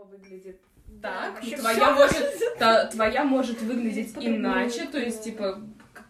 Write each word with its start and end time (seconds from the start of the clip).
попа 0.00 0.10
выглядит 0.10 0.60
Так, 1.02 1.40
твоя 1.40 1.92
может, 1.94 2.58
та- 2.58 2.86
твоя 2.86 3.24
может 3.24 3.60
выглядеть 3.62 4.14
иначе, 4.20 4.86
то 4.86 4.98
есть, 4.98 5.22
типа, 5.22 5.60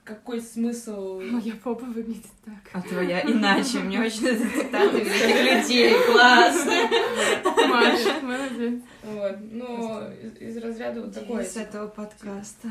какой 0.04 0.40
смысл? 0.40 1.20
Моя 1.20 1.54
попа 1.63 1.84
выглядит 1.84 2.26
так. 2.45 2.55
А 2.73 2.83
твоя 2.83 3.21
иначе. 3.23 3.79
Мне 3.79 4.00
очень 4.00 4.37
цитаты 4.37 4.99
великих 5.00 5.68
людей. 5.68 5.95
Классно. 6.07 6.73
Маша, 7.68 8.21
молодец. 8.23 8.82
Вот, 9.03 9.37
ну, 9.53 10.00
из, 10.12 10.36
из 10.41 10.57
разряда 10.62 11.02
вот 11.02 11.14
такой. 11.14 11.45
С 11.45 11.57
этого 11.57 11.86
подкаста. 11.88 12.68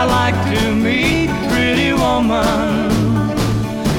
I 0.00 0.04
like 0.04 0.38
to 0.54 0.72
meet. 0.76 1.28
Pretty 1.50 1.92
woman, 1.92 3.34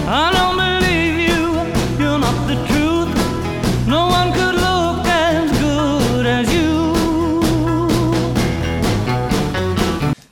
I 0.08 0.31
don't 0.31 0.55
believe 0.55 1.17
you. 1.27 1.44
You're 1.99 2.17
not 2.17 2.38
the 2.48 2.55
truth. 2.70 3.12
No 3.85 4.08
one 4.08 4.31
could 4.31 4.55
look 4.55 5.05
as 5.05 5.52
good 5.59 6.25
as 6.25 6.48
you. 6.53 6.95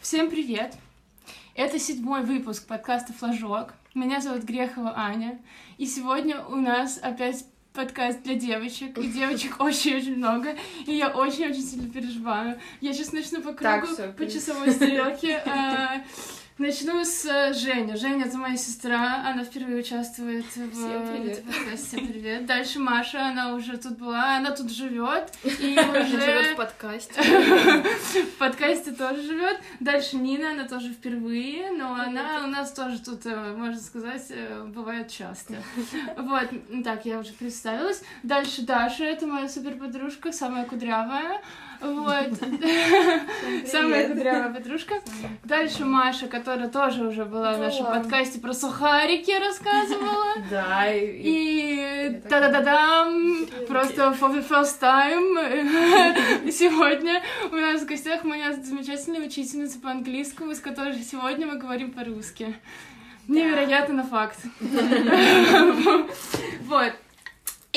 Всем 0.01 0.29
привет! 0.29 0.73
Это 1.53 1.77
седьмой 1.79 2.23
выпуск 2.23 2.65
подкаста 2.65 3.11
«Флажок». 3.11 3.73
Меня 3.93 4.21
зовут 4.21 4.43
Грехова 4.43 4.93
Аня. 4.95 5.37
И 5.77 5.85
сегодня 5.85 6.45
у 6.45 6.55
нас 6.55 6.97
опять 6.97 7.43
подкаст 7.77 8.23
для 8.23 8.33
девочек. 8.33 8.97
И 8.97 9.07
девочек 9.07 9.55
очень-очень 9.59 10.17
много. 10.17 10.55
И 10.87 10.93
я 10.93 11.09
очень-очень 11.09 11.61
сильно 11.61 11.89
переживаю. 11.89 12.59
Я 12.81 12.91
сейчас 12.91 13.13
начну 13.13 13.41
по 13.41 13.53
Так, 13.53 13.81
кругу, 13.81 13.93
всё, 13.93 14.11
по 14.13 14.25
часовой 14.27 14.71
стрелке. 14.71 15.43
Начну 16.57 17.05
с 17.05 17.23
э, 17.25 17.53
Жени. 17.53 17.95
Женя— 17.95 18.25
это 18.27 18.35
моя 18.35 18.57
сестра. 18.57 19.23
Она 19.27 19.43
впервые 19.43 19.77
участвует 19.77 20.43
в 20.43 20.71
Всем 20.71 21.07
привет. 21.07 21.37
в 21.37 21.43
подкасте. 21.45 21.85
Всем 21.85 22.07
привет. 22.07 22.45
Дальше 22.47 22.79
Маша. 22.79 23.27
Она 23.27 23.53
уже 23.53 23.77
тут 23.77 23.99
была. 23.99 24.37
Она 24.37 24.49
тут 24.49 24.71
живет. 24.71 25.31
И 25.43 25.49
живет 25.75 26.41
уже 26.41 26.53
в 26.53 26.55
подкасте. 26.55 27.21
в 27.21 28.37
подкасте 28.39 28.91
тоже 28.91 29.21
живет. 29.21 29.59
Дальше 29.79 30.17
Нина, 30.17 30.53
она 30.53 30.67
тоже 30.67 30.93
впервые, 30.93 31.69
но 31.69 31.93
она 31.93 32.45
у 32.45 32.47
нас 32.47 32.73
тоже 32.73 33.03
тут, 33.03 33.27
э, 33.27 33.53
можно 33.55 33.79
сказать, 33.79 34.25
э, 34.29 34.63
бывает 34.65 35.09
часто. 35.09 35.57
Вот, 36.17 36.49
так, 36.83 37.05
я 37.05 37.19
уже 37.19 37.33
представилась. 37.33 38.01
Дальше 38.23 38.63
Даша, 38.63 39.03
это 39.03 39.27
моя 39.27 39.47
супер 39.47 39.75
подружка, 39.75 40.31
самая 40.31 40.65
кудрявая. 40.65 41.39
Вот. 41.81 42.29
Самая 43.67 44.07
кудрявая 44.09 44.53
подружка. 44.53 44.95
Дальше 45.43 45.85
Маша, 45.85 46.27
которая 46.27 46.69
тоже 46.69 47.05
уже 47.05 47.25
была 47.25 47.53
в 47.53 47.59
нашем 47.59 47.85
подкасте 47.85 48.39
про 48.39 48.53
сухарики 48.53 49.31
рассказывала. 49.31 50.25
Да, 50.49 50.85
и, 50.93 52.21
та-да-да-дам! 52.29 53.45
Просто 53.67 54.15
for 54.19 54.33
the 54.33 54.47
first 54.47 54.79
time 54.79 56.51
сегодня 56.51 57.21
у 57.51 57.55
нас 57.55 57.81
в 57.81 57.85
гостях 57.85 58.23
моя 58.23 58.53
замечательная 58.53 59.25
учительница 59.25 59.79
по 59.79 59.89
английскому, 59.91 60.55
с 60.55 60.59
которой 60.59 61.01
сегодня 61.03 61.47
мы 61.47 61.57
говорим 61.57 61.91
по-русски. 61.91 62.55
Невероятно 63.27 63.95
на 63.95 64.03
факт. 64.03 64.39
Вот. 66.67 66.93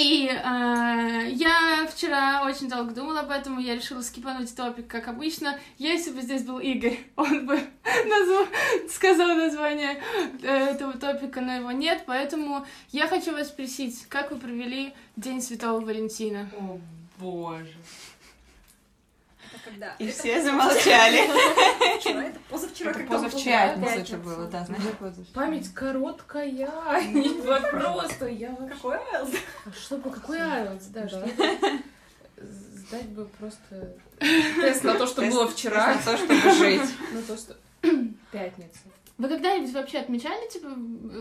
И 0.01 0.29
э, 0.29 1.29
я 1.33 1.87
вчера 1.87 2.43
очень 2.47 2.71
долго 2.71 2.95
думала 2.95 3.21
об 3.21 3.31
этом, 3.31 3.61
и 3.61 3.65
я 3.65 3.75
решила 3.75 4.01
скипануть 4.01 4.57
топик, 4.57 4.87
как 4.87 5.09
обычно. 5.09 5.59
Если 5.77 6.11
бы 6.11 6.23
здесь 6.23 6.43
был 6.43 6.59
Игорь, 6.59 6.99
он 7.17 7.45
бы 7.45 7.61
назвал- 7.85 8.49
сказал 8.89 9.35
название 9.37 10.03
э, 10.43 10.71
этого 10.71 10.95
топика, 10.95 11.43
но 11.43 11.55
его 11.55 11.71
нет, 11.73 12.05
поэтому 12.07 12.65
я 12.93 13.09
хочу 13.09 13.33
вас 13.33 13.49
спросить, 13.49 14.07
как 14.09 14.31
вы 14.31 14.39
провели 14.39 14.95
День 15.17 15.43
Святого 15.43 15.81
Валентина? 15.81 16.49
О, 16.59 16.81
боже. 17.19 17.75
Когда? 19.71 19.95
И 19.99 20.11
все 20.11 20.43
замолчали. 20.43 21.29
Вчера, 22.01 22.25
это 22.25 22.39
позавчера, 22.49 22.91
Это 22.91 23.11
позавчера 23.11 23.71
это 24.01 24.17
было, 24.17 24.47
да, 24.47 24.65
значит 24.65 24.99
позавчера. 24.99 25.35
Память 25.35 25.75
короткая, 25.75 26.71
вот 27.45 27.71
просто, 27.71 28.27
я. 28.27 28.55
Какой 28.55 28.97
айлс? 28.97 29.31
А 29.67 29.73
Что, 29.73 29.97
бы- 29.99 30.11
какой 30.11 30.39
IELTS, 30.39 30.85
да, 30.91 31.09
что 31.09 31.19
это? 31.21 31.79
Сдать 32.37 33.09
бы 33.11 33.27
просто 33.39 33.97
тест 34.19 34.83
на 34.85 34.95
то, 34.95 35.07
что 35.07 35.23
было 35.23 35.47
вчера, 35.47 35.95
на 35.95 36.03
то, 36.03 36.17
чтобы 36.17 36.41
жить. 36.55 36.83
на 37.13 37.23
то, 37.23 37.37
что 37.37 37.57
пятница. 38.33 38.79
Вы 39.21 39.29
когда-нибудь 39.29 39.71
вообще 39.75 39.99
отмечали, 39.99 40.49
типа, 40.49 40.69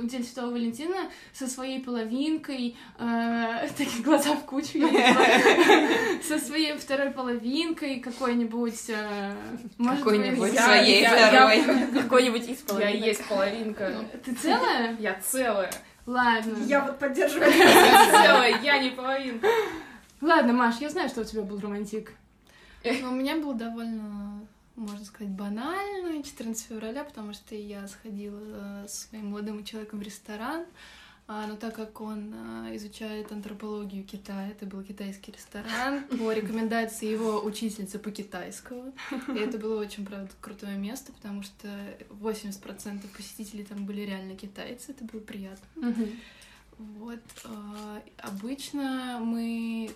День 0.08 0.24
Святого 0.24 0.52
Валентина 0.52 0.96
со 1.34 1.48
своей 1.48 1.84
половинкой, 1.84 2.78
э, 2.98 3.68
такие 3.78 4.02
глаза 4.02 4.36
в 4.36 4.46
кучу, 4.46 4.78
я 4.78 4.90
не 4.90 5.14
знаю, 5.14 6.24
со 6.24 6.40
своей 6.40 6.78
второй 6.78 7.12
половинкой, 7.12 8.00
какой-нибудь, 8.00 8.86
э, 8.88 9.34
может 9.78 10.06
быть, 10.06 10.14
Какой-нибудь 10.16 10.54
Я- 10.54 10.64
своей 10.66 11.02
я- 11.02 11.28
второй. 11.28 11.86
Какой-нибудь 12.02 12.44
из 12.44 12.60
Я 12.62 12.66
половины. 12.68 12.96
и 12.96 13.00
есть 13.10 13.26
половинка. 13.28 13.94
Ты 14.24 14.34
целая? 14.34 14.96
Я 15.00 15.20
целая. 15.22 15.70
Ладно. 16.06 16.58
Я 16.68 16.86
вот 16.86 17.00
поддерживаю. 17.00 17.52
Я 17.52 18.12
целая, 18.24 18.62
я 18.62 18.78
не 18.81 18.92
половинка. 18.92 19.46
Ладно, 20.22 20.54
Маш, 20.54 20.78
я 20.80 20.90
знаю, 20.90 21.10
что 21.10 21.22
у 21.22 21.24
тебя 21.26 21.42
был 21.42 21.60
романтик. 21.60 22.14
Ну, 22.86 23.10
у 23.10 23.14
меня 23.16 23.36
был 23.36 23.54
довольно, 23.54 24.40
можно 24.80 25.06
сказать, 25.06 25.32
банальный 25.34 26.24
14 26.24 26.68
февраля, 26.68 27.04
потому 27.04 27.34
что 27.34 27.54
я 27.56 27.88
сходила 27.88 28.40
э, 28.42 28.88
с 28.88 29.08
своим 29.08 29.28
молодым 29.32 29.64
человеком 29.64 30.00
в 30.00 30.04
ресторан, 30.04 30.66
а, 31.32 31.46
но 31.46 31.56
так 31.58 31.76
как 31.76 32.02
он 32.02 32.34
а, 32.34 32.76
изучает 32.76 33.32
антропологию 33.32 34.04
Китая, 34.04 34.48
это 34.48 34.66
был 34.66 34.82
китайский 34.82 35.32
ресторан, 35.32 36.06
по 36.06 36.32
рекомендации 36.34 37.06
его 37.06 37.44
учительницы 37.44 38.00
по 38.00 38.10
китайскому. 38.10 38.96
И 39.28 39.38
это 39.38 39.60
было 39.60 39.80
очень, 39.80 40.08
правда, 40.08 40.32
крутое 40.42 40.76
место, 40.76 41.12
потому 41.12 41.44
что 41.44 41.68
80% 42.10 43.06
посетителей 43.16 43.64
там 43.64 43.86
были 43.86 44.02
реально 44.02 44.36
китайцы, 44.36 44.90
это 44.90 45.04
было 45.04 45.20
приятно. 45.20 45.94
Вот. 46.80 47.20
а, 47.44 48.02
Обычно 48.18 49.20
мы 49.22 49.92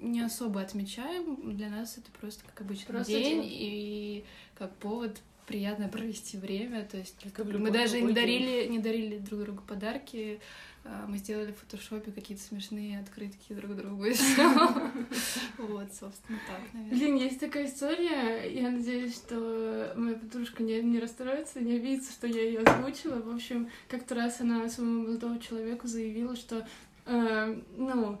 не 0.00 0.20
особо 0.20 0.60
отмечаем. 0.60 1.54
Для 1.56 1.68
нас 1.68 1.98
это 1.98 2.10
просто 2.20 2.44
как 2.44 2.60
обычный 2.62 2.86
Просто 2.86 3.12
день 3.12 3.42
день. 3.42 3.48
и 3.50 4.24
как 4.56 4.74
повод 4.76 5.20
приятно 5.46 5.88
провести 5.88 6.36
время. 6.36 6.84
То 6.84 6.98
есть 6.98 7.16
Как 7.32 7.44
в 7.46 7.48
мы 7.48 7.52
любой 7.54 7.70
даже 7.70 8.00
не 8.00 8.06
день. 8.08 8.14
дарили, 8.14 8.66
не 8.68 8.78
дарили 8.78 9.18
друг 9.18 9.40
другу 9.40 9.62
подарки. 9.66 10.40
а, 10.84 11.06
Мы 11.08 11.16
сделали 11.18 11.52
в 11.52 11.56
фотошопе 11.58 12.12
какие-то 12.12 12.44
смешные 12.44 13.00
открытки 13.00 13.52
друг 13.54 13.74
другу. 13.76 14.04
Вот, 15.58 15.92
собственно, 15.92 16.38
так, 16.46 16.60
наверное. 16.72 16.98
Блин, 16.98 17.16
есть 17.16 17.40
такая 17.40 17.66
история. 17.66 18.44
Я 18.52 18.70
надеюсь, 18.70 19.16
что 19.16 19.92
моя 19.96 20.16
подружка 20.16 20.62
не, 20.62 20.80
не 20.82 21.00
расстроится, 21.00 21.60
не 21.60 21.76
обидится, 21.76 22.12
что 22.12 22.26
я 22.26 22.42
ее 22.42 22.60
озвучила. 22.60 23.20
В 23.20 23.34
общем, 23.34 23.68
как-то 23.88 24.14
раз 24.14 24.40
она 24.40 24.68
своему 24.68 25.02
молодому 25.06 25.38
человеку 25.40 25.86
заявила, 25.88 26.36
что, 26.36 26.66
э, 27.06 27.60
ну, 27.76 28.20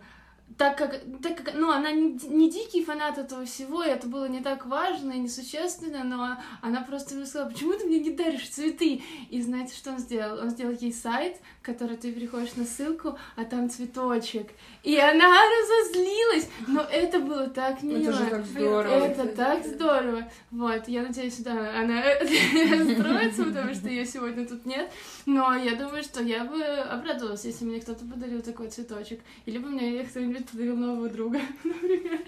так 0.56 0.76
как, 0.76 1.00
так 1.22 1.36
как, 1.36 1.54
ну, 1.54 1.70
она 1.70 1.92
не, 1.92 2.18
не 2.28 2.50
дикий 2.50 2.84
фанат 2.84 3.18
этого 3.18 3.44
всего, 3.44 3.84
и 3.84 3.88
это 3.88 4.06
было 4.06 4.26
не 4.26 4.40
так 4.40 4.66
важно 4.66 5.12
и 5.12 5.18
несущественно, 5.18 6.04
но 6.04 6.36
она 6.62 6.80
просто 6.80 7.14
мне 7.14 7.26
сказала, 7.26 7.50
почему 7.50 7.74
ты 7.74 7.84
мне 7.84 8.00
не 8.00 8.10
даришь 8.10 8.48
цветы? 8.48 9.02
И 9.30 9.42
знаете, 9.42 9.76
что 9.76 9.90
он 9.90 9.98
сделал? 9.98 10.40
Он 10.40 10.50
сделал 10.50 10.72
ей 10.72 10.92
сайт, 10.92 11.36
который 11.62 11.96
ты 11.96 12.12
переходишь 12.12 12.56
на 12.56 12.64
ссылку, 12.64 13.18
а 13.36 13.44
там 13.44 13.68
цветочек. 13.68 14.48
И 14.82 14.96
она 14.96 15.28
разозлилась, 15.28 16.48
но 16.66 16.80
это 16.80 17.20
было 17.20 17.48
так 17.48 17.82
мило. 17.82 18.10
Это 18.10 18.12
же 18.12 18.26
так 18.26 18.44
здорово. 18.46 18.94
Это 18.94 19.26
так 19.28 19.66
здорово. 19.66 20.32
Вот, 20.50 20.88
я 20.88 21.02
надеюсь, 21.02 21.36
да, 21.38 21.78
она 21.78 22.02
расстроится, 22.14 23.44
потому 23.44 23.74
что 23.74 23.88
ее 23.88 24.06
сегодня 24.06 24.46
тут 24.46 24.64
нет. 24.66 24.90
Но 25.26 25.54
я 25.54 25.76
думаю, 25.76 26.02
что 26.02 26.22
я 26.22 26.44
бы 26.44 26.62
обрадовалась, 26.62 27.44
если 27.44 27.64
мне 27.64 27.80
кто-то 27.80 28.04
подарил 28.06 28.40
такой 28.40 28.70
цветочек. 28.70 29.20
Или 29.46 29.58
бы 29.58 29.68
мне 29.68 30.02
кто-нибудь 30.04 30.37
подарил 30.44 30.76
нового 30.76 31.08
друга, 31.08 31.40
например. 31.64 32.18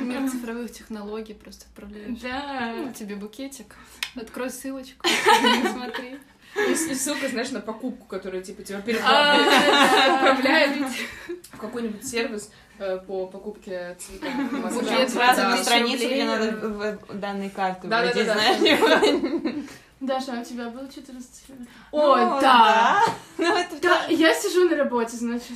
Мир 0.00 0.30
цифровых 0.30 0.72
технологий 0.72 1.34
просто 1.34 1.66
отправляешь. 1.66 2.18
Да. 2.20 2.74
Ну, 2.76 2.92
тебе 2.92 3.16
букетик. 3.16 3.76
Открой 4.16 4.50
ссылочку, 4.50 5.06
смотри. 5.72 6.18
И, 6.56 6.72
и 6.72 6.94
ссылка, 6.94 7.28
знаешь, 7.28 7.50
на 7.50 7.60
покупку, 7.60 8.04
которая, 8.06 8.42
типа, 8.42 8.62
тебя 8.62 8.78
А, 8.78 8.82
переправляет 8.82 9.46
да. 9.46 10.30
отправляет 10.30 10.92
в 11.50 11.56
какой-нибудь 11.58 12.06
сервис 12.06 12.50
э, 12.78 12.98
по 13.06 13.26
покупке 13.26 13.96
цветов. 13.98 14.30
Букет 14.74 15.10
сразу 15.10 15.40
Да. 15.40 15.48
на 15.50 15.56
страницу, 15.64 16.04
где 16.06 16.24
надо 16.26 16.52
в 16.52 17.14
данные 17.18 17.48
карты 17.48 17.88
Да, 17.88 18.00
да, 18.02 18.06
вводить, 18.08 18.26
да, 18.26 18.34
да. 18.34 18.40
знаешь? 18.40 19.64
Даша, 20.00 20.32
а 20.36 20.40
у 20.40 20.44
тебя 20.44 20.68
был 20.68 20.88
14 20.90 21.44
февраля? 21.46 21.66
Ну, 21.92 22.12
О, 22.12 22.40
да! 22.40 23.02
я 24.10 24.34
сижу 24.34 24.68
на 24.68 24.76
работе, 24.76 25.16
значит. 25.16 25.52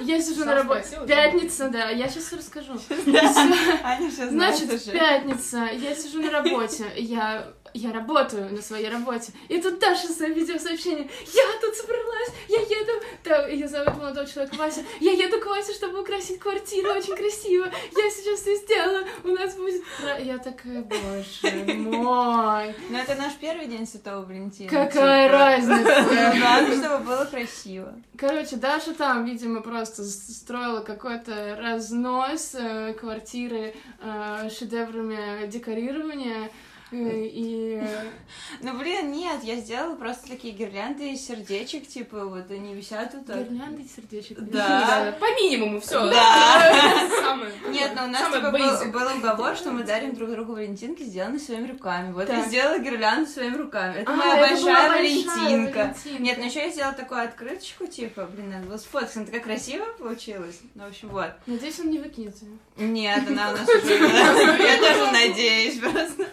Я 0.00 0.20
сижу 0.20 0.44
на 0.44 0.54
работе. 0.54 0.98
Пятница, 1.06 1.68
да, 1.68 1.90
я 1.90 2.08
сейчас 2.08 2.32
расскажу. 2.32 2.74
Значит, 4.30 4.84
пятница, 4.92 5.68
я 5.72 5.94
сижу 5.94 6.22
на 6.22 6.30
работе, 6.30 6.86
я, 6.96 7.52
я 7.74 7.92
работаю 7.92 8.52
на 8.52 8.62
своей 8.62 8.88
работе, 8.88 9.32
и 9.48 9.60
тут 9.60 9.78
Даша 9.78 10.08
за 10.08 10.26
видеосообщение, 10.26 11.08
я 11.32 11.60
тут 11.60 11.74
собралась, 11.74 12.30
я 12.48 12.60
еду, 12.60 12.92
да, 13.24 13.46
ее 13.46 13.68
зовут 13.68 13.96
молодого 13.96 14.26
человека 14.26 14.56
Вася, 14.56 14.84
я 15.00 15.12
еду 15.12 15.40
к 15.40 15.46
Васе, 15.46 15.72
чтобы 15.72 16.00
украсить 16.00 16.38
квартиру, 16.38 16.90
очень 16.90 17.16
красиво, 17.16 17.64
я 17.64 18.10
сейчас 18.10 18.40
все 18.40 18.56
сделаю, 18.56 19.06
у 19.24 19.28
нас 19.28 19.54
будет... 19.54 19.82
пра-». 20.00 20.18
Я 20.18 20.38
такая, 20.38 20.82
боже 20.82 21.64
мой, 21.74 22.74
Ну, 22.90 22.98
это 22.98 23.14
наш 23.14 23.34
первый 23.34 23.66
день 23.66 23.86
Святого 23.86 24.24
Валентина. 24.24 24.68
какая 24.68 25.28
типа. 25.28 25.38
разница? 25.38 26.38
Главное, 26.38 26.76
чтобы 26.76 27.04
было 27.04 27.24
красиво. 27.24 27.94
Короче, 28.16 28.56
Даша 28.56 28.94
там, 28.94 29.24
видимо, 29.24 29.60
просто 29.60 30.04
строила 30.04 30.80
какой-то 30.80 31.56
разнос 31.60 32.54
э, 32.54 32.94
квартиры 32.94 33.74
э, 34.00 34.50
шедеврами 34.50 35.46
декорирования. 35.46 36.50
Э, 36.90 37.24
и 37.24 37.82
Ну, 38.60 38.78
блин, 38.78 39.12
нет, 39.12 39.42
я 39.42 39.56
сделала 39.56 39.94
просто 39.94 40.28
такие 40.28 40.54
гирлянды 40.54 41.12
из 41.12 41.26
сердечек, 41.26 41.86
типа, 41.86 42.24
вот 42.24 42.50
они 42.50 42.74
висят 42.74 43.12
тут. 43.12 43.26
так. 43.26 43.48
гирлянды 43.48 43.82
из 43.82 43.94
сердечек. 43.94 44.38
Да. 44.40 45.14
По 45.18 45.24
минимуму, 45.36 45.80
все. 45.80 46.08
Да. 46.10 47.08
Нет, 47.68 47.92
но 47.94 48.04
у 48.04 48.08
нас 48.08 48.32
типа, 48.32 48.50
был, 48.50 48.90
был 48.90 49.16
уговор, 49.16 49.56
что 49.56 49.70
мы 49.70 49.82
дарим 49.84 50.14
друг 50.14 50.30
другу 50.30 50.52
валентинки, 50.52 51.02
сделанные 51.02 51.40
своими 51.40 51.70
руками. 51.70 52.12
Вот 52.12 52.28
я 52.28 52.42
сделала 52.44 52.78
гирлянду 52.78 53.30
своими 53.30 53.56
руками. 53.56 54.00
Это 54.00 54.12
А, 54.12 54.16
моя 54.16 54.48
большая 54.48 54.88
валентинка. 54.88 55.94
Нет, 56.18 56.38
ну 56.38 56.46
еще 56.46 56.60
я 56.60 56.70
сделала 56.70 56.94
такую 56.94 57.22
открыточку, 57.22 57.86
типа, 57.86 58.24
блин, 58.26 58.50
надо 58.50 58.66
было 58.66 58.76
сфоткать. 58.76 59.16
Она 59.16 59.26
такая 59.26 59.40
красивая 59.40 59.92
получилась. 59.98 60.60
Ну, 60.74 60.84
в 60.84 60.88
общем, 60.88 61.08
вот. 61.08 61.30
Надеюсь, 61.46 61.78
он 61.80 61.90
не 61.90 61.98
выкинет 61.98 62.34
её. 62.40 62.52
Нет, 62.76 63.22
она 63.28 63.50
у 63.50 63.52
нас 63.52 63.68
уже... 63.68 63.94
Я 63.94 64.78
тоже 64.78 65.12
надеюсь 65.12 65.78
просто. 65.78 66.26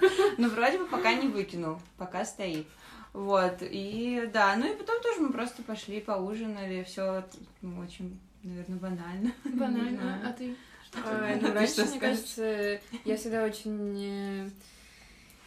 Ну, 0.46 0.52
вроде 0.52 0.78
бы 0.78 0.86
пока 0.86 1.14
не 1.14 1.28
выкинул, 1.28 1.80
пока 1.98 2.24
стоит. 2.26 2.68
Вот, 3.14 3.60
и 3.62 4.30
да, 4.34 4.56
ну 4.58 4.72
и 4.72 4.76
потом 4.76 5.02
тоже 5.02 5.22
мы 5.22 5.32
просто 5.32 5.64
пошли, 5.64 6.02
поужинали, 6.02 6.84
все 6.84 7.24
очень, 7.82 8.20
наверное, 8.44 8.78
банально. 8.78 9.32
Банально. 9.46 10.22
А 10.28 10.34
ты? 10.34 10.54
Ты 10.92 11.00
ну, 11.42 11.54
раньше, 11.54 11.74
что 11.74 11.86
мне 11.86 11.98
скажешь? 11.98 12.00
кажется, 12.00 12.80
я 13.06 13.18
всегда 13.18 13.44
очень 13.46 13.98
э, 13.98 14.50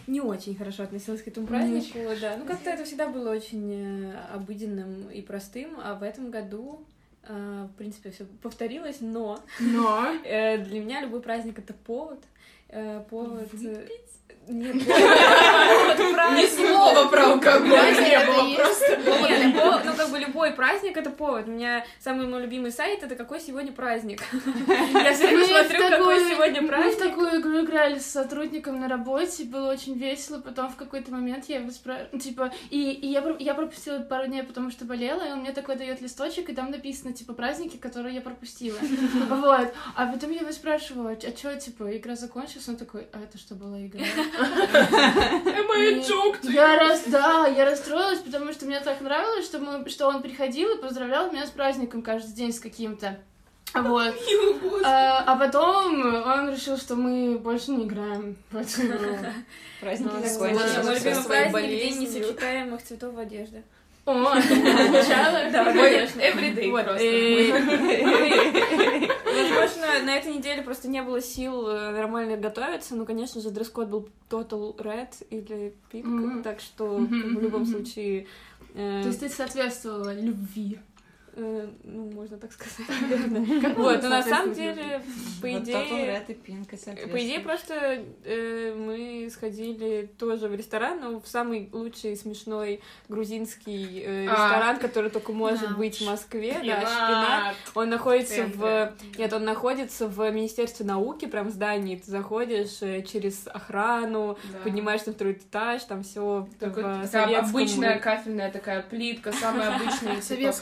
не 0.06 0.20
очень 0.20 0.56
хорошо 0.56 0.84
относилась 0.84 1.22
к 1.22 1.28
этому 1.28 1.46
празднику, 1.46 1.98
да. 2.20 2.36
Ну, 2.38 2.46
как-то 2.46 2.70
это 2.70 2.84
всегда 2.84 3.08
было 3.08 3.30
очень 3.30 3.70
э, 3.72 4.18
обыденным 4.34 5.10
и 5.10 5.20
простым, 5.20 5.78
а 5.82 5.94
в 5.94 6.02
этом 6.02 6.30
году, 6.30 6.84
э, 7.22 7.68
в 7.70 7.76
принципе, 7.76 8.10
все 8.10 8.24
повторилось, 8.42 9.00
но 9.00 9.42
Но. 9.60 10.06
э, 10.24 10.58
для 10.58 10.80
меня 10.80 11.02
любой 11.02 11.20
праздник 11.20 11.58
это 11.58 11.74
повод. 11.74 12.22
э, 12.68 13.04
Повод... 13.10 13.50
повод 13.50 13.90
Ни 15.98 16.12
праздник. 16.14 16.50
слова 16.50 17.06
про 17.08 17.26
алкоголь 17.32 17.70
Праздник 17.70 18.08
не 18.08 18.26
было 18.26 18.54
просто. 18.56 18.98
Ну 19.84 19.94
как 19.96 20.10
бы 20.10 20.18
любой 20.18 20.52
праздник 20.52 20.96
это 20.96 21.10
повод. 21.10 21.46
У 21.48 21.50
меня 21.50 21.84
самый 22.00 22.26
мой 22.26 22.42
любимый 22.42 22.72
сайт 22.72 23.02
это 23.02 23.14
какой 23.14 23.40
сегодня 23.40 23.72
праздник. 23.72 24.22
Я 24.94 25.12
все 25.14 25.26
время 25.26 25.38
Мы 25.40 25.44
в 25.44 25.48
смотрю, 25.48 25.80
какой 25.90 25.98
такую- 25.98 26.28
сегодня 26.30 26.60
Мы 26.62 26.66
в 26.66 26.70
праздник. 26.70 26.98
такую 26.98 27.40
игру 27.40 27.60
играли 27.64 27.98
с 27.98 28.06
сотрудником 28.06 28.80
на 28.80 28.88
работе, 28.88 29.44
было 29.44 29.70
очень 29.72 29.94
весело, 29.98 30.38
потом 30.40 30.68
в 30.70 30.76
какой-то 30.76 31.10
момент 31.12 31.44
я 31.48 31.58
его 31.58 31.70
спрашиваю, 31.70 32.18
типа, 32.20 32.52
и, 32.70 32.90
и 32.92 33.06
я, 33.08 33.22
про- 33.22 33.36
я 33.38 33.54
пропустила 33.54 33.98
пару 34.00 34.26
дней, 34.26 34.42
потому 34.42 34.70
что 34.70 34.84
болела, 34.84 35.22
и 35.26 35.32
он 35.32 35.40
мне 35.40 35.52
такой 35.52 35.76
дает 35.76 36.00
листочек, 36.00 36.48
и 36.48 36.54
там 36.54 36.70
написано, 36.70 37.12
типа, 37.12 37.32
праздники, 37.34 37.76
которые 37.76 38.14
я 38.14 38.20
пропустила. 38.20 38.78
Вот. 39.28 39.72
А 39.96 40.06
потом 40.06 40.30
я 40.30 40.40
его 40.40 40.52
спрашиваю, 40.52 41.16
а 41.22 41.30
чё, 41.32 41.54
типа, 41.58 41.96
игра 41.96 42.16
закончилась? 42.16 42.68
Он 42.68 42.76
такой, 42.76 43.06
а 43.12 43.20
это 43.22 43.38
что 43.38 43.54
была 43.54 43.78
игра? 43.84 44.04
Я 46.44 46.78
раз, 46.78 47.02
да, 47.06 47.46
я 47.46 47.64
расстроилась, 47.64 48.20
потому 48.20 48.52
что 48.52 48.66
мне 48.66 48.80
так 48.80 49.00
нравилось, 49.00 49.44
что, 49.44 49.58
мы, 49.58 49.88
что 49.88 50.08
он 50.08 50.22
приходил 50.22 50.76
и 50.76 50.80
поздравлял 50.80 51.30
меня 51.30 51.46
с 51.46 51.50
праздником 51.50 52.02
каждый 52.02 52.34
день 52.34 52.52
с 52.52 52.60
каким-то. 52.60 53.18
Вот. 53.74 54.14
А, 54.84 55.24
а 55.26 55.36
потом 55.36 56.02
он 56.02 56.50
решил, 56.50 56.78
что 56.78 56.96
мы 56.96 57.38
больше 57.38 57.70
не 57.70 57.84
играем 57.84 58.36
в 58.50 58.56
эту 58.56 58.86
игру. 58.86 59.16
Праздники 59.80 60.12
Ну, 60.14 60.28
закончились. 60.28 61.26
Праздник 61.26 61.68
День 61.68 61.98
несочетаемых 61.98 62.82
цветов 62.82 63.14
в 63.14 63.18
одежде. 63.18 63.62
О, 64.10 64.34
начало? 64.34 65.50
Да, 65.52 65.64
everyday 66.18 66.70
просто. 66.84 67.04
и- 67.04 67.52
Возможно, 69.26 70.02
на 70.04 70.16
этой 70.16 70.34
неделе 70.34 70.62
просто 70.62 70.88
не 70.88 71.02
было 71.02 71.20
сил 71.20 71.68
э, 71.68 71.90
нормально 71.90 72.36
готовиться, 72.36 72.94
но, 72.96 73.04
конечно 73.04 73.40
же, 73.40 73.50
дресс-код 73.50 73.88
был 73.88 74.08
Total 74.30 74.76
Red 74.76 75.08
или 75.30 75.74
Pink, 75.92 76.42
так 76.42 76.60
что 76.60 76.96
в 76.96 77.40
любом 77.42 77.66
случае... 77.66 78.26
э, 78.74 79.00
То 79.02 79.08
есть 79.08 79.20
ты 79.20 79.28
соответствовала 79.28 80.14
любви. 80.14 80.78
Э, 81.38 81.68
ну, 81.84 82.10
можно 82.10 82.36
так 82.36 82.52
сказать, 82.52 82.88
наверное. 83.00 83.60
Как 83.60 83.76
Вот, 83.76 84.02
но 84.02 84.08
на 84.08 84.22
самом 84.22 84.52
деле, 84.52 85.02
по 85.40 85.50
идее... 85.52 86.24
По 87.06 87.18
идее, 87.18 87.40
просто 87.40 88.04
э, 88.24 88.74
мы 88.76 89.30
сходили 89.30 90.10
тоже 90.18 90.48
в 90.48 90.54
ресторан, 90.54 91.00
но 91.00 91.20
в 91.20 91.28
самый 91.28 91.68
лучший 91.72 92.16
смешной 92.16 92.80
грузинский 93.08 94.02
э, 94.04 94.26
А. 94.28 94.32
ресторан, 94.32 94.78
который 94.78 95.10
только 95.10 95.32
может 95.32 95.76
быть 95.76 96.00
в. 96.00 96.08
Москве, 96.08 96.54
да, 96.64 96.80
Шпинат. 96.80 97.56
Он 97.74 97.90
находится 97.90 98.44
в... 98.46 98.94
Нет, 99.16 99.32
он 99.32 99.44
находится 99.44 100.08
в 100.08 100.30
Министерстве 100.30 100.86
науки, 100.86 101.26
прям 101.26 101.48
в 101.48 101.50
здании. 101.50 101.96
Ты 101.96 102.10
заходишь 102.10 102.78
через 103.06 103.46
охрану, 103.46 104.38
поднимаешься 104.64 105.08
на 105.08 105.14
второй 105.14 105.34
этаж, 105.34 105.84
там 105.84 106.02
все 106.02 106.48
обычная 106.60 107.98
кафельная 107.98 108.50
такая 108.50 108.82
плитка, 108.82 109.32
самая 109.32 109.76
обычная, 109.76 110.16
типа, 110.20 110.52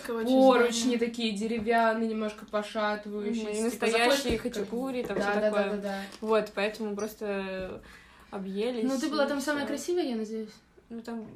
поручни 0.67 0.97
такие 0.97 1.33
деревянные, 1.33 2.09
немножко 2.09 2.43
Мгм, 2.43 2.51
пошатывающиеся. 2.51 3.51
И 3.51 3.55
типа, 3.71 3.87
настоящие 3.87 4.39
как- 4.39 4.53
хачапури, 4.55 5.03
там 5.03 5.17
Да, 5.17 5.23
все 5.23 5.35
да, 5.35 5.41
да, 5.41 5.51
такое. 5.51 5.71
да, 5.71 5.77
да. 5.83 6.01
Вот, 6.21 6.53
поэтому 6.55 6.95
просто 6.97 7.83
объелись. 8.31 8.85
Ну, 8.85 8.99
ты 8.99 9.09
была 9.09 9.27
там 9.27 9.41
самая 9.41 9.67
красивая, 9.67 10.05
я 10.05 10.17
надеюсь? 10.17 10.51
Ну, 10.89 11.01
там... 11.03 11.27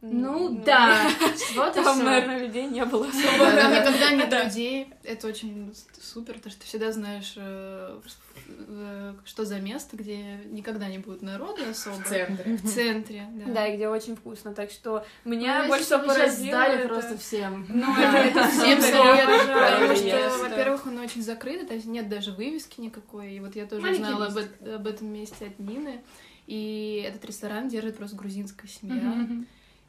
Ну, 0.00 0.60
да. 0.64 1.10
Вот 1.56 1.74
Там, 1.74 1.96
всё. 1.96 2.04
наверное, 2.04 2.38
людей 2.38 2.66
не 2.66 2.84
было 2.84 3.06
Там 3.10 3.18
особо. 3.20 3.76
никогда 3.76 4.10
нет 4.12 4.44
людей. 4.44 4.92
Это 5.02 5.26
очень 5.26 5.74
супер, 6.00 6.34
потому 6.34 6.52
что 6.52 6.60
ты 6.60 6.66
всегда 6.66 6.92
знаешь, 6.92 7.34
э, 7.36 7.98
э, 8.46 9.14
что 9.24 9.44
за 9.44 9.58
место, 9.60 9.96
где 9.96 10.36
никогда 10.46 10.88
не 10.88 10.98
будет 10.98 11.22
народу 11.22 11.62
особо. 11.68 11.96
В 11.96 12.06
центре. 12.06 12.56
В 12.56 12.72
центре, 12.72 13.26
да. 13.32 13.52
Да, 13.52 13.66
и 13.66 13.76
где 13.76 13.88
очень 13.88 14.14
вкусно. 14.14 14.54
Так 14.54 14.70
что 14.70 15.04
меня 15.24 15.62
Ну, 15.62 15.68
больше 15.68 15.84
всего 15.86 15.98
поразило... 16.00 16.48
сдали 16.48 16.78
это- 16.78 16.88
просто 16.88 17.18
всем. 17.18 17.66
Ну, 17.68 17.92
это, 17.98 18.16
это 18.18 18.48
Всем 18.50 18.78
потому 18.78 19.96
что, 19.96 20.38
во-первых, 20.48 20.86
он 20.86 20.98
очень 20.98 21.22
закрытый, 21.22 21.66
то 21.66 21.74
есть 21.74 21.86
нет 21.86 22.08
даже 22.08 22.30
вывески 22.32 22.80
никакой. 22.80 23.32
И 23.32 23.40
вот 23.40 23.56
я 23.56 23.66
тоже 23.66 23.82
Маленький 23.82 24.02
узнала 24.04 24.26
об, 24.26 24.86
этом 24.86 25.12
месте 25.12 25.46
от 25.46 25.58
Нины. 25.58 26.02
И 26.46 27.04
этот 27.06 27.24
ресторан 27.24 27.68
держит 27.68 27.96
просто 27.98 28.16
грузинская 28.16 28.70
семья. 28.70 28.94
Мгм. 28.94 29.46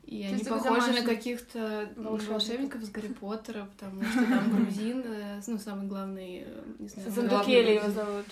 И 0.10 0.24
То 0.24 0.30
они 0.30 0.44
похожи 0.44 0.92
на 0.92 1.04
каких-то 1.04 1.88
Волшебников. 1.96 2.30
волшебников 2.30 2.82
из 2.82 2.90
Гарри 2.90 3.08
Поттера, 3.10 3.70
потому 3.78 4.04
что 4.04 4.26
там 4.26 4.50
грузин, 4.56 5.04
э, 5.06 5.40
ну, 5.46 5.60
самый 5.60 5.88
главный, 5.88 6.46
э, 6.48 6.64
не 6.80 6.88
знаю, 6.88 7.12
Зандукели 7.12 7.74
его 7.74 7.92
зовут. 7.92 8.26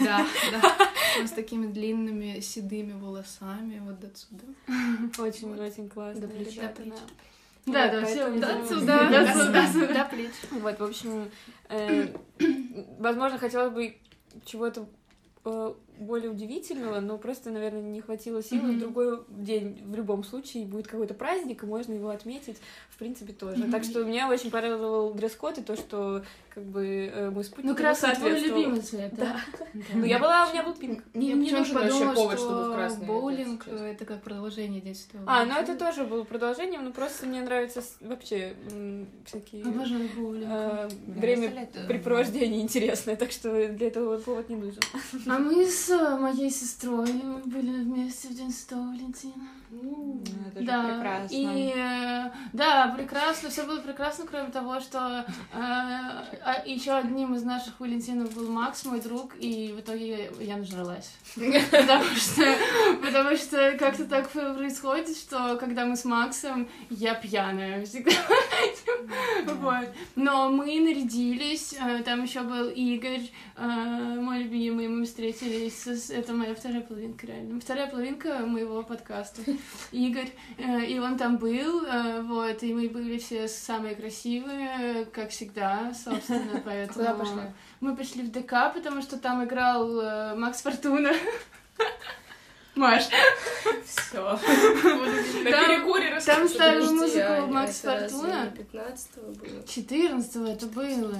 Да, 0.00 0.26
да. 0.50 0.88
Он 1.20 1.28
с 1.28 1.32
такими 1.32 1.66
длинными 1.66 2.40
седыми 2.40 2.98
волосами 2.98 3.82
вот 3.84 4.00
до 4.00 4.06
отсюда. 4.06 4.44
Очень-очень 5.18 5.90
классно. 5.90 6.22
До 6.22 6.28
плеч, 6.28 6.54
до 6.56 6.68
плеч. 6.68 6.94
Да, 7.66 7.88
да, 7.88 8.06
все. 8.06 8.30
Да, 8.40 8.58
отсюда, 8.58 8.86
да, 8.86 9.08
до 9.10 9.94
да. 9.94 10.04
плеч. 10.06 10.32
Вот, 10.52 10.80
в 10.80 10.84
общем, 10.84 11.30
э, 11.68 12.16
возможно, 12.98 13.38
хотелось 13.38 13.74
бы 13.74 13.98
чего-то 14.46 14.88
более 16.02 16.30
удивительного, 16.30 17.00
но 17.00 17.18
просто, 17.18 17.50
наверное, 17.50 17.82
не 17.82 18.00
хватило 18.00 18.42
сил. 18.42 18.62
Мгм. 18.62 18.76
В 18.76 18.80
другой 18.80 19.20
день 19.28 19.78
в 19.84 19.94
любом 19.94 20.24
случае 20.24 20.66
будет 20.66 20.86
какой-то 20.88 21.14
праздник, 21.14 21.62
и 21.62 21.66
можно 21.66 21.92
его 21.94 22.10
отметить, 22.10 22.58
в 22.90 22.98
принципе, 22.98 23.32
тоже. 23.32 23.64
Так 23.70 23.84
что 23.84 24.04
меня 24.04 24.28
очень 24.28 24.50
порадовал 24.50 25.14
дресс-код 25.14 25.58
и 25.58 25.62
то, 25.62 25.76
что 25.76 26.22
как 26.54 26.64
бы 26.64 27.10
э, 27.12 27.30
мой 27.30 27.44
спутник 27.44 27.70
Ну, 27.70 27.74
красный 27.76 28.14
твой 28.14 28.38
любимый 28.38 28.80
цвет, 28.80 29.14
да? 29.14 29.36
Ну, 29.94 30.04
я 30.04 30.18
была, 30.18 30.46
у 30.48 30.52
меня 30.52 30.62
был 30.62 30.74
пинк. 30.74 31.02
Не, 31.14 31.34
мне 31.34 31.50
тоже 31.50 31.72
вообще 31.72 31.92
подумала, 31.92 32.14
повод, 32.14 32.38
чтобы 32.38 32.60
в 32.60 32.64
что 32.64 32.74
красный 32.74 33.06
боулинг 33.06 33.68
это 33.68 34.04
как 34.04 34.22
продолжение 34.22 34.94
Святого 34.94 35.24
А, 35.26 35.44
ну 35.46 35.54
это 35.54 35.74
тоже 35.76 36.04
было 36.04 36.24
продолжением, 36.24 36.84
но 36.84 36.90
просто 36.92 37.26
мне 37.26 37.40
нравятся 37.40 37.80
с- 37.80 37.96
вообще 38.00 38.54
всякие 39.24 39.64
Обожаю 39.64 40.08
боулинг. 40.16 40.48
э, 40.50 40.88
Бля, 41.06 41.20
время 41.20 41.48
представляю, 41.50 41.88
препровождения 41.88 42.60
интересное, 42.60 43.16
так 43.16 43.30
что 43.30 43.68
для 43.68 43.86
этого 43.88 44.18
повод 44.18 44.48
не 44.50 44.56
нужен. 44.56 44.80
А 45.28 45.38
мы 45.38 45.64
с 45.66 45.88
моей 45.98 46.50
сестрой. 46.50 47.12
Мы 47.12 47.38
были 47.38 47.82
вместе 47.82 48.28
в 48.28 48.34
День 48.34 48.52
Святого 48.52 48.88
Валентина. 48.88 49.48
Ну, 49.74 50.22
это 50.48 50.60
же 50.60 50.66
да, 50.66 50.82
прекрасно. 50.84 51.34
и 51.34 51.72
э, 51.74 52.30
да, 52.52 52.94
прекрасно, 52.94 53.48
все 53.48 53.64
было 53.64 53.80
прекрасно, 53.80 54.26
кроме 54.26 54.50
того, 54.50 54.80
что 54.80 55.24
еще 56.66 56.92
одним 56.92 57.34
из 57.34 57.42
наших 57.42 57.80
Валентинов 57.80 58.34
был 58.34 58.50
Макс, 58.50 58.84
мой 58.84 59.00
друг, 59.00 59.34
и 59.38 59.72
в 59.74 59.80
итоге 59.80 60.30
я 60.40 60.58
нажралась. 60.58 61.14
Потому 61.70 62.04
что, 62.16 62.56
потому 63.02 63.36
что 63.36 63.76
как-то 63.78 64.04
так 64.04 64.28
происходит, 64.30 65.16
что 65.16 65.56
когда 65.56 65.86
мы 65.86 65.96
с 65.96 66.04
Максом, 66.04 66.68
я 66.90 67.14
пьяная 67.14 67.84
всегда. 67.86 68.12
Вот. 69.46 69.88
Но 70.16 70.50
мы 70.50 70.78
нарядились, 70.80 71.74
э, 71.80 72.02
там 72.02 72.22
еще 72.22 72.42
был 72.42 72.68
Игорь, 72.68 73.30
э, 73.56 73.66
мой 74.20 74.42
любимый, 74.44 74.88
мы 74.88 75.04
встретились, 75.04 76.10
это 76.10 76.32
моя 76.32 76.54
вторая 76.54 76.80
половинка, 76.80 77.26
реально. 77.26 77.60
Вторая 77.60 77.88
половинка 77.88 78.38
моего 78.46 78.82
подкаста. 78.82 79.42
Игорь, 79.92 80.30
э, 80.58 80.84
и 80.86 80.98
он 80.98 81.18
там 81.18 81.36
был, 81.36 81.84
э, 81.84 82.22
вот, 82.22 82.62
и 82.62 82.72
мы 82.72 82.88
были 82.88 83.18
все 83.18 83.46
самые 83.48 83.94
красивые, 83.94 85.04
как 85.06 85.30
всегда, 85.30 85.92
собственно, 85.94 86.60
поэтому... 86.64 86.94
Куда 87.06 87.14
пошли? 87.14 87.42
Мы 87.80 87.96
пошли 87.96 88.22
в 88.22 88.30
ДК, 88.32 88.72
потому 88.74 89.02
что 89.02 89.18
там 89.18 89.44
играл 89.44 90.00
э, 90.00 90.34
Макс 90.34 90.62
Фортуна. 90.62 91.12
Маш, 92.74 93.02
Все. 93.84 94.22
На 94.22 94.38
Там- 95.50 95.66
перекуре 95.66 96.08
там 96.08 96.16
расскажу. 96.44 96.48
ставил 96.48 96.94
музыку 96.94 97.32
Аня, 97.32 97.46
Макс 97.48 97.80
Фортуна. 97.80 98.44
не 98.46 98.50
15 98.56 99.14
было. 99.16 99.66
14 99.68 100.36
это 100.48 100.66
было. 100.68 101.14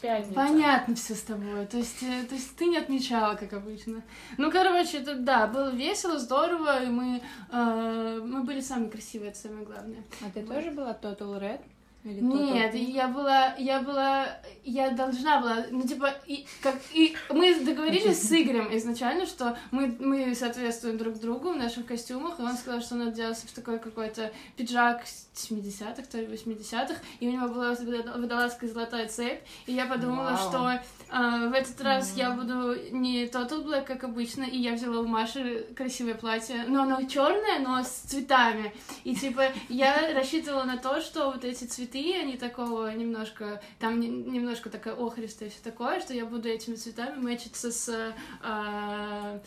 Пятница. 0.00 0.34
Понятно 0.34 0.94
все 0.94 1.14
с 1.14 1.22
тобой. 1.22 1.66
То 1.66 1.76
есть, 1.76 2.02
э, 2.02 2.24
то 2.28 2.34
есть 2.34 2.56
ты 2.56 2.66
не 2.66 2.78
отмечала, 2.78 3.34
как 3.34 3.52
обычно. 3.52 4.02
Ну, 4.38 4.50
короче, 4.50 4.98
это 4.98 5.14
да, 5.14 5.46
было 5.46 5.70
весело, 5.70 6.18
здорово, 6.18 6.82
и 6.82 6.86
мы, 6.86 7.22
э, 7.52 8.20
мы 8.24 8.42
были 8.42 8.60
самые 8.60 8.90
красивые, 8.90 9.30
это 9.30 9.38
самое 9.38 9.64
главное. 9.64 10.02
А 10.22 10.30
ты 10.32 10.42
тоже 10.42 10.70
была 10.70 10.92
Total 10.92 11.38
Red? 11.38 11.60
Или 12.02 12.20
Нет, 12.20 12.74
я 12.74 13.08
была, 13.08 13.54
я 13.56 13.80
была, 13.82 14.38
я 14.64 14.90
должна 14.90 15.40
была, 15.40 15.66
ну 15.70 15.86
типа, 15.86 16.14
и, 16.26 16.46
как, 16.62 16.76
и 16.94 17.14
мы 17.28 17.54
договорились 17.60 18.22
с 18.22 18.32
Игорем 18.32 18.74
изначально, 18.74 19.26
что 19.26 19.58
мы, 19.70 19.94
мы 20.00 20.34
соответствуем 20.34 20.96
друг 20.96 21.18
другу 21.18 21.52
в 21.52 21.56
наших 21.56 21.84
костюмах, 21.84 22.38
и 22.38 22.42
он 22.42 22.56
сказал, 22.56 22.80
что 22.80 22.94
он 22.94 23.08
оделся 23.08 23.46
в 23.46 23.52
такой 23.52 23.78
какой-то 23.78 24.32
пиджак 24.56 25.04
70-х, 25.34 26.02
то 26.10 26.18
ли 26.18 26.26
80-х, 26.26 26.94
и 27.20 27.28
у 27.28 27.32
него 27.32 27.48
была 27.48 27.74
водолазка 27.74 28.66
золотая 28.66 29.06
цепь, 29.06 29.42
и 29.66 29.74
я 29.74 29.84
подумала, 29.84 30.30
Вау. 30.30 30.48
что 30.48 30.80
а, 31.10 31.48
в 31.48 31.52
этот 31.52 31.80
раз 31.80 32.12
я 32.16 32.30
буду 32.30 32.74
не 32.92 33.24
Total 33.26 33.64
Black, 33.64 33.84
как 33.84 34.04
обычно, 34.04 34.44
и 34.44 34.56
я 34.58 34.74
взяла 34.74 35.00
у 35.00 35.06
Маши 35.06 35.66
красивое 35.76 36.14
платье, 36.14 36.64
но 36.68 36.82
оно 36.82 37.02
черное, 37.08 37.58
но 37.58 37.82
с 37.82 37.88
цветами, 37.88 38.72
и 39.04 39.14
типа 39.16 39.44
я 39.68 40.14
рассчитывала 40.14 40.64
на 40.64 40.76
то, 40.76 41.00
что 41.00 41.30
вот 41.32 41.44
эти 41.44 41.64
цветы, 41.64 42.16
они 42.20 42.36
такого 42.36 42.92
немножко, 42.94 43.60
там 43.78 43.98
не- 44.00 44.08
немножко 44.08 44.70
такая 44.70 44.94
охристая 44.94 45.48
и 45.48 45.52
все 45.52 45.60
такое, 45.62 46.00
что 46.00 46.14
я 46.14 46.24
буду 46.26 46.48
этими 46.48 46.76
цветами 46.76 47.16
мэчиться 47.20 47.72
с 47.72 48.14
а, 48.42 49.40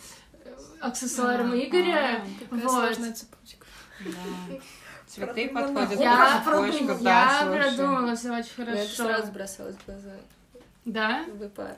аксессуаром 0.81 1.51
А, 1.53 1.55
Игоря. 1.57 2.23
Какая 2.49 2.61
Вот. 2.67 2.71
сложная 2.71 3.13
цепочка. 3.13 3.65
Да. 4.05 4.55
Цветы 5.07 5.49
подходят 5.49 5.91
Я, 5.99 5.99
я 5.99 7.43
слушай. 7.43 7.61
продумала 7.77 8.15
все 8.15 8.31
очень 8.35 8.53
хорошо. 8.55 8.87
сразу 8.95 9.31
бросалось 9.31 9.75
в 9.75 9.85
глаза. 9.85 10.11
Да? 10.85 11.25
ВПА. 11.39 11.77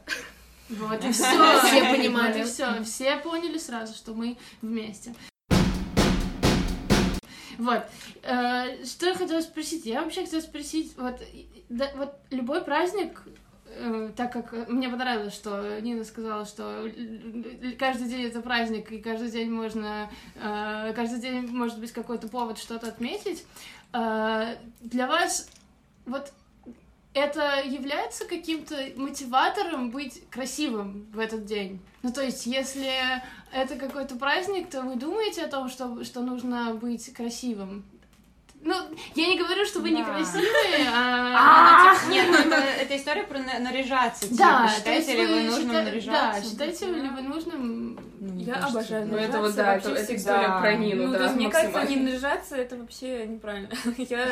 Вот 0.70 1.04
и 1.04 1.12
все. 1.14 1.60
Все 1.62 1.96
понимали. 1.96 2.34
Вот 2.34 2.42
и 2.42 2.44
все. 2.44 2.84
Все 2.84 3.18
поняли 3.18 3.58
сразу, 3.58 3.94
что 3.94 4.14
мы 4.14 4.38
вместе. 4.62 5.14
Вот. 7.58 7.84
Э, 8.24 8.84
Что 8.84 9.08
я 9.08 9.16
хотела 9.16 9.42
спросить? 9.42 9.86
Я 9.86 10.02
вообще 10.02 10.22
хотела 10.22 10.42
спросить, 10.42 10.94
вот, 10.98 11.22
да, 11.70 11.90
вот 11.96 12.16
любой 12.30 12.62
праздник, 12.62 13.22
э, 13.68 14.12
так 14.16 14.34
как 14.34 14.68
мне 14.68 14.90
понравилось, 14.90 15.34
что 15.34 15.80
Нина 15.80 16.04
сказала, 16.04 16.46
что 16.46 16.90
каждый 17.80 18.10
день 18.10 18.26
это 18.26 18.42
праздник, 18.42 18.92
и 18.92 19.00
каждый 19.02 19.32
день 19.32 19.50
можно, 19.52 20.10
э, 20.36 20.94
каждый 20.96 21.20
день 21.20 21.48
может 21.48 21.80
быть 21.80 21.92
какой-то 21.94 22.28
повод 22.28 22.58
что-то 22.58 22.88
отметить. 22.88 23.46
Для 23.94 25.08
вас 25.08 25.50
вот 26.06 26.34
это 27.16 27.62
является 27.66 28.26
каким-то 28.26 28.76
мотиватором 28.98 29.90
быть 29.90 30.22
красивым 30.30 31.08
в 31.14 31.20
этот 31.20 31.46
день? 31.46 31.80
Ну, 32.04 32.12
то 32.12 32.22
есть, 32.22 32.46
если 32.46 32.92
это 33.52 33.76
какой-то 33.78 34.16
праздник, 34.16 34.70
то 34.70 34.82
вы 34.82 34.96
думаете 34.96 35.44
о 35.44 35.48
том, 35.48 35.70
что, 35.70 36.04
что 36.04 36.20
нужно 36.22 36.74
быть 36.76 37.12
красивым? 37.14 37.84
Ну, 38.62 38.74
я 39.14 39.28
не 39.28 39.38
говорю, 39.38 39.64
что 39.66 39.80
вы 39.80 39.92
Да. 39.92 39.98
некрасивые, 40.00 40.90
а... 40.92 41.84
Ну, 41.94 42.00
типа, 42.00 42.12
Нет, 42.12 42.28
ну 42.32 42.36
это, 42.38 42.56
это 42.56 42.98
история 42.98 43.24
про 43.24 43.38
на- 43.40 43.60
наряжаться. 43.60 44.24
Типа, 44.28 44.38
Да, 44.38 44.68
то 44.68 44.74
считаете 44.76 45.16
ли 45.18 45.26
вы 45.28 45.42
нужным 45.44 45.72
счита- 45.72 45.84
наряжаться? 45.84 46.42
Да, 46.42 46.50
считаете 46.50 46.86
ли 46.88 47.10
вы 47.10 47.22
нужным... 47.22 48.00
Ну, 48.20 48.40
Я 48.40 48.54
кажется, 48.56 48.78
обожаю 48.80 49.08
Ну, 49.08 49.14
да. 49.16 49.22
это 49.22 49.40
вот, 49.40 49.56
да, 49.56 49.76
это, 49.76 49.90
вообще 49.90 50.04
это 50.04 50.14
всегда. 50.16 50.36
история 50.42 50.60
про 50.62 50.74
Нину, 50.76 51.04
Ну, 51.08 51.12
да, 51.12 51.18
то 51.18 51.24
есть, 51.26 51.36
мне 51.36 51.50
кажется, 51.50 51.84
не 51.86 51.96
наряжаться 51.98 52.56
это 52.56 52.76
вообще 52.78 53.28
неправильно. 53.28 53.70
Я. 53.98 54.28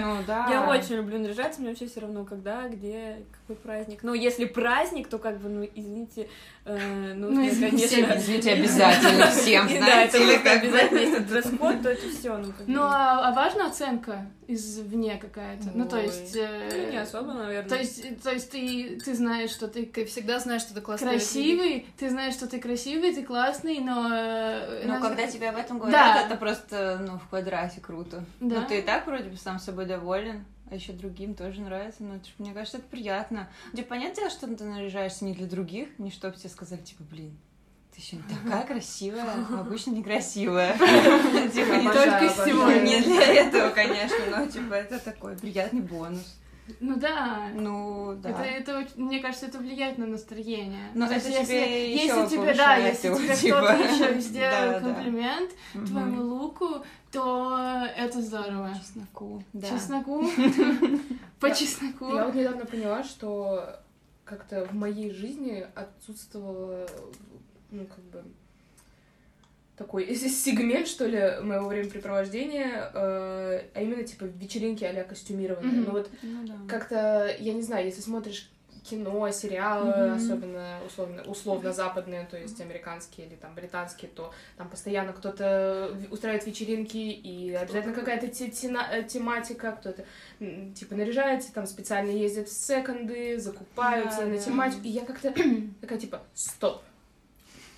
Ну, 0.00 0.16
да. 0.26 0.48
я 0.50 0.68
очень 0.68 0.96
люблю 0.96 1.18
наряжаться, 1.18 1.60
мне 1.60 1.70
вообще 1.70 1.86
все 1.86 2.00
равно, 2.00 2.24
когда, 2.24 2.68
где, 2.68 3.24
какой 3.40 3.56
праздник. 3.56 4.00
Но 4.02 4.14
если 4.14 4.44
праздник, 4.44 5.08
то 5.08 5.18
как 5.18 5.38
бы, 5.40 5.48
ну, 5.48 5.68
извините, 5.74 6.28
э, 6.64 7.12
ну, 7.14 7.30
Ну, 7.30 7.46
извините, 7.48 7.88
конечно... 8.02 8.18
Извините, 8.18 8.52
обязательно 8.52 9.26
всем, 9.30 9.66
Да, 9.68 9.76
знаете, 9.78 10.34
это 10.34 10.42
как 10.44 10.60
бы. 10.60 10.66
обязательно, 10.68 10.98
если 10.98 11.18
дресс-код, 11.18 11.82
то 11.82 11.88
это 11.90 12.08
все, 12.08 12.36
ну. 12.38 12.52
Ну, 12.66 12.82
а, 12.82 13.28
а 13.28 13.32
важна 13.32 13.66
оценка 13.66 14.26
извне 14.48 15.16
какая-то? 15.16 15.70
Ну, 15.74 15.86
то 15.86 15.98
есть... 15.98 16.36
э, 16.36 16.84
Ну, 16.86 16.90
не 16.92 16.96
особо, 16.98 17.32
наверное. 17.32 17.68
То 17.68 17.76
есть, 17.76 18.22
то 18.22 18.30
есть 18.32 18.50
ты, 18.50 19.00
ты 19.04 19.14
знаешь, 19.14 19.50
что 19.50 19.68
ты 19.68 19.86
Ты 19.86 20.04
всегда 20.04 20.38
знаешь, 20.40 20.62
что 20.62 20.74
ты 20.74 20.80
классный. 20.80 21.10
красивый, 21.10 21.86
ты 21.98 22.10
знаешь, 22.10 22.34
что 22.34 22.46
ты 22.48 22.60
красивый, 22.60 23.14
ты 23.14 23.22
классный, 23.24 23.80
но... 23.80 24.08
э, 24.12 24.82
Но 24.86 24.94
нас- 24.94 25.02
когда 25.02 25.26
тебя 25.26 25.50
об 25.50 25.56
этом 25.56 25.78
Да. 25.78 25.84
говорят, 25.86 26.26
это 26.26 26.36
просто, 26.36 26.98
ну, 27.06 27.18
в 27.18 27.28
квадрате 27.28 27.80
круто. 27.80 28.24
Да. 28.40 28.60
Ну, 28.60 28.66
ты 28.66 28.78
и 28.78 28.82
так 28.82 29.06
вроде 29.06 29.28
бы 29.28 29.36
сам 29.36 29.58
собой 29.58 29.86
доволен, 29.86 30.44
а 30.70 30.74
еще 30.74 30.92
другим 30.92 31.34
тоже 31.34 31.60
нравится. 31.60 32.02
Ну, 32.02 32.20
мне 32.38 32.52
кажется, 32.54 32.78
это 32.78 32.86
приятно. 32.88 33.48
Типа, 33.74 33.88
понятное 33.90 34.16
дело, 34.16 34.30
что 34.30 34.46
ты 34.54 34.64
наряжаешься 34.64 35.24
не 35.24 35.34
для 35.34 35.46
других, 35.46 35.88
не 35.98 36.10
чтобы 36.10 36.36
тебе 36.36 36.48
сказали, 36.48 36.80
типа, 36.80 37.02
блин, 37.04 37.36
ты 37.94 38.16
не 38.16 38.22
такая 38.22 38.66
красивая, 38.66 39.26
обычно 39.58 39.90
некрасивая. 39.90 40.72
Типа, 40.78 41.74
не 41.74 41.86
Обожаю, 41.88 42.20
только 42.30 42.44
сегодня. 42.46 42.80
Не 42.80 43.00
для 43.02 43.34
этого, 43.34 43.68
конечно, 43.70 44.18
но, 44.30 44.46
типа, 44.46 44.74
это 44.74 44.98
такой 44.98 45.36
приятный 45.36 45.82
бонус. 45.82 46.38
Ну 46.80 46.96
да. 46.96 47.48
Ну, 47.54 48.14
да. 48.22 48.30
Это, 48.44 48.72
это, 48.72 48.88
мне 49.00 49.18
кажется, 49.20 49.46
это 49.46 49.58
влияет 49.58 49.98
на 49.98 50.06
настроение. 50.06 50.90
Но 50.94 51.06
То 51.08 51.14
это 51.14 51.28
есть, 51.28 51.48
тебе 51.48 51.92
если, 51.94 52.06
если 52.22 52.36
тебе, 52.36 52.54
да, 52.54 52.76
если 52.76 53.08
его, 53.08 53.18
тебе 53.18 53.36
типа. 53.36 53.56
кто-то 53.58 53.82
еще 53.82 54.20
сделал 54.20 54.50
Да, 54.50 54.80
да. 54.80 54.94
комплимент 54.94 55.50
Мгм. 55.74 55.86
твоему 55.86 56.22
луку, 56.22 56.68
то 57.10 57.86
это 57.96 58.20
здорово. 58.22 58.74
Чесноку, 58.80 59.42
да. 59.52 59.68
Чесноку. 59.68 60.24
По 61.40 61.50
чесноку. 61.54 62.14
Я 62.14 62.26
вот 62.26 62.34
недавно 62.34 62.64
поняла, 62.64 63.02
что 63.02 63.80
как-то 64.24 64.64
в 64.66 64.72
моей 64.74 65.10
жизни 65.12 65.66
отсутствовало, 65.74 66.86
ну, 67.70 67.86
как 67.86 68.04
бы, 68.04 68.24
такой 69.76 70.14
сегмент, 70.14 70.86
что 70.88 71.06
ли, 71.06 71.40
моего 71.42 71.68
времяпрепровождения, 71.68 72.90
э, 72.94 73.62
а 73.74 73.80
именно, 73.80 74.02
типа, 74.04 74.24
вечеринки 74.24 74.84
а-ля 74.84 75.04
костюмированные. 75.04 75.72
Мгм. 75.72 75.84
Ну, 75.84 75.90
вот 75.92 76.10
Ну, 76.22 76.46
да. 76.46 76.54
как-то, 76.68 77.34
я 77.38 77.52
не 77.54 77.62
знаю, 77.62 77.86
если 77.86 78.00
смотришь 78.00 78.48
кино, 78.84 79.30
сериалы, 79.30 79.90
Мгм. 80.08 80.14
особенно 80.16 80.80
условно, 80.84 81.22
условно 81.22 81.72
западные, 81.72 82.26
то 82.28 82.36
есть 82.36 82.60
американские 82.60 83.28
или 83.28 83.36
там 83.36 83.54
британские, 83.54 84.10
то 84.12 84.34
там 84.56 84.68
постоянно 84.68 85.12
кто-то 85.12 85.96
устраивает 86.10 86.44
вечеринки, 86.46 86.96
и 86.96 87.52
обязательно 87.54 87.94
какая-то 87.94 88.26
те- 88.26 88.48
тена- 88.50 88.88
э, 88.90 89.04
тематика, 89.04 89.70
кто-то 89.80 90.04
типа 90.74 90.96
наряжается, 90.96 91.52
там 91.54 91.66
специально 91.66 92.10
ездят 92.10 92.48
в 92.48 92.52
секонды, 92.52 93.38
закупаются 93.38 94.22
Да, 94.22 94.26
на 94.26 94.38
тематику, 94.38 94.80
и 94.82 94.88
я 94.88 95.04
как-то 95.04 95.32
такая 95.80 95.98
типа, 96.00 96.20
стоп, 96.34 96.82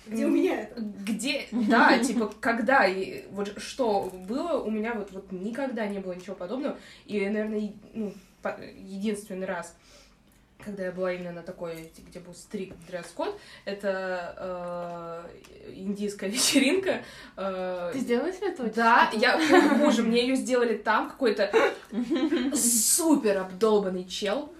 Где 0.07 0.25
у 0.25 0.29
меня 0.29 0.61
это? 0.61 0.81
где, 0.81 1.47
да, 1.51 1.97
типа, 2.03 2.31
когда, 2.39 2.85
и 2.85 3.25
вот 3.31 3.59
что 3.59 4.11
было, 4.27 4.59
у 4.61 4.69
меня 4.69 4.93
вот, 4.93 5.11
вот 5.11 5.31
никогда 5.31 5.87
не 5.87 5.99
было 5.99 6.13
ничего 6.13 6.35
подобного, 6.35 6.77
и, 7.05 7.19
наверное, 7.27 7.73
ну, 7.93 8.13
единственный 8.77 9.47
раз, 9.47 9.75
когда 10.63 10.85
я 10.85 10.91
была 10.91 11.11
именно 11.13 11.31
на 11.31 11.41
такой, 11.43 11.91
где 12.07 12.19
был 12.19 12.33
стрик 12.33 12.73
дресс-код, 12.87 13.39
это 13.65 15.25
э, 15.67 15.73
индийская 15.73 16.29
вечеринка. 16.29 17.03
э, 17.37 17.89
Ты 17.93 17.99
сделала 17.99 18.31
себе 18.31 18.51
точку? 18.51 18.75
да, 18.75 19.09
я, 19.13 19.39
боже, 19.79 20.03
мне 20.03 20.21
ее 20.21 20.35
сделали 20.35 20.75
там 20.77 21.09
какой-то 21.09 21.51
супер 22.55 23.37
обдолбанный 23.39 24.05
чел. 24.05 24.51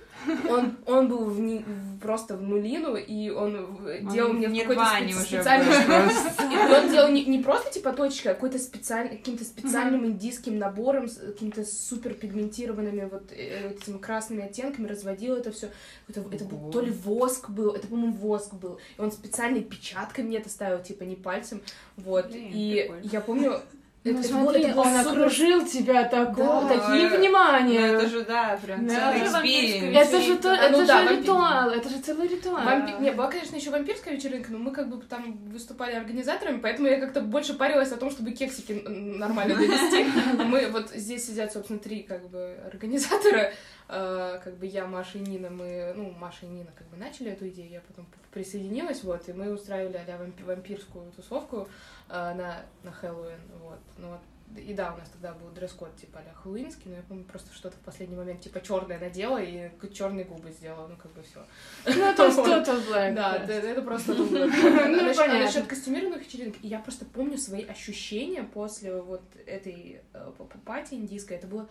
Он, 0.50 0.78
он 0.86 1.08
был 1.08 1.26
в 1.26 1.40
ни- 1.40 1.66
просто 2.02 2.38
в 2.38 2.42
нулину, 2.42 2.96
и 2.96 3.30
он 3.30 3.56
Он 3.56 4.10
делал 4.10 4.34
мне 4.34 4.62
какой-то 4.62 4.86
специальный... 5.22 5.66
И 5.66 6.74
он 6.74 6.90
делал 6.90 7.10
не, 7.12 7.26
не 7.26 7.40
просто 7.40 7.72
типа 7.72 7.92
точкой, 7.94 8.30
а 8.30 8.34
какой-то 8.34 8.60
специальный, 8.60 9.18
каким-то 9.18 9.44
специальным 9.44 10.06
индийским 10.06 10.58
набором, 10.58 11.08
с 11.08 11.18
какими-то 11.18 11.66
супер 11.66 12.14
пигментированными 12.14 13.10
вот 13.12 13.32
э, 13.32 13.72
этими 13.72 13.98
красными 13.98 14.44
оттенками, 14.44 14.88
разводил 14.88 15.36
это 15.36 15.52
все. 15.52 15.70
Это, 16.08 16.24
это 16.32 16.46
был, 16.46 16.72
то 16.72 16.82
ли 16.82 16.92
воск 16.92 17.50
был, 17.50 17.72
это, 17.72 17.88
по-моему, 17.88 18.14
воск 18.14 18.54
был. 18.54 18.80
И 18.98 19.02
он 19.02 19.12
специальной 19.12 19.62
печаткой 19.62 20.24
мне 20.24 20.38
это 20.38 20.50
ставил, 20.50 20.82
типа 20.82 21.04
не 21.04 21.16
пальцем. 21.16 21.62
Вот. 21.98 22.28
Блин, 22.28 22.52
и 22.54 22.82
прикольно. 22.82 23.10
я 23.12 23.22
помню, 23.22 23.62
это, 24.06 24.20
это 24.20 24.28
смотри, 24.28 24.62
это 24.64 24.80
он 24.80 24.86
супер- 24.88 25.08
окружил 25.12 25.66
тебя 25.66 26.04
такого, 26.06 26.62
Да. 26.62 26.68
такие 26.70 27.10
Ну, 27.10 27.18
внимания. 27.18 27.80
это 27.88 28.08
же, 28.08 28.24
да, 28.24 28.58
прям 28.64 28.88
Да. 28.88 28.94
целый 28.94 29.16
Это 29.18 29.26
же 29.26 29.32
вампирская 29.32 29.66
experience. 29.66 30.08
Это 30.08 30.22
же, 30.22 30.38
то, 30.38 30.54
это 30.54 30.70
ну 30.72 30.80
же 30.82 30.86
да, 30.88 31.12
ритуал, 31.12 31.70
это 31.72 31.90
же 31.90 31.98
целый 32.00 32.28
ритуал. 32.28 32.64
Вампи- 32.64 33.02
Не, 33.02 33.12
была, 33.12 33.28
конечно, 33.28 33.56
еще 33.56 33.70
вампирская 33.72 34.14
вечеринка, 34.16 34.52
но 34.52 34.60
мы 34.60 34.72
как 34.72 34.90
бы 34.90 35.02
там 35.04 35.38
выступали 35.52 35.94
организаторами, 35.96 36.60
поэтому 36.60 36.88
я 36.88 37.00
как-то 37.00 37.22
больше 37.22 37.54
парилась 37.56 37.92
о 37.92 37.98
том, 37.98 38.12
чтобы 38.12 38.32
кексики 38.32 38.84
нормально 38.88 39.56
довести. 39.56 40.06
Мы 40.46 40.68
вот 40.70 40.92
здесь 40.92 41.26
сидят, 41.28 41.52
собственно, 41.52 41.80
три 41.80 42.04
как 42.04 42.30
бы 42.30 42.56
организатора. 42.72 43.52
Э, 43.88 44.40
Как 44.44 44.56
бы 44.58 44.66
я, 44.66 44.86
Маша 44.88 45.18
и 45.18 45.22
Нина, 45.22 45.50
мы, 45.50 45.94
ну, 45.96 46.12
Маша 46.12 46.46
и 46.46 46.50
Нина 46.50 46.72
как 46.76 46.88
бы 46.88 46.98
начали 46.98 47.32
эту 47.32 47.48
идею, 47.50 47.70
я 47.70 47.82
потом 47.82 48.08
присоединилась, 48.32 49.04
вот, 49.04 49.30
и 49.30 49.34
мы 49.34 49.52
устраивали 49.54 49.98
а 49.98 50.32
вампирскую 50.46 51.12
тусовку 51.12 51.68
э, 52.10 52.14
на, 52.14 52.64
на 52.84 52.92
Хэллоуин, 52.92 53.40
вот. 53.62 53.80
Ну, 53.98 54.10
вот 54.10 54.20
и 54.58 54.74
да, 54.74 54.94
у 54.94 54.98
нас 54.98 55.10
тогда 55.10 55.34
был 55.34 55.50
дресс-код 55.50 55.96
типа 55.98 56.20
а 56.20 56.36
хэллоуинский, 56.36 56.90
но 56.92 56.98
я 56.98 57.02
помню 57.02 57.24
просто 57.26 57.54
что-то 57.54 57.76
в 57.78 57.80
последний 57.80 58.16
момент 58.16 58.42
типа 58.42 58.62
черное 58.62 59.00
надела 59.00 59.42
и 59.42 59.70
черные 59.94 60.24
губы 60.24 60.52
сделала, 60.52 60.88
ну 60.88 60.96
как 60.96 61.12
бы 61.14 61.24
все. 61.24 61.44
Ну, 61.86 62.14
то 62.16 62.26
есть 62.28 62.38
Total 62.38 62.88
Black. 62.88 63.16
Да, 63.16 63.38
это, 63.38 63.82
просто. 63.82 64.14
Ну, 64.36 64.46
А 64.46 65.28
насчет- 65.28 65.64
а 65.64 65.68
костюмированных 65.68 66.22
вечеринок, 66.26 66.56
я 66.62 66.80
просто 66.80 67.06
помню 67.06 67.38
свои 67.38 67.66
ощущения 67.66 68.44
после 68.44 69.02
вот 69.02 69.24
этой 69.46 70.02
э, 70.14 70.32
пати 70.64 70.94
индийской. 70.94 71.38
Это 71.38 71.48
было 71.48 71.68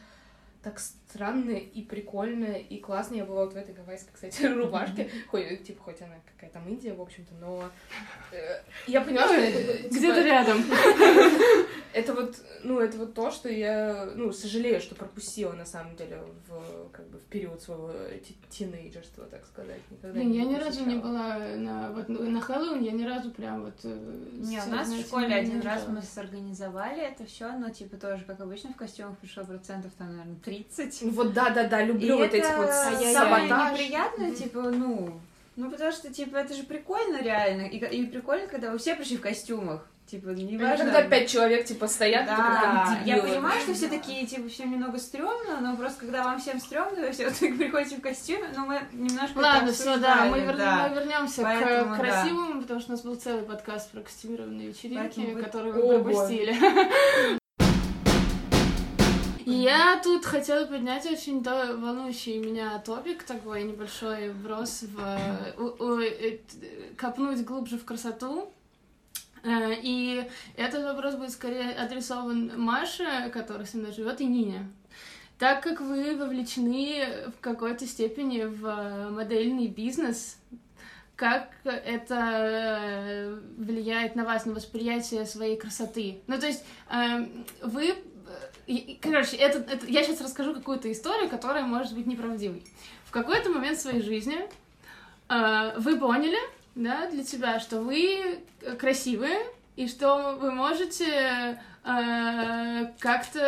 так 0.64 0.80
странно 0.80 1.50
и 1.52 1.82
прикольно 1.82 2.54
и 2.56 2.78
классно. 2.80 3.14
Я 3.14 3.24
была 3.24 3.44
вот 3.44 3.52
в 3.52 3.56
этой 3.56 3.74
гавайской, 3.74 4.12
кстати, 4.14 4.42
рубашке. 4.46 5.10
Хоть, 5.28 5.62
типа, 5.62 5.82
хоть 5.82 6.00
она 6.00 6.14
какая 6.34 6.50
там 6.50 6.66
Индия, 6.68 6.94
в 6.94 7.00
общем-то, 7.00 7.34
но 7.40 7.70
э, 8.32 8.62
я 8.86 9.02
поняла, 9.02 9.26
что 9.26 9.36
это, 9.36 9.82
типа, 9.82 9.94
Где-то 9.94 10.22
рядом. 10.22 10.64
это 11.92 12.14
вот, 12.14 12.36
ну, 12.64 12.80
это 12.80 12.98
вот 12.98 13.14
то, 13.14 13.30
что 13.30 13.48
я, 13.48 14.08
ну, 14.16 14.32
сожалею, 14.32 14.80
что 14.80 14.94
пропустила, 14.94 15.52
на 15.52 15.66
самом 15.66 15.94
деле, 15.96 16.18
в, 16.48 16.88
как 16.90 17.06
бы, 17.08 17.18
в 17.18 17.24
период 17.24 17.62
своего 17.62 17.92
ти- 18.26 18.36
тинейджерства, 18.50 19.26
так 19.26 19.46
сказать. 19.46 19.80
Никогда 19.90 20.18
Блин, 20.18 20.32
я 20.32 20.44
ни 20.44 20.56
разу 20.56 20.84
не 20.84 20.96
была 20.96 21.38
на, 21.38 21.92
вот, 21.92 22.08
ну, 22.08 22.28
на 22.28 22.40
Хэллоуин, 22.40 22.82
я 22.82 22.92
ни 22.92 23.04
разу 23.04 23.30
прям 23.30 23.64
вот... 23.64 23.78
э, 23.84 24.28
Не, 24.32 24.60
у 24.60 24.70
нас 24.70 24.88
в 24.88 25.00
школе 25.00 25.34
один 25.34 25.60
раз 25.60 25.86
мы 25.86 26.02
сорганизовали 26.02 27.02
это 27.02 27.26
все, 27.26 27.52
но 27.52 27.70
типа 27.70 27.96
тоже, 27.96 28.24
как 28.24 28.40
обычно, 28.40 28.72
в 28.72 28.76
костюмах 28.76 29.18
пришло 29.18 29.44
процентов 29.44 29.92
там, 29.96 30.08
наверное, 30.16 30.36
30. 30.36 30.53
Вот 31.02 31.32
да-да-да, 31.32 31.82
люблю 31.82 32.06
И 32.16 32.18
вот 32.18 32.26
это 32.26 32.36
этих 32.36 32.56
вот 32.56 32.70
самое 32.70 33.14
саботаж. 33.14 33.72
неприятное, 33.72 34.26
Мгм. 34.28 34.36
типа, 34.36 34.60
ну, 34.62 35.20
ну 35.56 35.70
потому 35.70 35.92
что, 35.92 36.12
типа, 36.12 36.36
это 36.36 36.54
же 36.54 36.62
прикольно 36.64 37.20
реально, 37.22 37.62
и, 37.62 37.78
и 37.78 38.06
прикольно, 38.06 38.46
когда 38.46 38.70
вы 38.70 38.78
все 38.78 38.94
пришли 38.94 39.16
в 39.16 39.20
костюмах, 39.20 39.86
типа, 40.06 40.28
не 40.30 40.56
А 40.62 40.76
Когда 40.76 41.02
пять 41.02 41.30
человек, 41.30 41.64
типа, 41.64 41.86
стоят, 41.88 42.26
Да, 42.26 42.36
там 42.36 43.04
я 43.06 43.22
понимаю, 43.22 43.60
что 43.62 43.72
все 43.74 43.88
такие, 43.88 44.26
типа, 44.26 44.48
всем 44.48 44.70
немного 44.72 44.98
стрёмно, 44.98 45.60
но 45.60 45.76
просто 45.76 46.00
когда 46.00 46.24
вам 46.24 46.38
всем 46.40 46.60
стрёмно, 46.60 47.00
вы 47.00 47.10
все 47.12 47.24
вот 47.28 47.34
так 47.40 47.56
приходите 47.56 47.96
в 47.96 48.00
костюме, 48.00 48.48
ну, 48.54 48.66
мы 48.66 48.80
немножко 48.92 49.38
Ладно, 49.38 49.72
все, 49.72 49.96
да, 49.96 50.26
мы, 50.26 50.38
вер- 50.40 50.56
да. 50.56 50.88
мы 50.88 50.94
вернемся 50.96 51.42
Поэтому, 51.42 51.94
к 51.94 51.98
да. 51.98 52.02
красивому, 52.04 52.60
потому 52.62 52.80
что 52.80 52.92
у 52.92 52.96
нас 52.96 53.02
был 53.04 53.14
целый 53.16 53.42
подкаст 53.44 53.90
про 53.92 54.00
костюмированные 54.02 54.68
вечеринки, 54.68 54.98
Поэтому 55.16 55.34
вы- 55.34 55.42
которые 55.42 55.72
вы 55.72 55.82
О, 55.82 56.02
пропустили. 56.02 56.54
Я 59.46 60.00
тут 60.02 60.24
хотела 60.24 60.64
поднять 60.66 61.04
очень 61.06 61.42
да, 61.42 61.74
волнующий 61.76 62.38
меня 62.38 62.78
топик, 62.78 63.22
такой 63.24 63.64
небольшой 63.64 64.30
вброс 64.30 64.82
в... 64.82 65.54
у- 65.58 65.84
у- 65.84 66.00
э, 66.00 66.38
копнуть 66.96 67.44
глубже 67.44 67.78
в 67.78 67.84
красоту. 67.84 68.50
Э, 69.42 69.74
И 69.82 70.28
этот 70.56 70.84
вопрос 70.84 71.16
будет 71.16 71.30
скорее 71.30 71.70
адресован 71.72 72.52
Маше, 72.56 73.30
которая 73.32 73.66
со 73.66 73.76
мной 73.76 73.92
живет, 73.92 74.20
и 74.20 74.26
Нине. 74.26 74.70
Так 75.38 75.62
как 75.62 75.80
вы 75.80 76.16
вовлечены 76.16 77.06
в 77.36 77.40
какой-то 77.40 77.86
степени 77.86 78.44
в 78.44 78.64
э, 78.66 79.10
модельный 79.10 79.66
бизнес, 79.68 80.38
как 81.16 81.50
это 81.64 83.38
влияет 83.56 84.16
на 84.16 84.24
вас, 84.24 84.46
на 84.46 84.54
восприятие 84.54 85.26
своей 85.26 85.56
красоты? 85.56 86.20
Ну, 86.26 86.38
то 86.40 86.46
есть, 86.46 86.64
эм, 86.90 87.44
вы... 87.62 87.94
э, 88.66 88.72
и- 88.72 88.98
Короче, 89.00 89.36
это, 89.36 89.58
это- 89.58 89.86
я 89.86 90.02
сейчас 90.02 90.20
расскажу 90.20 90.54
какую-то 90.54 90.90
историю, 90.90 91.28
которая 91.28 91.64
может 91.64 91.94
быть 91.94 92.06
неправдивой. 92.06 92.62
В 93.06 93.10
какой-то 93.10 93.50
момент 93.50 93.78
своей 93.78 94.02
жизни 94.02 94.38
э, 95.28 95.78
вы 95.78 95.96
поняли, 95.98 96.38
да, 96.74 97.08
для 97.10 97.24
себя, 97.24 97.60
что 97.60 97.80
вы 97.80 98.40
э, 98.60 98.76
красивые, 98.76 99.38
и 99.76 99.86
что 99.88 100.36
вы 100.40 100.50
можете 100.52 101.58
э, 101.84 102.86
как-то 102.98 103.40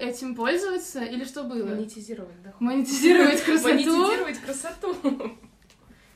этим 0.00 0.34
пользоваться, 0.34 1.02
или 1.04 1.24
что 1.24 1.44
было? 1.44 1.66
Монетизировать, 1.66 2.42
да. 2.42 2.54
Монетизировать 2.60 3.40
красоту? 3.44 3.68
Монетизировать 3.68 4.38
красоту. 4.40 4.94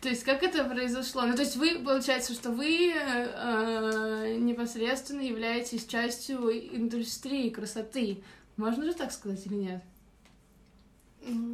То 0.01 0.09
есть 0.09 0.25
как 0.25 0.43
это 0.43 0.65
произошло? 0.65 1.23
Ну, 1.27 1.35
то 1.35 1.43
есть 1.43 1.57
вы, 1.57 1.79
получается, 1.79 2.33
что 2.33 2.51
вы 2.51 2.91
э, 2.95 4.35
непосредственно 4.39 5.21
являетесь 5.21 5.85
частью 5.87 6.51
индустрии 6.75 7.51
красоты. 7.51 8.23
Можно 8.61 8.85
же 8.85 8.93
так 8.93 9.11
сказать 9.11 9.47
или 9.47 9.55
нет? 9.55 9.83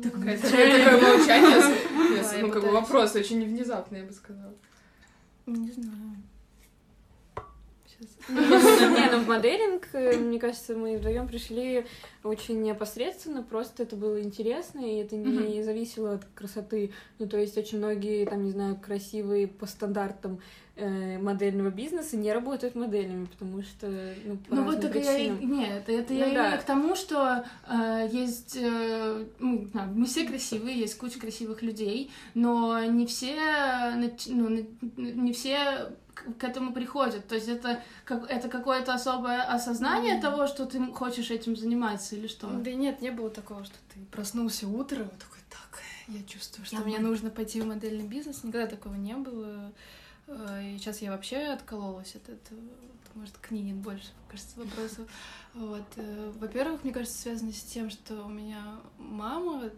Такое 0.02 0.36
молчание. 1.00 2.42
Ну, 2.42 2.50
как 2.50 2.64
бы 2.64 2.70
вопрос 2.72 3.14
очень 3.14 3.44
внезапный, 3.44 4.00
я 4.00 4.06
бы 4.06 4.12
сказала. 4.12 4.52
Не 5.46 5.70
знаю. 5.70 6.16
Сейчас. 7.86 8.15
Не, 8.28 9.10
ну 9.10 9.20
в 9.20 9.28
моделинг, 9.28 9.88
э, 9.92 10.16
мне 10.16 10.38
кажется, 10.38 10.74
мы 10.74 10.96
вдвоем 10.96 11.28
пришли 11.28 11.86
очень 12.24 12.62
непосредственно, 12.62 13.42
просто 13.42 13.84
это 13.84 13.96
было 13.96 14.20
интересно, 14.20 14.80
и 14.80 14.96
это 14.96 15.16
не 15.16 15.62
зависело 15.62 16.14
от 16.14 16.24
красоты. 16.34 16.92
Ну, 17.18 17.28
то 17.28 17.38
есть 17.38 17.56
очень 17.56 17.78
многие, 17.78 18.26
там, 18.26 18.44
не 18.44 18.50
знаю, 18.50 18.76
красивые 18.76 19.46
по 19.46 19.66
стандартам 19.66 20.40
э, 20.76 21.18
модельного 21.18 21.70
бизнеса 21.70 22.16
не 22.16 22.32
работают 22.32 22.74
моделями, 22.74 23.26
потому 23.26 23.62
что, 23.62 23.86
ну, 24.24 24.36
по 24.38 24.54
Ну 24.54 24.64
вот 24.64 24.80
так 24.80 24.94
я 24.94 25.18
и... 25.18 25.30
причинам. 25.30 25.58
Нет, 25.58 25.88
это 25.88 26.12
Ну 26.12 26.18
я 26.18 26.24
да. 26.26 26.30
именно 26.32 26.58
к 26.58 26.64
тому, 26.64 26.96
что 26.96 27.44
э, 27.68 28.08
есть... 28.10 28.56
э, 28.60 29.24
ну, 29.38 29.68
мы 29.94 30.06
все 30.06 30.26
красивые, 30.26 30.78
есть 30.78 30.98
куча 30.98 31.20
красивых 31.20 31.62
людей, 31.62 32.10
но 32.34 32.82
не 32.84 33.06
все, 33.06 33.34
нач- 33.94 34.28
ну, 34.30 34.66
не 34.96 35.32
все 35.32 35.92
к 36.14 36.32
к 36.38 36.44
этому 36.44 36.72
приходят. 36.72 37.28
То 37.28 37.34
есть 37.34 37.46
это, 37.48 37.82
как, 38.20 38.30
это 38.30 38.48
какое-то 38.48 38.94
особое 38.94 39.42
осознание 39.42 40.20
того, 40.20 40.46
что 40.46 40.66
ты 40.66 40.84
хочешь 40.92 41.30
этим 41.30 41.56
заниматься 41.56 42.16
или 42.16 42.26
что? 42.26 42.48
Да 42.48 42.72
нет, 42.72 43.00
не 43.02 43.10
было 43.10 43.30
такого, 43.30 43.64
что 43.64 43.74
ты 43.94 44.00
проснулся 44.10 44.66
утром 44.68 45.06
и 45.08 45.18
такой, 45.18 45.38
так, 45.50 45.80
я 46.08 46.22
чувствую, 46.24 46.66
что 46.66 46.76
Я 46.76 46.82
мне 46.82 46.96
мод- 46.98 47.02
нужно 47.02 47.30
пойти 47.30 47.60
в 47.60 47.66
модельный 47.66 48.06
бизнес. 48.06 48.44
Никогда 48.44 48.66
такого 48.66 48.94
не 48.94 49.14
было. 49.14 49.72
Э, 50.28 50.62
И 50.74 50.78
сейчас 50.78 51.00
я 51.02 51.10
вообще 51.12 51.36
откололась 51.52 52.14
от 52.16 52.28
этого. 52.28 52.60
Может, 53.14 53.36
к 53.38 53.50
Нине 53.50 53.72
больше, 53.72 54.08
кажется, 54.28 54.60
вопросов. 54.60 55.08
Вот. 55.54 55.84
э, 55.96 56.32
Во-первых, 56.38 56.84
мне 56.84 56.92
кажется, 56.92 57.16
связано 57.18 57.52
с 57.52 57.62
тем, 57.62 57.88
что 57.88 58.24
у 58.24 58.28
меня 58.28 58.62
мама, 58.98 59.70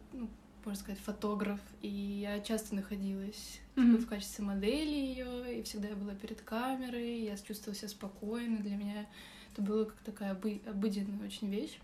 можно 0.69 0.83
сказать, 0.83 1.01
фотограф, 1.01 1.61
и 1.81 1.89
я 1.89 2.41
часто 2.41 2.75
находилась 2.75 3.61
Мгм. 3.75 3.97
в 3.99 4.07
качестве 4.07 4.45
модели 4.45 4.91
ее, 4.91 5.59
и 5.59 5.63
всегда 5.63 5.89
я 5.89 5.97
была 5.97 6.15
перед 6.15 6.41
камерой, 6.43 7.23
я 7.23 7.37
чувствовала 7.39 7.75
себя 7.75 7.89
спокойно, 7.89 8.59
для 8.59 8.77
меня 8.77 9.07
это 9.53 9.63
было 9.63 9.87
как 9.87 9.97
такая 10.01 10.35
обы- 10.35 10.61
обыденная 10.69 11.27
очень 11.27 11.49
вещь. 11.51 11.79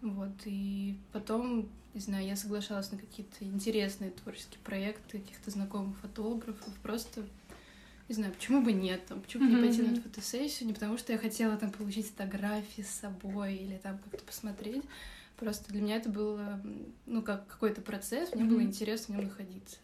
Вот, 0.00 0.30
и 0.44 0.96
потом, 1.12 1.68
не 1.92 2.00
знаю, 2.00 2.24
я 2.24 2.36
соглашалась 2.36 2.90
на 2.92 2.98
какие-то 2.98 3.44
интересные 3.44 4.10
творческие 4.12 4.60
проекты 4.64 5.18
каких-то 5.18 5.50
знакомых 5.50 5.98
фотографов, 5.98 6.72
просто, 6.82 7.24
не 8.08 8.14
знаю, 8.14 8.32
почему 8.32 8.62
бы 8.62 8.72
нет, 8.72 9.04
там, 9.06 9.20
почему 9.20 9.44
бы 9.44 9.50
не 9.50 9.56
Мгм, 9.56 9.66
пойти 9.66 9.82
на 9.82 9.92
эту 9.92 10.02
фотосессию, 10.02 10.68
не 10.68 10.72
потому 10.74 10.96
что 10.98 11.12
я 11.12 11.18
хотела 11.18 11.56
там 11.56 11.70
получить 11.72 12.06
фотографии 12.06 12.82
с 12.82 12.90
собой 12.90 13.56
или 13.56 13.76
там 13.76 13.98
как-то 13.98 14.24
посмотреть, 14.24 14.84
просто 15.40 15.72
для 15.72 15.82
меня 15.82 15.96
это 15.96 16.08
было, 16.10 16.60
ну, 17.06 17.22
как 17.22 17.46
какой-то 17.48 17.80
процесс, 17.80 18.32
мне 18.34 18.44
было 18.44 18.58
Мгм. 18.58 18.66
интересно 18.68 19.14
в 19.14 19.18
нем 19.18 19.26
находиться. 19.28 19.76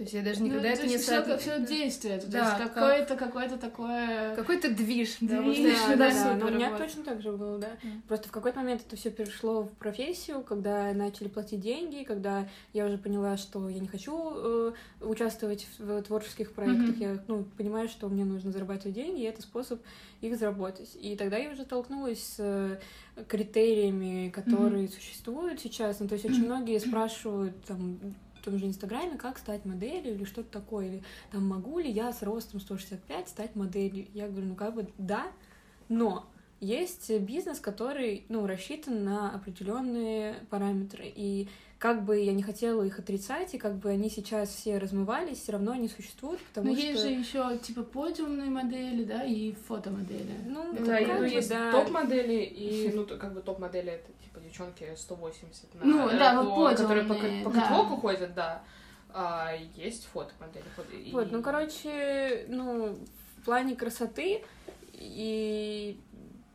То 0.00 0.04
есть 0.04 0.14
я 0.14 0.22
даже 0.22 0.40
Ну, 0.40 0.46
никогда 0.46 0.68
то 0.68 0.74
это 0.76 0.86
не 0.86 0.96
всё- 0.96 1.12
соотнос- 1.12 1.38
всё 1.40 1.66
действие, 1.66 2.18
то 2.18 2.26
Да, 2.30 2.38
есть 2.38 2.56
как- 2.56 2.72
какое-то, 2.72 3.16
какое-то 3.16 3.58
такое... 3.58 4.34
Какой-то 4.34 4.70
движ, 4.70 5.18
да, 5.20 5.42
Движ, 5.42 5.58
это 5.58 5.68
Да, 5.68 5.88
да, 5.88 5.96
да, 5.96 6.10
да, 6.14 6.32
супер, 6.32 6.46
у 6.46 6.50
меня 6.56 6.78
точно 6.78 7.04
так 7.04 7.20
же 7.20 7.32
было, 7.32 7.58
да. 7.58 7.68
Мгм. 7.82 8.02
Просто 8.08 8.28
в 8.28 8.30
какой-то 8.32 8.60
момент 8.60 8.80
это 8.86 8.96
все 8.96 9.10
перешло 9.10 9.64
в 9.64 9.68
профессию, 9.72 10.40
когда 10.40 10.90
начали 10.94 11.28
платить 11.28 11.60
деньги, 11.60 12.04
когда 12.04 12.48
я 12.72 12.86
уже 12.86 12.96
поняла, 12.96 13.36
что 13.36 13.68
я 13.68 13.78
не 13.78 13.88
хочу 13.88 14.32
э, 14.34 14.72
участвовать 15.02 15.66
в, 15.78 15.84
в 15.84 16.02
творческих 16.02 16.52
проектах. 16.52 16.96
Мгм. 16.96 16.98
Я 17.00 17.18
ну, 17.28 17.44
понимаю, 17.58 17.86
что 17.90 18.08
мне 18.08 18.24
нужно 18.24 18.52
зарабатывать 18.52 18.94
деньги, 18.94 19.20
и 19.20 19.24
это 19.24 19.42
способ 19.42 19.82
их 20.22 20.38
заработать. 20.38 20.96
И 20.98 21.14
тогда 21.14 21.36
я 21.36 21.50
уже 21.50 21.64
столкнулась 21.64 22.22
с 22.24 22.36
э, 22.38 22.78
критериями, 23.28 24.30
которые 24.30 24.88
существуют 24.88 25.60
сейчас. 25.60 26.00
Ну, 26.00 26.08
то 26.08 26.14
есть 26.14 26.24
очень 26.24 26.44
многие 26.46 26.78
спрашивают 26.78 27.62
там 27.64 27.98
в 28.40 28.42
том 28.42 28.58
же 28.58 28.66
Инстаграме, 28.66 29.16
как 29.18 29.38
стать 29.38 29.64
моделью 29.64 30.14
или 30.14 30.24
что-то 30.24 30.50
такое, 30.50 30.86
или 30.86 31.02
там 31.30 31.46
могу 31.46 31.78
ли 31.78 31.90
я 31.90 32.12
с 32.12 32.22
ростом 32.22 32.60
165 32.60 33.28
стать 33.28 33.54
моделью. 33.54 34.06
Я 34.14 34.28
говорю, 34.28 34.48
ну 34.48 34.54
как 34.54 34.74
бы 34.74 34.88
да, 34.98 35.26
но 35.88 36.26
есть 36.60 37.10
бизнес, 37.20 37.58
который, 37.60 38.24
ну, 38.28 38.46
рассчитан 38.46 39.04
на 39.04 39.34
определенные 39.34 40.34
параметры. 40.50 41.10
И 41.14 41.48
как 41.78 42.04
бы 42.04 42.18
я 42.20 42.32
не 42.34 42.42
хотела 42.42 42.82
их 42.82 42.98
отрицать, 42.98 43.54
и 43.54 43.58
как 43.58 43.76
бы 43.76 43.88
они 43.88 44.10
сейчас 44.10 44.50
все 44.50 44.76
размывались, 44.76 45.38
все 45.38 45.52
равно 45.52 45.72
они 45.72 45.88
существуют, 45.88 46.42
потому 46.42 46.68
Но 46.68 46.76
что... 46.76 46.86
есть 46.86 47.00
же 47.00 47.08
еще 47.08 47.58
типа 47.62 47.82
подиумные 47.82 48.50
модели, 48.50 49.04
да, 49.04 49.24
и 49.24 49.52
фотомодели. 49.66 50.34
Ну, 50.46 50.74
Да, 50.84 50.98
и, 50.98 51.06
как 51.06 51.14
ну, 51.14 51.20
бы, 51.20 51.28
есть 51.28 51.48
да. 51.48 51.72
топ-модели, 51.72 52.42
и, 52.42 52.92
ну, 52.94 53.06
как 53.06 53.32
бы 53.32 53.40
топ-модели 53.40 53.92
это, 53.92 54.12
типа, 54.22 54.40
девчонки 54.40 54.86
180 54.94 55.74
на, 55.76 55.84
Ну, 55.86 56.08
да, 56.10 56.34
по- 56.42 56.50
вот 56.50 56.76
которые 56.76 57.04
по, 57.06 57.14
подиумные, 57.14 57.44
по 57.44 57.50
да. 57.50 57.60
катвоку 57.62 57.96
ходят, 57.96 58.34
да. 58.34 58.62
А 59.12 59.54
есть 59.74 60.04
фотомодели. 60.04 60.64
фото- 60.76 60.94
и- 60.94 61.10
Вот, 61.12 61.32
ну, 61.32 61.42
короче, 61.42 62.44
ну, 62.48 62.98
в 63.38 63.44
плане 63.46 63.74
красоты 63.74 64.42
и 64.92 65.98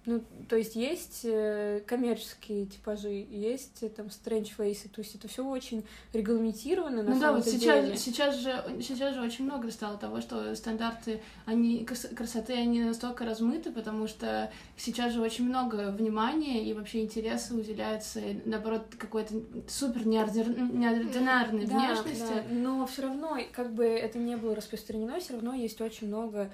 ну, 0.06 0.24
то 0.48 0.56
есть 0.56 0.76
есть 0.76 1.22
э, 1.24 1.82
коммерческие 1.88 2.66
типажи, 2.68 3.10
есть 3.30 3.82
э, 3.82 3.90
там 3.90 4.08
strange 4.08 4.52
фейсы, 4.56 4.88
то 4.90 5.02
есть 5.02 5.16
это 5.16 5.28
все 5.28 5.46
очень 5.46 5.84
регламентировано 6.14 7.04
на 7.04 7.14
Ну 7.14 7.20
да, 7.20 7.28
самом 7.28 7.36
вот 7.42 7.46
сейчас, 7.46 7.86
деле. 7.86 7.98
сейчас 7.98 8.36
же 8.38 8.64
сейчас 8.82 9.16
же 9.16 9.22
очень 9.22 9.46
много 9.46 9.72
стало 9.72 9.98
того, 9.98 10.22
что 10.22 10.56
стандарты 10.56 11.22
они 11.46 11.84
крас- 11.86 12.10
красоты 12.16 12.54
они 12.54 12.82
настолько 12.84 13.26
размыты, 13.26 13.72
потому 13.72 14.08
что 14.08 14.52
сейчас 14.78 15.14
же 15.14 15.22
очень 15.22 15.46
много 15.46 15.92
внимания 15.92 16.64
и 16.64 16.74
вообще 16.74 17.02
интереса 17.02 17.56
уделяется 17.56 18.22
наоборот 18.46 18.84
какой-то 18.98 19.34
супер 19.68 20.06
неордир- 20.06 20.72
неординарной 20.74 21.66
Да, 21.66 21.78
внешности. 21.78 22.22
да, 22.34 22.44
но 22.52 22.86
все 22.88 23.04
равно, 23.04 23.38
как 23.52 23.74
бы 23.74 23.86
это 23.86 24.18
не 24.18 24.38
было 24.38 24.56
распространено, 24.56 25.20
все 25.20 25.34
равно 25.34 25.54
есть 25.54 25.80
очень 25.82 26.08
много 26.08 26.52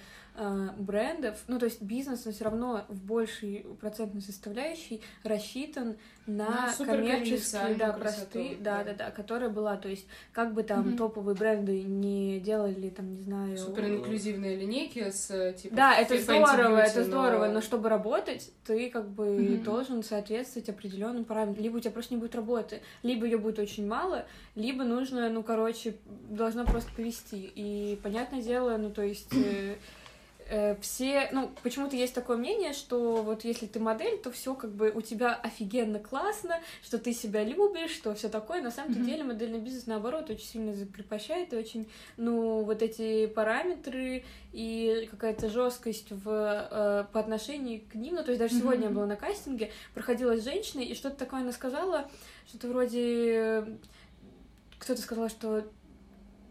брендов, 0.77 1.37
ну 1.47 1.59
то 1.59 1.65
есть 1.65 1.81
бизнес, 1.81 2.25
но 2.25 2.31
все 2.31 2.45
равно 2.45 2.85
в 2.87 3.03
большей 3.03 3.65
процентной 3.79 4.21
составляющей 4.21 5.01
рассчитан 5.23 5.97
на, 6.25 6.73
На 6.79 6.85
коммерческие, 6.85 7.75
да, 7.75 7.93
простые, 7.93 8.55
да. 8.57 8.77
да, 8.77 8.83
да, 8.83 8.93
да, 9.05 9.11
которая 9.11 9.49
была, 9.49 9.75
то 9.75 9.89
есть 9.89 10.05
как 10.31 10.53
бы 10.53 10.63
там 10.63 10.89
Мгм. 10.89 10.97
топовые 10.97 11.35
бренды 11.35 11.81
не 11.83 12.39
делали, 12.39 12.89
там, 12.89 13.13
не 13.13 13.21
знаю... 13.23 13.57
Супер 13.57 13.85
инклюзивные 13.87 14.55
линейки 14.55 15.09
с 15.09 15.53
типа. 15.53 15.75
Да, 15.75 15.95
это 15.95 16.17
здорово, 16.17 16.77
Beauty, 16.77 16.89
это 16.89 17.03
здорово, 17.03 17.47
но- 17.47 17.61
чтобы 17.61 17.89
работать, 17.89 18.51
ты 18.65 18.89
как 18.89 19.09
бы 19.09 19.25
Мгм. 19.25 19.63
должен 19.63 20.03
соответствовать 20.03 20.69
определенным 20.69 21.25
параметрам. 21.25 21.63
Либо 21.63 21.77
у 21.77 21.79
тебя 21.79 21.91
просто 21.91 22.13
не 22.13 22.19
будет 22.19 22.35
работы, 22.35 22.81
либо 23.03 23.25
ее 23.25 23.37
будет 23.37 23.59
очень 23.59 23.87
мало, 23.87 24.25
либо 24.55 24.83
нужно, 24.83 25.29
ну, 25.29 25.43
короче, 25.43 25.95
должно 26.29 26.65
просто 26.65 26.91
повести. 26.95 27.51
И 27.55 27.99
понятное 28.03 28.41
дело, 28.41 28.77
ну, 28.77 28.91
то 28.91 29.01
есть 29.01 29.33
э, 29.33 29.73
э, 29.73 29.75
все, 30.81 31.29
ну, 31.31 31.51
почему-то 31.63 31.95
есть 31.95 32.13
такое 32.13 32.35
мнение, 32.37 32.73
что 32.73 33.21
вот 33.23 33.45
если 33.45 33.67
ты 33.67 33.79
модель, 33.79 34.17
то 34.17 34.31
все 34.31 34.53
как 34.53 34.71
бы 34.73 34.91
у 34.91 35.01
тебя 35.01 35.33
офигенно 35.33 35.99
классно, 35.99 36.59
что 36.83 36.97
ты 36.97 37.13
себя 37.13 37.43
любишь, 37.43 37.91
что 37.91 38.13
все 38.13 38.27
такое. 38.29 38.61
На 38.61 38.71
самом 38.71 38.91
Мгм. 38.91 39.03
деле 39.03 39.23
модельный 39.23 39.59
бизнес 39.59 39.87
наоборот 39.87 40.29
очень 40.29 40.45
сильно 40.45 40.73
закрепощает 40.73 41.53
и 41.53 41.55
очень, 41.57 41.89
ну, 42.17 42.63
вот 42.63 42.81
эти 42.81 43.27
параметры 43.27 44.23
и 44.51 45.07
какая-то 45.09 45.49
жесткость 45.49 46.11
в, 46.11 46.27
э, 46.29 47.05
по 47.11 47.19
отношению 47.19 47.81
к 47.89 47.95
ним. 47.95 48.15
Ну, 48.15 48.23
то 48.23 48.31
есть 48.31 48.39
даже 48.39 48.53
Мгм. 48.55 48.61
сегодня 48.63 48.83
я 48.87 48.89
была 48.93 49.05
на 49.05 49.15
кастинге, 49.15 49.71
проходила 49.93 50.35
с 50.35 50.43
женщиной, 50.43 50.85
и 50.85 50.95
что-то 50.95 51.15
такое 51.15 51.41
она 51.41 51.51
сказала, 51.51 52.09
что-то 52.47 52.67
вроде... 52.67 53.33
э, 53.35 53.65
Кто-то 54.79 55.01
сказал, 55.01 55.29
что 55.29 55.63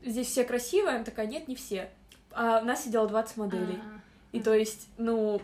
здесь 0.05 0.29
все 0.29 0.45
красивые, 0.45 0.97
она 0.97 1.05
такая, 1.05 1.27
нет, 1.27 1.49
не 1.49 1.55
все. 1.57 1.91
А 2.33 2.61
у 2.61 2.65
нас 2.65 2.85
сидело 2.85 3.07
20 3.09 3.37
моделей. 3.37 3.79
А. 3.83 4.01
И 4.33 4.41
то 4.41 4.55
есть, 4.55 4.89
ну, 4.99 5.41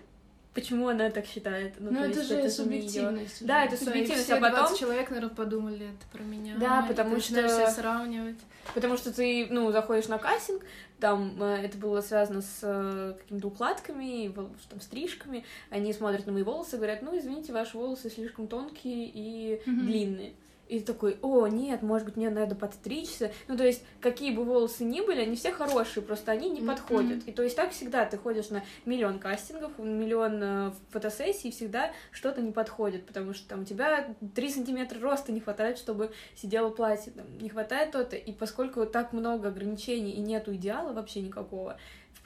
почему 0.55 0.88
она 0.88 1.11
так 1.11 1.27
считает? 1.27 1.75
Ну, 1.79 1.90
то 1.90 1.96
это 2.05 2.18
есть 2.18 2.29
же 2.29 2.35
её- 2.37 2.51
субъективность. 2.51 3.44
Да, 3.46 3.64
это 3.64 3.77
Да, 3.77 3.83
и 3.83 3.85
субъективность, 3.85 4.25
все 4.25 4.35
а 4.37 4.40
потом... 4.40 4.59
20 4.61 4.79
человек, 4.79 5.11
наверное, 5.11 5.35
подумали 5.35 5.87
это 5.87 6.07
про 6.16 6.22
меня. 6.22 6.55
Да, 6.59 6.85
потому 6.88 7.20
что- 7.20 7.49
себя 7.49 7.70
сравнивать. 7.70 8.38
Потому 8.75 8.96
что 8.96 9.12
ты, 9.12 9.46
ну, 9.51 9.70
заходишь 9.70 10.09
на 10.09 10.18
кастинг, 10.18 10.62
там 10.99 11.40
э, 11.42 11.62
это 11.64 11.77
было 11.79 12.01
связано 12.01 12.40
с 12.42 12.61
э, 12.62 13.14
какими-то 13.20 13.49
укладками, 13.49 14.33
там, 14.70 14.81
стрижками. 14.81 15.44
Они 15.70 15.92
смотрят 15.92 16.27
на 16.27 16.33
мои 16.33 16.42
волосы 16.42 16.75
и 16.77 16.79
говорят, 16.79 17.03
ну, 17.03 17.16
извините, 17.18 17.53
ваши 17.53 17.77
волосы 17.77 18.09
слишком 18.11 18.49
тонкие 18.49 19.11
и 19.12 19.61
Мгм. 19.66 19.87
длинные. 19.87 20.33
И 20.68 20.81
такой, 20.81 21.18
о, 21.22 21.46
нет, 21.46 21.83
может 21.83 22.07
быть, 22.07 22.16
мне 22.16 22.29
надо 22.29 22.55
подстричься. 22.57 23.31
Ну, 23.46 23.57
то 23.57 23.64
есть, 23.64 23.85
какие 24.00 24.35
бы 24.35 24.44
волосы 24.44 24.85
ни 24.85 25.00
были, 25.00 25.20
они 25.20 25.37
все 25.37 25.52
хорошие, 25.52 26.02
просто 26.02 26.33
они 26.33 26.50
не 26.50 26.61
Мгм. 26.61 26.66
подходят. 26.68 27.22
И 27.29 27.33
то 27.33 27.42
есть, 27.42 27.55
так 27.55 27.70
всегда 27.70 28.05
ты 28.05 28.18
ходишь 28.18 28.50
на 28.50 28.64
миллион 28.85 29.18
кастингов, 29.18 29.79
миллион 29.79 30.40
э, 30.42 30.72
фотосессий, 30.90 31.50
и 31.50 31.52
всегда 31.52 31.92
что-то 32.11 32.42
не 32.42 32.50
подходит, 32.52 33.07
потому 33.07 33.33
что 33.33 33.48
там 33.48 33.62
у 33.62 33.64
тебя 33.64 34.14
3 34.35 34.50
сантиметра 34.50 34.98
роста 35.00 35.31
не 35.33 35.40
хватает, 35.40 35.79
чтобы 35.79 36.11
сидело 36.35 36.70
платье, 36.70 37.12
там, 37.12 37.26
не 37.38 37.48
хватает 37.48 37.92
то-то. 37.92 38.16
И 38.16 38.33
поскольку 38.33 38.87
так 38.87 39.12
много 39.12 39.48
ограничений 39.48 40.12
и 40.12 40.20
нету 40.20 40.55
идеала 40.55 40.92
вообще 40.92 41.20
никакого, 41.20 41.76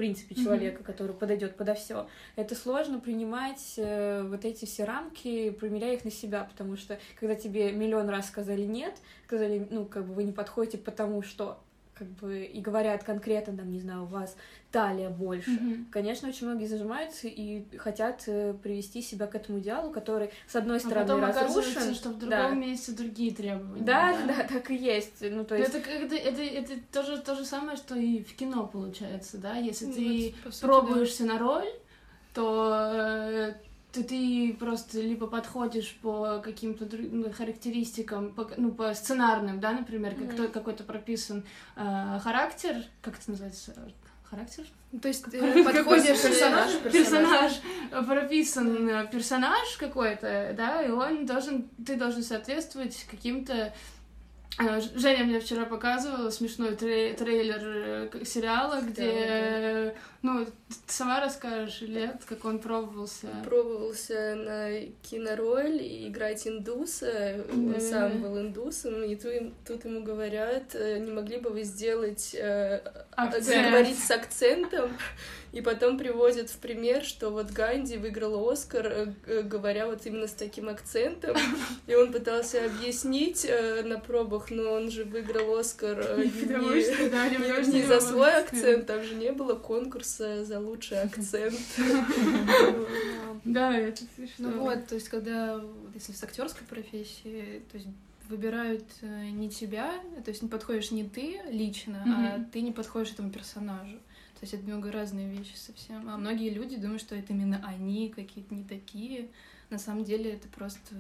принципе, 0.01 0.35
человека, 0.35 0.83
который 0.83 1.15
подойдет 1.15 1.57
подо 1.57 1.75
все, 1.75 2.09
это 2.35 2.55
сложно 2.55 3.01
принимать 3.01 3.75
э, 3.77 4.23
вот 4.23 4.47
эти 4.47 4.65
все 4.65 4.85
рамки, 4.85 5.51
примеряя 5.51 5.95
их 5.95 6.07
на 6.07 6.11
себя, 6.11 6.45
потому 6.45 6.79
что 6.79 6.99
когда 7.17 7.35
тебе 7.35 7.71
миллион 7.71 8.09
раз 8.09 8.29
сказали 8.29 8.63
нет, 8.63 8.95
сказали, 9.27 9.69
ну, 9.71 9.85
как 9.85 10.07
бы 10.07 10.15
вы 10.15 10.25
не 10.25 10.33
подходите 10.33 10.79
потому 10.79 11.21
что, 11.21 11.61
как 11.93 12.09
бы, 12.09 12.45
и 12.45 12.63
говорят 12.63 13.05
конкретно, 13.05 13.55
там, 13.59 13.71
не 13.71 13.79
знаю, 13.79 14.05
у 14.05 14.07
вас 14.07 14.37
талия 14.71 15.11
больше. 15.11 15.51
Мгм. 15.51 15.87
Конечно, 15.91 16.29
очень 16.29 16.47
многие 16.47 16.67
зажимаются 16.67 17.27
и 17.29 17.65
хотят 17.79 18.23
э, 18.27 18.55
привести 18.63 19.03
себя 19.03 19.27
к 19.27 19.35
этому 19.35 19.59
идеалу, 19.59 19.91
который, 19.91 20.31
с 20.47 20.55
одной 20.57 20.77
А 20.77 20.81
стороны, 20.81 21.07
потом 21.07 21.25
оказывается, 21.25 21.75
разрушен. 21.81 21.95
что 21.95 22.11
в 22.11 22.19
другом 22.19 22.31
да. 22.39 22.51
месте 22.51 22.93
другие 22.93 23.35
требования. 23.35 23.83
Да, 23.85 24.17
да, 24.27 24.45
так 24.45 24.71
и 24.71 24.77
есть. 24.77 25.23
Ну, 25.23 25.45
то 25.45 25.55
Но 25.55 25.61
есть... 25.61 25.75
Это, 25.75 25.91
это, 25.91 26.15
это, 26.15 26.43
это 26.43 26.73
то, 26.93 27.03
же, 27.03 27.19
то 27.19 27.35
же 27.35 27.45
самое, 27.45 27.77
что 27.77 27.97
и 27.97 28.23
в 28.23 28.35
кино 28.37 28.67
получается, 28.67 29.39
да? 29.39 29.57
Если 29.57 29.87
Ну, 29.87 29.93
ты 29.95 30.35
вот, 30.45 30.55
сути, 30.55 30.65
пробуешься 30.65 31.25
на 31.25 31.39
роль, 31.39 31.69
то, 32.35 32.93
э, 32.95 33.55
то 33.93 34.05
ты 34.05 34.57
просто 34.59 35.01
либо 35.01 35.27
подходишь 35.27 35.99
по 36.01 36.39
каким-то 36.45 36.87
ну, 36.97 37.31
характеристикам, 37.33 38.33
по, 38.35 38.49
ну, 38.57 38.71
по 38.71 38.95
сценарным, 38.95 39.59
да, 39.59 39.73
например, 39.73 40.15
как 40.15 40.37
то- 40.37 40.49
какой-то 40.49 40.85
прописан 40.85 41.45
э, 41.77 42.19
характер, 42.23 42.85
как 43.03 43.19
это 43.19 43.31
называется? 43.33 43.75
Характер? 44.31 44.65
Ну, 44.93 45.01
То 45.01 45.09
есть 45.09 45.25
ты 45.25 45.65
подходишь... 45.65 46.23
персонаж, 46.23 46.71
персонаж, 46.93 47.53
прописан 48.07 48.89
э, 48.89 49.09
персонаж 49.11 49.77
какой-то, 49.77 50.55
да, 50.57 50.83
и 50.83 50.91
он 50.91 51.27
должен, 51.27 51.69
ты 51.85 51.97
должен 51.97 52.23
соответствовать 52.23 53.07
каким-то 53.11 53.53
э, 53.55 53.73
Женя 54.59 55.25
мне 55.25 55.41
вчера 55.41 55.65
показывала 55.65 56.29
смешной 56.31 56.73
трей- 56.75 57.15
трейлер 57.15 58.11
э, 58.13 58.25
сериала, 58.25 58.81
где, 58.83 59.11
э, 59.11 59.93
ну, 60.23 60.45
ты 60.45 60.53
сама 60.87 61.21
расскажешь, 61.21 61.81
Лет, 61.83 62.23
как 62.29 62.45
он 62.45 62.59
пробовался. 62.59 63.29
пробовался 63.45 64.35
на 64.35 64.81
кинороль 65.03 65.81
и 65.81 66.09
играть 66.09 66.47
индуса. 66.47 67.43
Он 67.53 67.73
Да. 67.73 67.81
сам 67.81 68.21
был 68.21 68.39
индусом, 68.39 69.03
и 69.03 69.15
тут, 69.17 69.33
тут 69.67 69.85
ему 69.87 70.03
говорят, 70.03 70.75
э, 70.75 70.99
не 70.99 71.11
могли 71.13 71.39
бы 71.39 71.51
вы 71.51 71.63
сделать, 71.63 72.35
э, 72.35 72.83
Акцент. 73.13 73.71
говорить 73.71 73.99
с 73.99 74.11
акцентом, 74.11 74.91
и 75.53 75.61
потом 75.61 75.99
приводят 75.99 76.49
в 76.51 76.59
пример, 76.59 77.05
что 77.05 77.31
вот 77.31 77.51
Ганди 77.51 77.97
выиграл 77.97 78.49
Оскар, 78.49 78.87
э, 78.87 79.07
г- 79.27 79.43
говоря 79.43 79.87
вот 79.87 80.07
именно 80.07 80.27
с 80.29 80.33
таким 80.33 80.69
акцентом, 80.69 81.37
и 81.87 81.95
он 81.95 82.13
пытался 82.13 82.65
объяснить 82.67 83.45
э, 83.49 83.83
на 83.83 83.99
пробах, 83.99 84.51
но 84.51 84.73
он 84.73 84.91
же 84.91 85.05
выиграл 85.05 85.57
Оскар 85.59 85.99
э, 86.01 86.25
не- 86.25 87.83
за 87.87 88.01
свой 88.01 88.33
акцент. 88.33 88.87
там 88.87 89.03
же 89.03 89.15
не 89.15 89.33
было 89.33 89.55
конкурса 89.55 90.45
за 90.45 90.61
лучший 90.61 91.03
акцент. 91.03 91.59
Да, 93.45 93.77
это 93.77 94.03
смешно. 94.17 94.51
Ну 94.51 94.61
вот, 94.61 94.87
то 94.87 94.95
есть 94.97 95.09
когда, 95.09 95.61
если 95.95 96.13
с 96.13 96.23
актерской 96.23 96.67
профессии, 96.69 97.63
то 97.73 97.79
есть 97.79 97.89
выбирают 98.29 98.85
э, 99.01 99.31
не 99.31 99.49
тебя, 99.49 99.93
то 100.25 100.31
есть 100.31 100.43
не 100.43 100.49
подходишь 100.49 100.91
не 100.91 101.05
ты 101.05 101.41
лично, 101.51 102.03
а 102.05 102.37
Мгм. 102.37 102.45
ты 102.51 102.61
не 102.61 102.71
подходишь 102.71 103.13
этому 103.13 103.31
персонажу. 103.31 103.97
То 104.41 104.45
есть 104.45 104.55
это 104.55 104.65
немного 104.65 104.91
разные 104.91 105.29
вещи 105.29 105.55
совсем. 105.55 106.09
А 106.09 106.17
многие 106.17 106.49
люди 106.49 106.77
думают, 106.77 107.03
что 107.03 107.15
это 107.15 107.35
именно 107.35 107.63
они 107.63 108.09
какие-то 108.09 108.55
не 108.55 108.65
такие. 108.65 109.29
На 109.69 109.79
самом 109.79 110.03
деле 110.03 110.33
это 110.33 110.49
просто 110.49 110.97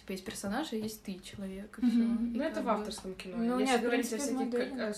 типа 0.00 0.12
есть 0.12 0.24
персонаж, 0.24 0.72
и 0.72 0.78
есть 0.78 1.02
ты 1.02 1.18
человек. 1.18 1.78
И 1.82 1.86
Ну, 1.86 2.42
это 2.42 2.62
в 2.62 2.68
авторском 2.68 3.14
кино. 3.14 3.36
Ну, 3.38 3.58
Если 3.60 3.72
нет, 3.72 3.80
в 3.80 3.84
говорить 3.84 4.12
о 4.12 4.18
всяких 4.18 4.50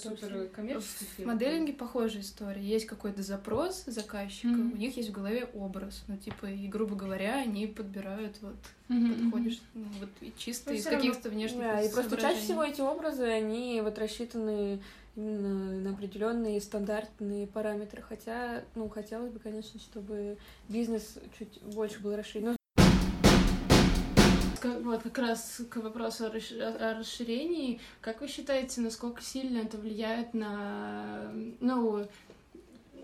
тоже. 0.02 0.16
суперкоммерческих 0.16 1.08
В 1.08 1.10
фильмах. 1.16 1.34
моделинге 1.34 1.72
похожая 1.72 2.22
история. 2.22 2.62
Есть 2.62 2.86
какой-то 2.86 3.22
запрос 3.22 3.84
заказчика, 3.86 4.48
Мгм. 4.48 4.72
у 4.72 4.76
них 4.76 4.96
есть 4.96 5.10
в 5.10 5.12
голове 5.12 5.44
образ. 5.54 6.04
Ну, 6.08 6.16
типа, 6.16 6.46
и, 6.46 6.66
грубо 6.68 6.94
говоря, 6.96 7.36
они 7.36 7.66
подбирают 7.66 8.36
вот 8.40 8.54
подходишь 8.88 9.60
ну, 9.74 9.84
вот 10.00 10.08
и 10.20 10.32
чисто 10.36 10.70
Ну, 10.70 10.76
из 10.76 10.84
каких-то 10.84 11.30
внешних 11.30 11.60
Да, 11.60 11.80
и 11.80 11.90
просто 11.90 12.16
чаще 12.18 12.40
всего 12.40 12.62
эти 12.62 12.80
образы, 12.82 13.24
они 13.24 13.80
вот 13.82 13.98
рассчитаны 13.98 14.80
именно 15.16 15.80
на 15.80 15.90
определенные 15.90 16.60
стандартные 16.60 17.46
параметры. 17.46 18.02
Хотя, 18.02 18.62
ну, 18.74 18.88
хотелось 18.88 19.30
бы, 19.32 19.38
конечно, 19.40 19.78
чтобы 19.80 20.36
бизнес 20.68 21.18
чуть 21.38 21.60
больше 21.62 22.00
был 22.00 22.14
расширен. 22.16 22.56
Вот 24.64 25.02
как 25.02 25.18
раз 25.18 25.62
к 25.70 25.76
вопросу 25.76 26.26
о 26.26 26.94
расширении. 26.98 27.80
Как 28.00 28.20
вы 28.20 28.28
считаете, 28.28 28.80
насколько 28.80 29.22
сильно 29.22 29.58
это 29.58 29.76
влияет 29.78 30.34
на, 30.34 31.32
ну, 31.60 32.06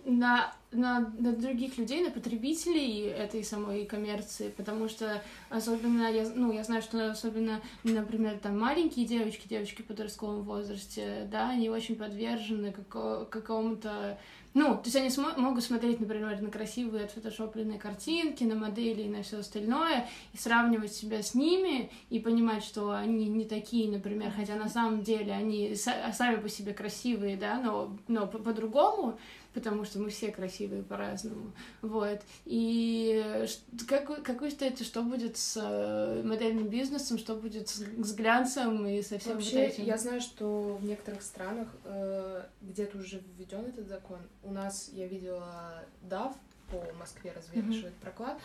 на, 0.05 0.53
на, 0.73 1.13
на 1.19 1.33
других 1.33 1.77
людей, 1.79 2.03
на 2.03 2.11
потребителей 2.11 3.03
этой 3.09 3.45
самой 3.45 3.85
коммерции, 3.85 4.53
потому 4.57 4.89
что 4.89 5.23
особенно, 5.51 6.11
я, 6.11 6.29
ну, 6.35 6.53
я 6.53 6.65
знаю, 6.65 6.83
что 6.83 7.11
особенно, 7.11 7.61
например, 7.85 8.39
там 8.39 8.59
маленькие 8.59 9.07
девочки, 9.07 9.49
девочки 9.49 9.83
в 9.83 9.87
подростковом 9.87 10.43
возрасте, 10.43 11.29
да, 11.31 11.51
они 11.51 11.69
очень 11.69 11.97
подвержены 11.97 12.73
како- 12.73 13.27
какому-то 13.27 14.19
ну, 14.59 14.75
то 14.77 14.83
есть 14.85 14.97
они 14.97 15.09
смо- 15.09 15.39
могут 15.39 15.65
смотреть, 15.65 16.01
например, 16.01 16.41
на 16.43 16.51
красивые 16.51 17.05
отфотошопленные 17.05 17.79
картинки, 17.79 18.45
на 18.45 18.55
модели 18.55 19.03
и 19.03 19.09
на 19.09 19.23
все 19.23 19.39
остальное, 19.39 20.07
и 20.33 20.37
сравнивать 20.37 20.93
себя 20.93 21.23
с 21.23 21.35
ними, 21.35 21.91
и 22.11 22.19
понимать, 22.19 22.65
что 22.65 22.91
они 22.91 23.27
не 23.29 23.45
такие, 23.45 23.91
например, 23.91 24.33
хотя 24.37 24.57
на 24.57 24.69
самом 24.69 25.03
деле 25.03 25.33
они 25.33 25.73
са- 25.75 26.13
сами 26.13 26.37
по 26.37 26.49
себе 26.49 26.73
красивые, 26.75 27.37
да, 27.37 27.61
но, 27.61 27.97
но 28.09 28.27
по- 28.27 28.39
по-другому, 28.39 29.19
потому 29.59 29.85
что 29.85 29.99
мы 29.99 30.11
все 30.11 30.31
красивые 30.31 30.83
по-разному, 30.83 31.53
вот. 31.83 32.21
И 32.45 33.47
как, 33.89 34.23
как 34.23 34.41
вы 34.41 34.51
считаете, 34.51 34.85
что 34.85 35.03
будет 35.03 35.37
с 35.37 35.61
э, 35.61 36.23
модельным 36.25 36.69
бизнесом, 36.69 37.19
что 37.19 37.35
будет 37.35 37.69
с, 37.69 37.77
с 37.79 38.15
глянцем 38.15 38.87
и 38.87 39.03
со 39.03 39.19
всем 39.19 39.35
Вообще, 39.35 39.51
вот 39.51 39.73
этим? 39.75 39.85
я 39.85 39.99
знаю, 39.99 40.21
что 40.21 40.79
в 40.81 40.85
некоторых 40.85 41.23
странах 41.23 41.69
э, 41.85 42.45
где-то 42.63 42.99
уже 42.99 43.21
введен 43.37 43.65
этот 43.67 43.89
закон. 43.89 44.19
У 44.43 44.53
нас 44.53 44.91
я 44.93 45.07
видела 45.07 45.85
DAF 46.09 46.35
по 46.71 46.85
Москве 46.99 47.33
развешивает 47.33 47.95
проклад. 47.95 48.39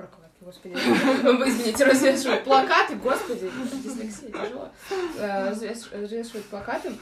Прокладки, 0.00 0.42
господи. 0.42 0.74
Извините, 1.48 1.84
развешивают 1.84 2.44
плакаты, 2.44 2.96
господи, 2.96 3.50
дислексия, 3.84 4.30
тяжело. 4.30 4.70
Э, 5.18 5.50
развеш- 5.50 5.94
Развешивают 6.00 6.46
плакаты, 6.46 6.92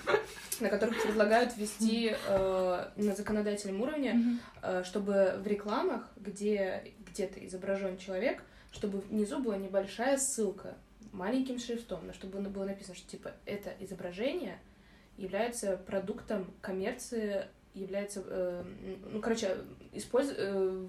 на 0.59 0.69
которых 0.69 1.01
предлагают 1.03 1.57
ввести 1.57 2.13
э, 2.27 2.89
на 2.97 3.15
законодательном 3.15 3.81
уровне 3.83 4.41
э, 4.63 4.83
чтобы 4.85 5.37
в 5.39 5.47
рекламах, 5.47 6.09
где 6.17 6.93
где-то 7.07 7.45
изображен 7.47 7.99
человек, 7.99 8.43
чтобы 8.73 8.99
внизу 9.01 9.39
была 9.39 9.57
небольшая 9.57 10.19
ссылка 10.19 10.75
маленьким 11.13 11.59
шрифтом, 11.59 12.01
но 12.07 12.13
чтобы 12.13 12.41
было 12.41 12.65
написано, 12.65 12.97
что 12.97 13.09
типа 13.09 13.33
это 13.47 13.73
изображение 13.79 14.59
является 15.17 15.77
продуктом 15.77 16.53
коммерции, 16.61 17.47
является, 17.75 18.25
э, 18.27 18.65
ну 19.13 19.21
короче, 19.21 19.57
использ... 19.93 20.33
э, 20.37 20.87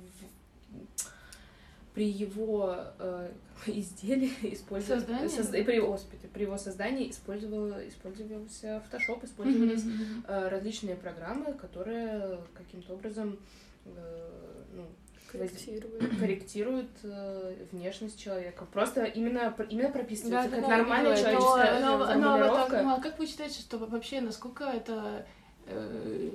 при 1.94 2.10
его 2.10 2.76
э, 3.00 3.32
изделии 3.68 4.32
использовался 4.54 5.28
Создании? 5.30 5.64
при, 5.64 5.80
господи, 5.80 6.28
при 6.34 6.44
его 6.44 6.58
создании 6.58 7.10
использовал, 7.10 7.72
использовался 7.88 8.84
Photoshop, 8.90 9.26
использовались 9.26 9.84
мгм. 9.84 10.26
э, 10.28 10.48
различные 10.50 10.96
программы, 10.96 11.54
которые 11.54 12.40
каким-то 12.54 12.94
образом 12.94 13.40
э, 13.86 14.30
ну, 14.74 14.86
Корректировали. 15.32 16.16
корректируют 16.20 16.90
э, 17.04 17.66
внешность 17.72 18.20
человека. 18.20 18.66
Просто 18.66 19.04
именно, 19.04 19.56
именно 19.70 19.90
прописывается 19.90 20.50
Да, 20.50 20.56
как 20.56 20.68
да, 20.68 20.78
нормальная 20.78 21.14
это. 21.14 21.22
человеческая 21.22 21.80
но, 21.82 21.98
но, 21.98 22.16
но, 22.16 22.68
ну, 22.84 22.90
а 22.96 23.02
как 23.02 23.20
вы 23.20 23.28
считаете, 23.28 23.60
что 23.60 23.78
вообще, 23.78 24.22
насколько 24.22 24.64
это, 24.64 25.26
э, 25.68 26.32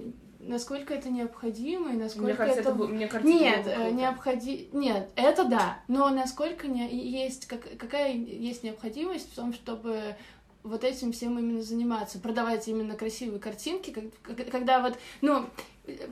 насколько 0.47 0.95
это 0.95 1.11
необходимо 1.11 1.93
и 1.93 1.97
насколько 1.97 2.27
Мне 2.27 2.35
кажется, 2.35 2.61
это... 2.61 2.71
это, 2.71 2.85
мне 2.85 3.09
кажется, 3.09 3.33
Нет, 3.33 3.67
это 3.67 3.91
необходи... 3.91 4.69
Нет, 4.73 5.11
это 5.17 5.45
да, 5.45 5.79
но 5.89 6.11
насколько 6.11 6.67
не... 6.69 6.89
есть, 6.89 7.47
как... 7.47 7.77
какая 7.79 8.13
есть 8.13 8.63
необходимость 8.63 9.33
в 9.33 9.35
том, 9.35 9.53
чтобы 9.53 10.17
вот 10.63 10.83
этим 10.83 11.13
всем 11.13 11.39
именно 11.39 11.63
заниматься, 11.63 12.19
продавать 12.19 12.67
именно 12.69 12.95
красивые 12.97 13.39
картинки, 13.39 13.91
как- 14.23 14.51
когда 14.51 14.81
вот, 14.81 14.99
ну, 15.21 15.47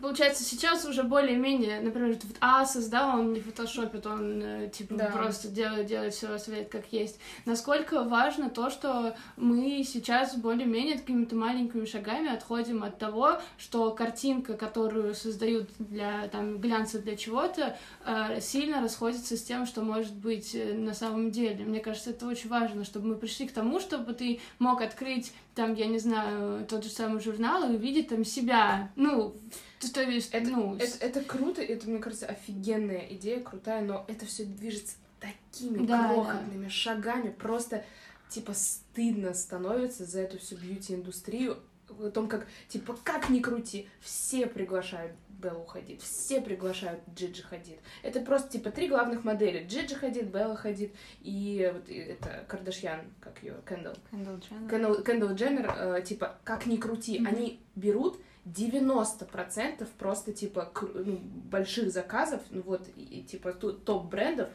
получается, 0.03 0.45
сейчас 0.45 0.85
уже 0.85 1.03
более-менее, 1.03 1.81
например, 1.81 2.11
вот 2.23 2.37
Asus, 2.41 2.89
да, 2.91 3.15
он 3.15 3.33
не 3.33 3.41
фотошопит, 3.41 4.07
он, 4.07 4.43
э, 4.43 4.69
типа, 4.71 4.95
Да. 4.95 5.07
просто 5.07 5.49
делает, 5.49 5.87
делает 5.87 6.13
все 6.13 6.37
свет 6.39 6.69
как 6.69 6.93
есть. 6.93 7.19
Насколько 7.47 8.03
важно 8.05 8.51
то, 8.51 8.69
что 8.69 9.17
мы 9.37 9.83
сейчас 9.85 10.37
более-менее 10.37 10.99
какими-то 10.99 11.35
маленькими 11.37 11.87
шагами 11.87 12.33
отходим 12.33 12.83
от 12.83 12.99
того, 12.99 13.41
что 13.57 13.91
картинка, 13.93 14.55
которую 14.55 15.15
создают 15.15 15.71
для, 15.79 16.29
там, 16.29 16.59
глянца 16.59 16.99
для 16.99 17.17
чего-то, 17.17 17.77
э, 18.05 18.41
сильно 18.41 18.83
расходится 18.83 19.37
с 19.37 19.43
тем, 19.43 19.65
что 19.65 19.81
может 19.83 20.13
быть 20.13 20.55
э, 20.55 20.75
на 20.75 20.93
самом 20.93 21.31
деле. 21.31 21.65
Мне 21.65 21.81
кажется, 21.81 22.11
это 22.11 22.27
очень 22.27 22.51
важно, 22.51 22.85
чтобы 22.85 23.09
мы 23.09 23.15
пришли 23.15 23.47
к 23.49 23.53
тому, 23.53 23.81
чтобы 23.81 24.13
ты 24.13 24.41
мог 24.59 24.83
открыть 24.83 25.33
там, 25.55 25.75
я 25.75 25.87
не 25.87 25.99
знаю, 25.99 26.67
тот 26.67 26.85
же 26.85 26.91
самый 26.91 27.21
журнал 27.21 27.71
и 27.71 27.77
увидеть 27.77 28.09
там 28.09 28.25
себя. 28.25 28.91
Ну, 28.97 29.35
то, 29.81 29.93
то 29.93 30.03
есть, 30.03 30.31
Это, 30.33 30.51
ну, 30.51 30.77
это, 30.77 31.05
это 31.05 31.21
круто, 31.23 31.61
это, 31.63 31.89
мне 31.89 31.99
кажется, 31.99 32.27
офигенная 32.27 33.07
идея, 33.11 33.41
крутая, 33.41 33.83
но 33.83 34.05
это 34.09 34.27
все 34.27 34.45
движется 34.45 34.97
такими 35.21 35.87
Да, 35.87 36.09
крохотными 36.09 36.69
шагами, 36.69 37.31
просто 37.31 37.85
типа 38.29 38.55
стыдно 38.55 39.35
становится 39.35 40.05
за 40.07 40.21
эту 40.21 40.39
всю 40.39 40.57
бьюти-индустрию, 40.57 41.59
о 42.01 42.11
том, 42.11 42.29
как, 42.29 42.47
типа, 42.69 42.97
как 43.05 43.29
ни 43.31 43.41
крути, 43.41 43.89
все 44.01 44.47
приглашают 44.47 45.13
Беллу 45.29 45.65
Хадид, 45.65 46.01
все 46.03 46.41
приглашают 46.41 47.01
Джиджи 47.17 47.43
Хадид. 47.43 47.79
Это 48.03 48.21
просто, 48.21 48.49
типа, 48.51 48.71
три 48.71 48.89
главных 48.89 49.25
модели. 49.25 49.67
Джиджи 49.67 49.97
Хадид, 49.97 50.27
Белла 50.27 50.55
Хадид 50.57 50.95
и 51.21 51.69
вот 51.73 51.89
и 51.89 51.95
это 51.97 52.45
Кардашьян, 52.49 53.01
как 53.21 53.43
ее, 53.43 53.57
Кендалл. 53.69 53.95
Кендалл 54.11 54.39
Дженнер. 54.39 55.03
Кендалл 55.03 55.35
Дженнер, 55.35 55.75
э, 55.77 56.03
типа, 56.03 56.39
как 56.45 56.67
ни 56.67 56.77
крути, 56.77 57.19
Мгм. 57.19 57.27
они 57.29 57.61
берут 57.75 58.21
90% 58.45 59.89
просто, 59.99 60.33
типа, 60.33 60.73
ну, 60.95 61.19
больших 61.51 61.91
заказов, 61.93 62.41
ну 62.51 62.63
вот, 62.63 62.87
и, 62.97 63.03
и, 63.03 63.23
типа, 63.23 63.53
топ-брендов, 63.53 64.49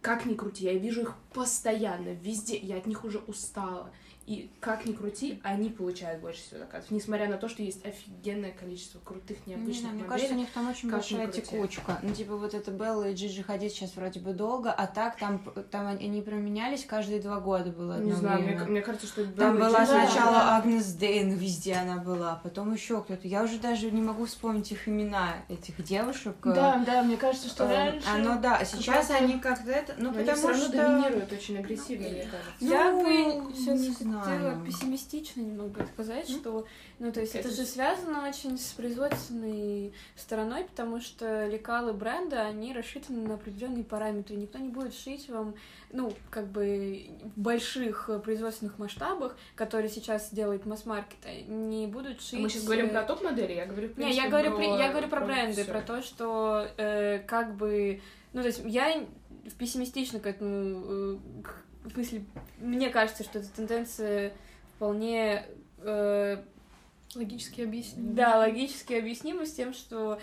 как 0.00 0.26
ни 0.26 0.34
крути, 0.34 0.64
я 0.64 0.74
вижу 0.74 1.02
их 1.02 1.14
постоянно, 1.32 2.10
везде, 2.10 2.56
я 2.56 2.76
от 2.78 2.86
них 2.86 3.04
уже 3.04 3.18
устала. 3.18 3.90
И 4.26 4.50
как 4.60 4.86
ни 4.86 4.92
крути, 4.92 5.40
они 5.42 5.68
получают 5.68 6.20
больше 6.20 6.40
всего 6.40 6.60
заказов, 6.60 6.90
несмотря 6.90 7.28
на 7.28 7.36
то, 7.38 7.48
что 7.48 7.62
есть 7.62 7.84
офигенное 7.84 8.52
количество 8.52 9.00
крутых, 9.00 9.38
Не 9.46 9.54
необычных 9.54 9.80
знаю, 9.80 9.94
мне 9.96 10.04
кажется, 10.04 10.34
у 10.34 10.36
них 10.36 10.48
там 10.54 10.70
очень 10.70 10.88
как 10.90 10.98
большая 11.00 11.26
текучка. 11.28 11.98
Ну, 12.02 12.14
типа, 12.14 12.36
вот 12.36 12.54
это 12.54 12.70
Белла 12.70 13.08
и 13.10 13.14
Джиджи 13.14 13.42
ходить 13.42 13.72
сейчас 13.72 13.96
вроде 13.96 14.20
бы 14.20 14.32
долго, 14.32 14.70
а 14.72 14.86
так 14.86 15.16
там, 15.18 15.42
там 15.70 15.86
они 15.86 16.06
они 16.06 16.22
променялись 16.22 16.84
каждые 16.84 17.20
два 17.20 17.40
года 17.40 17.70
было 17.70 17.96
одно 17.96 18.06
Не 18.06 18.12
знаю, 18.12 18.42
мне, 18.42 18.48
время. 18.56 18.64
мне 18.66 18.80
кажется, 18.82 19.06
что 19.06 19.24
Там 19.24 19.34
Белла 19.34 19.54
и 19.54 19.58
была 19.70 19.82
Джиджи- 19.82 19.86
сначала 19.86 20.32
да. 20.32 20.56
Агнес 20.58 20.86
Дейн, 20.92 21.30
везде 21.34 21.74
она 21.74 21.96
была, 21.96 22.40
потом 22.42 22.72
еще 22.72 23.02
кто-то. 23.02 23.26
Я 23.26 23.42
уже 23.42 23.58
даже 23.58 23.90
не 23.90 24.02
могу 24.02 24.26
вспомнить 24.26 24.70
их 24.72 24.88
имена, 24.88 25.34
этих 25.48 25.82
девушек. 25.82 26.36
да, 26.44 26.82
да, 26.86 27.02
мне 27.02 27.16
кажется, 27.16 27.48
что 27.48 27.64
Э, 27.64 27.68
раньше... 27.90 28.08
Оно, 28.08 28.38
да, 28.40 28.56
а 28.58 28.64
сейчас 28.64 29.10
они 29.10 29.38
как-то 29.40 29.70
это... 29.70 29.94
Ну, 29.98 30.10
Но 30.12 30.18
они 30.18 30.18
потому 30.20 30.36
все 30.38 30.48
равно 30.48 30.64
что... 30.64 30.72
доминируют 30.76 31.32
очень 31.32 31.58
агрессивно, 31.58 32.08
мне 32.08 32.22
кажется. 32.24 32.64
Я 32.64 32.90
Ну, 32.92 33.02
бы 33.48 33.54
не 34.16 34.20
хотела 34.20 34.50
знаю. 34.52 34.66
пессимистично 34.66 35.40
немного 35.40 35.86
сказать, 35.94 36.28
М? 36.30 36.36
что, 36.36 36.66
ну, 36.98 37.12
то 37.12 37.20
есть 37.20 37.34
это, 37.34 37.48
Это 37.48 37.56
же 37.56 37.64
связано 37.66 38.28
очень 38.28 38.58
с 38.58 38.72
производственной 38.72 39.92
стороной, 40.16 40.64
потому 40.64 41.00
что 41.00 41.46
лекалы 41.46 41.92
бренда, 41.92 42.42
они 42.46 42.72
рассчитаны 42.72 43.26
на 43.26 43.34
определенные 43.34 43.84
параметры. 43.84 44.36
Никто 44.36 44.58
не 44.58 44.68
будет 44.68 44.94
шить 44.94 45.28
вам, 45.28 45.54
ну, 45.92 46.12
как 46.30 46.46
бы 46.48 47.10
в 47.36 47.40
больших 47.40 48.08
э, 48.08 48.18
производственных 48.18 48.78
масштабах, 48.78 49.36
которые 49.54 49.88
сейчас 49.90 50.30
делают 50.32 50.66
масс-маркет, 50.66 51.18
не 51.48 51.86
будут 51.86 52.20
шить... 52.20 52.40
Мы 52.40 52.48
сейчас 52.48 52.64
говорим 52.64 52.86
э, 52.86 52.90
про 52.90 53.02
топ-модели, 53.02 53.52
я 53.52 53.66
говорю, 53.66 53.88
в 53.88 53.98
Не, 53.98 54.12
я 54.12 54.28
говорю, 54.28 54.52
про, 54.56 54.64
я 54.64 54.88
говорю 54.90 55.08
про 55.08 55.18
про 55.20 55.26
бренды, 55.26 55.62
всё. 55.62 55.70
про 55.72 55.80
то, 55.82 56.02
что 56.02 56.66
э, 56.76 57.18
как 57.26 57.54
бы, 57.56 58.00
ну 58.32 58.40
то 58.42 58.46
есть 58.48 58.62
я 58.64 59.04
пессимистично 59.58 60.20
к 60.20 60.26
этому, 60.26 60.82
э, 60.84 61.18
к- 61.42 61.61
в 61.84 61.92
смысле, 61.92 62.24
мне 62.58 62.90
кажется, 62.90 63.24
что 63.24 63.38
эта 63.40 63.48
тенденция 63.48 64.32
вполне 64.76 65.44
э, 65.78 66.38
Логически 67.14 67.62
объяснить. 67.62 68.14
да, 68.14 68.38
логически 68.38 68.94
объяснима 68.94 69.44
с 69.46 69.52
тем, 69.52 69.74
что 69.74 70.18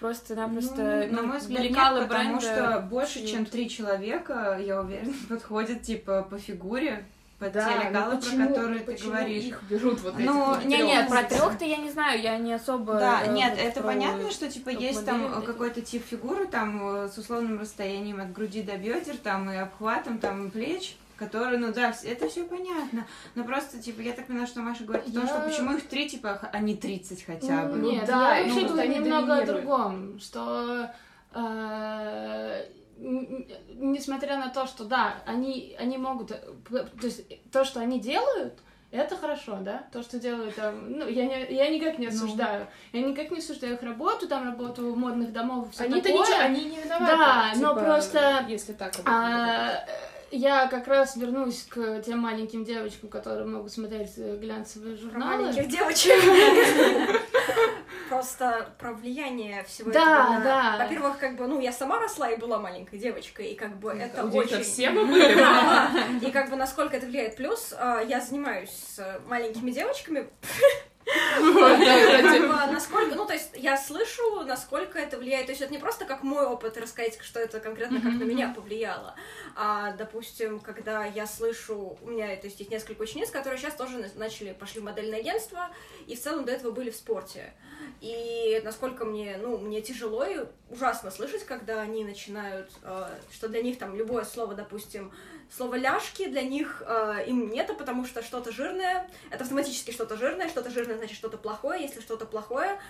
просто-напросто 0.00 1.06
Ну, 1.10 1.16
на 1.16 1.22
ну, 1.22 1.28
мой 1.28 1.38
взгляд, 1.38 1.62
нет, 1.62 1.72
потому 1.74 2.08
бренда 2.08 2.40
что 2.40 2.80
больше, 2.90 3.18
шьют. 3.20 3.30
чем 3.30 3.46
три 3.46 3.68
человека, 3.68 4.58
я 4.60 4.80
уверена, 4.80 5.12
подходят, 5.28 5.82
типа, 5.82 6.26
по 6.28 6.38
фигуре, 6.38 7.04
под 7.38 7.52
Да, 7.52 7.68
те 7.68 7.74
ну 7.84 7.90
лекала, 7.90 8.10
про 8.10 8.16
почему- 8.18 8.48
которые 8.48 8.78
ты 8.80 8.92
почему 8.92 9.10
говоришь. 9.10 9.44
их 9.44 9.62
берут 9.70 10.00
вот 10.00 10.14
этих 10.16 10.26
Ну, 10.26 10.44
вот 10.46 10.64
Не, 10.64 10.82
нет, 10.82 11.08
про 11.08 11.22
трех-то 11.24 11.64
я 11.64 11.76
не 11.76 11.90
знаю, 11.90 12.20
я 12.20 12.36
не 12.38 12.52
особо. 12.52 12.94
Да, 12.94 13.22
э, 13.24 13.32
нет, 13.32 13.52
вот 13.56 13.64
это 13.64 13.82
понятно, 13.82 14.30
что 14.30 14.48
типа 14.50 14.70
есть 14.70 15.04
там 15.04 15.42
какой-то 15.44 15.80
тип 15.80 16.04
фигуры 16.04 16.46
там 16.46 16.80
э, 17.04 17.08
с 17.08 17.18
условным 17.18 17.60
расстоянием 17.60 18.20
от 18.20 18.32
груди 18.32 18.62
до 18.62 18.76
бедер, 18.76 19.16
там 19.16 19.50
и 19.50 19.56
обхватом, 19.56 20.18
там 20.18 20.48
и 20.48 20.50
плеч, 20.50 20.96
которые, 21.22 21.58
ну 21.58 21.72
да, 21.72 21.94
это 22.04 22.28
все 22.28 22.44
понятно. 22.44 23.06
Но 23.34 23.44
просто, 23.44 23.80
типа, 23.80 24.00
я 24.00 24.12
так 24.12 24.26
понимаю, 24.26 24.46
что 24.46 24.60
Маша 24.60 24.84
говорит 24.84 25.08
о 25.08 25.12
том, 25.12 25.26
что 25.26 25.36
Я- 25.36 25.42
почему 25.42 25.76
их 25.76 25.88
три, 25.88 26.08
типа, 26.08 26.48
а 26.52 26.58
не 26.60 26.74
30 26.74 27.24
хотя 27.24 27.66
бы. 27.66 27.76
Ну, 27.76 27.92
Нет, 27.92 28.06
да, 28.06 28.36
я 28.36 28.46
ну, 28.46 28.52
вообще 28.52 28.68
думаю 28.68 28.84
они 28.84 28.98
немного 28.98 29.36
о 29.36 29.46
другом, 29.46 30.18
что 30.18 30.90
э, 31.34 32.64
несмотря 32.98 34.38
на 34.38 34.48
то, 34.48 34.66
что 34.66 34.84
да, 34.84 35.22
они, 35.26 35.76
они 35.78 35.98
могут, 35.98 36.30
э, 36.32 36.38
то 36.70 37.06
есть 37.06 37.50
то, 37.50 37.64
что 37.64 37.80
они 37.80 38.00
делают, 38.00 38.54
это 38.90 39.16
хорошо, 39.16 39.58
да? 39.62 39.84
То, 39.90 40.02
что 40.02 40.18
делают 40.18 40.54
там, 40.54 40.92
ну, 40.92 41.08
я, 41.08 41.24
не, 41.24 41.54
я 41.54 41.70
никак 41.70 41.98
не 41.98 42.08
осуждаю. 42.08 42.66
Я 42.92 43.00
никак 43.00 43.30
не 43.30 43.38
осуждаю 43.38 43.74
их 43.74 43.82
работу, 43.82 44.28
там, 44.28 44.44
работу 44.44 44.94
модных 44.94 45.32
домов 45.32 45.68
все 45.72 45.84
Они-то 45.84 46.08
такое. 46.08 46.20
ничего, 46.20 46.38
они 46.38 46.64
не 46.66 46.76
виноваты. 46.76 47.16
Да, 47.16 47.52
но 47.56 47.68
типа, 47.70 47.84
просто, 47.84 48.44
Если 48.48 48.74
так. 48.74 48.92
А, 49.06 49.70
э, 49.70 50.11
я 50.32 50.66
как 50.66 50.88
раз 50.88 51.16
вернусь 51.16 51.64
к 51.68 52.00
тем 52.04 52.18
маленьким 52.18 52.64
девочкам, 52.64 53.08
которые 53.08 53.46
могут 53.46 53.70
смотреть 53.72 54.12
э, 54.16 54.36
глянцевые 54.36 54.96
Про 54.96 55.02
журналы. 55.10 55.42
маленьких 55.44 55.68
девочек. 55.68 56.12
Просто 58.08 58.68
про 58.78 58.92
влияние 58.92 59.64
всего 59.64 59.90
Да, 59.90 60.00
этого. 60.02 60.34
на- 60.34 60.40
да. 60.44 60.76
Во-первых, 60.84 61.18
как 61.18 61.36
бы, 61.36 61.46
ну, 61.46 61.60
я 61.60 61.72
сама 61.72 61.98
росла 61.98 62.30
и 62.30 62.36
была 62.36 62.58
маленькой 62.58 62.98
девочкой, 62.98 63.46
и 63.52 63.54
как 63.54 63.78
бы 63.78 63.90
это 63.92 64.24
очень... 64.26 64.62
все 64.62 64.90
мы 64.90 65.06
были. 65.06 65.34
Да, 65.34 65.90
И 66.20 66.30
как 66.30 66.50
бы 66.50 66.56
насколько 66.56 66.96
это 66.96 67.06
влияет. 67.06 67.36
Плюс 67.36 67.72
а, 67.78 68.00
я 68.02 68.20
занимаюсь 68.20 68.70
с 68.70 69.20
маленькими 69.28 69.70
девочками. 69.70 70.28
Бы, 71.04 72.72
Насколько, 72.72 73.14
ну, 73.16 73.26
то 73.26 73.32
есть 73.32 73.50
я 73.54 73.76
слышу, 73.76 74.42
насколько 74.44 74.98
это 74.98 75.18
влияет. 75.18 75.46
То 75.46 75.52
есть 75.52 75.62
это 75.62 75.72
не 75.72 75.78
просто 75.78 76.04
как 76.04 76.22
мой 76.22 76.46
опыт 76.46 76.76
рассказать, 76.76 77.18
что 77.20 77.40
это 77.40 77.60
конкретно 77.60 78.00
как 78.00 78.12
на 78.12 78.24
меня 78.24 78.52
повлияло. 78.54 79.14
А, 79.56 79.92
допустим, 79.92 80.60
когда 80.60 81.04
я 81.04 81.26
слышу, 81.26 81.98
у 82.00 82.10
меня 82.10 82.34
то 82.36 82.46
есть, 82.46 82.60
есть 82.60 82.70
несколько 82.70 83.02
учениц, 83.02 83.30
которые 83.30 83.58
сейчас 83.58 83.74
тоже 83.74 83.98
на- 83.98 84.08
начали, 84.16 84.52
пошли 84.52 84.80
в 84.80 84.84
модельное 84.84 85.18
агентство, 85.20 85.68
и 86.06 86.16
в 86.16 86.20
целом 86.20 86.44
до 86.44 86.52
этого 86.52 86.70
были 86.70 86.90
в 86.90 86.96
спорте. 86.96 87.52
И 88.00 88.60
насколько 88.64 89.04
мне, 89.04 89.38
ну, 89.40 89.58
мне 89.58 89.80
тяжело 89.80 90.24
и 90.24 90.38
ужасно 90.70 91.10
слышать, 91.10 91.44
когда 91.44 91.80
они 91.80 92.04
начинают, 92.04 92.70
э, 92.82 93.08
что 93.32 93.48
для 93.48 93.62
них 93.62 93.78
там 93.78 93.94
любое 93.94 94.24
слово, 94.24 94.54
допустим, 94.54 95.12
слово 95.54 95.74
ляжки 95.76 96.26
для 96.28 96.42
них 96.42 96.82
э, 96.86 97.24
им 97.26 97.50
нету, 97.50 97.74
потому 97.74 98.06
что 98.06 98.22
что-то 98.22 98.52
жирное, 98.52 99.08
это 99.30 99.44
автоматически 99.44 99.90
что-то 99.90 100.16
жирное, 100.16 100.48
что-то 100.48 100.70
жирное 100.70 100.96
значит 100.96 101.16
что-то 101.16 101.36
плохое, 101.36 101.82
если 101.82 102.00
что-то 102.00 102.24
плохое, 102.24 102.80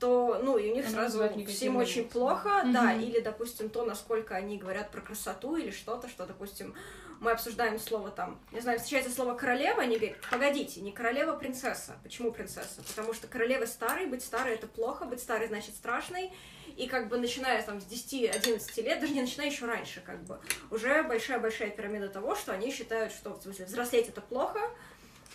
то, 0.00 0.40
ну, 0.42 0.56
и 0.56 0.70
у 0.70 0.74
них 0.74 0.86
Оно 0.86 0.94
сразу 0.94 1.30
всем 1.46 1.76
очень 1.76 2.08
плохо, 2.08 2.62
да, 2.72 2.92
Мгм. 2.92 3.00
или, 3.02 3.20
допустим, 3.20 3.68
то, 3.68 3.84
насколько 3.84 4.34
они 4.34 4.56
говорят 4.56 4.90
про 4.90 5.02
красоту 5.02 5.56
или 5.56 5.70
что-то, 5.70 6.08
что, 6.08 6.26
допустим, 6.26 6.74
мы 7.20 7.32
обсуждаем 7.32 7.78
слово 7.78 8.10
там, 8.10 8.40
не 8.50 8.60
знаю, 8.60 8.78
встречается 8.78 9.14
слово 9.14 9.34
королева, 9.34 9.82
они 9.82 9.96
говорят, 9.96 10.16
погодите, 10.30 10.80
не 10.80 10.90
королева, 10.90 11.36
принцесса. 11.36 11.96
Почему 12.02 12.32
принцесса? 12.32 12.82
Потому 12.88 13.12
что 13.12 13.26
королева 13.28 13.66
старой, 13.66 14.06
быть 14.06 14.24
старой 14.24 14.54
это 14.54 14.66
плохо, 14.66 15.04
быть 15.04 15.20
старой 15.20 15.46
значит 15.48 15.76
страшной, 15.76 16.32
и 16.76 16.86
как 16.86 17.08
бы 17.08 17.18
начиная 17.18 17.62
там 17.62 17.78
с 17.80 17.84
10-11 17.84 18.82
лет, 18.82 19.00
даже 19.00 19.12
не 19.12 19.20
начиная 19.20 19.48
еще 19.50 19.66
раньше, 19.66 20.00
как 20.04 20.24
бы, 20.24 20.40
уже 20.70 21.02
большая-большая 21.02 21.70
пирамида 21.70 22.08
того, 22.08 22.34
что 22.34 22.52
они 22.52 22.72
считают, 22.72 23.12
что, 23.12 23.34
в 23.34 23.42
смысле, 23.42 23.66
взрослеть 23.66 24.08
это 24.08 24.22
плохо, 24.22 24.60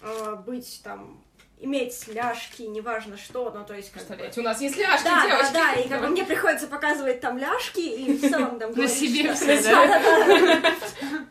э, 0.02 0.36
быть 0.44 0.82
там, 0.84 1.24
иметь 1.60 2.08
ляжки, 2.08 2.64
неважно 2.64 3.16
что, 3.16 3.52
ну, 3.52 3.64
то 3.64 3.76
есть, 3.76 3.92
как 3.92 4.02
бы... 4.02 4.08
Представляете, 4.08 4.42
у 4.42 4.44
нас 4.44 4.60
есть 4.60 4.76
ляжки, 4.76 5.04
Да, 5.04 5.22
да, 5.22 5.28
девочки. 5.28 5.54
да, 5.54 5.74
и 5.74 5.88
как 5.88 6.02
бы 6.02 6.08
мне 6.08 6.26
приходится 6.26 6.68
показывать 6.68 7.22
там 7.22 7.38
ляжки, 7.38 7.80
и 7.80 8.18
в 8.18 8.22
целом 8.28 8.60
там 8.60 8.72
На 8.72 8.88
себе 8.88 9.32
все, 9.36 9.62
Да, 9.62 9.88
да, 9.88 10.60
да. 10.62 10.74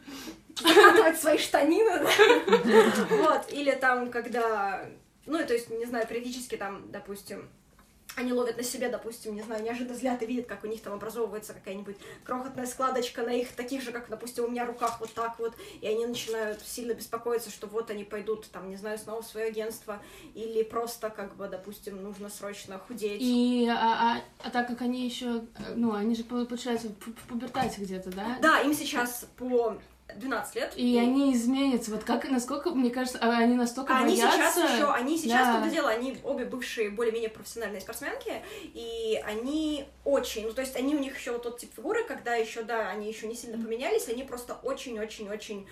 Закатывать 0.60 1.20
свои 1.20 1.38
штанины. 1.38 2.06
Вот, 3.10 3.52
или 3.52 3.72
там, 3.72 4.10
когда, 4.10 4.86
ну, 5.26 5.38
то 5.44 5.52
есть, 5.54 5.70
не 5.70 5.86
знаю, 5.86 6.06
периодически 6.06 6.56
там, 6.56 6.90
допустим, 6.90 7.48
они 8.16 8.32
ловят 8.32 8.56
на 8.56 8.62
себе, 8.62 8.88
допустим, 8.88 9.34
не 9.34 9.42
знаю, 9.42 9.64
неожиданно 9.64 9.94
взгляд 9.94 10.22
и 10.22 10.26
видят, 10.26 10.46
как 10.46 10.62
у 10.62 10.68
них 10.68 10.80
там 10.82 10.92
образовывается 10.92 11.52
какая-нибудь 11.52 11.96
крохотная 12.22 12.66
складочка 12.66 13.22
на 13.22 13.30
их 13.30 13.50
таких 13.52 13.82
же, 13.82 13.90
как, 13.90 14.08
допустим, 14.08 14.44
у 14.44 14.48
меня 14.48 14.64
руках 14.64 15.00
вот 15.00 15.12
так 15.14 15.36
вот, 15.40 15.54
и 15.80 15.86
они 15.88 16.06
начинают 16.06 16.60
сильно 16.64 16.92
беспокоиться, 16.94 17.50
что 17.50 17.66
вот 17.66 17.90
они 17.90 18.04
пойдут, 18.04 18.48
там, 18.52 18.70
не 18.70 18.76
знаю, 18.76 18.98
снова 18.98 19.22
в 19.22 19.26
свое 19.26 19.46
агентство, 19.46 20.00
или 20.34 20.62
просто, 20.62 21.10
как 21.10 21.34
бы, 21.34 21.48
допустим, 21.48 22.00
нужно 22.04 22.28
срочно 22.30 22.78
худеть. 22.78 23.20
И 23.20 23.66
а, 23.68 23.74
а- 24.18 24.22
а 24.46 24.50
так 24.50 24.68
как 24.68 24.82
они 24.82 25.04
еще, 25.04 25.42
ну, 25.74 25.92
они 25.94 26.14
же 26.14 26.22
пол- 26.22 26.46
получается 26.46 26.90
в 26.90 27.28
пубертате 27.28 27.80
где-то, 27.80 28.10
да? 28.12 28.38
Да, 28.40 28.60
им 28.60 28.74
сейчас 28.74 29.26
по 29.36 29.76
12 30.16 30.54
лет. 30.56 30.72
И 30.76 30.98
они 30.98 31.32
изменятся. 31.34 31.90
Вот 31.90 32.04
как, 32.04 32.28
насколько, 32.28 32.70
мне 32.70 32.90
кажется, 32.90 33.18
а 33.20 33.38
они 33.38 33.54
настолько 33.54 33.94
А 33.94 33.98
они 34.00 34.14
боятся. 34.16 34.36
сейчас 34.36 34.56
еще, 34.56 34.90
они 34.92 35.18
сейчас, 35.18 35.46
Да. 35.46 35.52
том-то 35.54 35.70
дело, 35.70 35.88
они 35.90 36.18
обе 36.22 36.44
бывшие 36.44 36.90
более-менее 36.90 37.30
профессиональные 37.30 37.80
спортсменки, 37.80 38.42
и 38.62 39.20
они 39.24 39.86
очень, 40.04 40.46
ну 40.46 40.52
то 40.52 40.60
есть 40.60 40.76
они 40.76 40.94
у 40.94 40.98
них 40.98 41.16
еще 41.18 41.32
вот 41.32 41.42
тот 41.42 41.58
тип 41.58 41.72
фигуры, 41.74 42.04
когда 42.04 42.34
еще, 42.34 42.62
да, 42.62 42.88
они 42.90 43.08
еще 43.08 43.26
не 43.26 43.34
сильно 43.34 43.62
поменялись, 43.62 44.08
они 44.08 44.22
просто 44.22 44.54
очень-очень-очень 44.62 45.66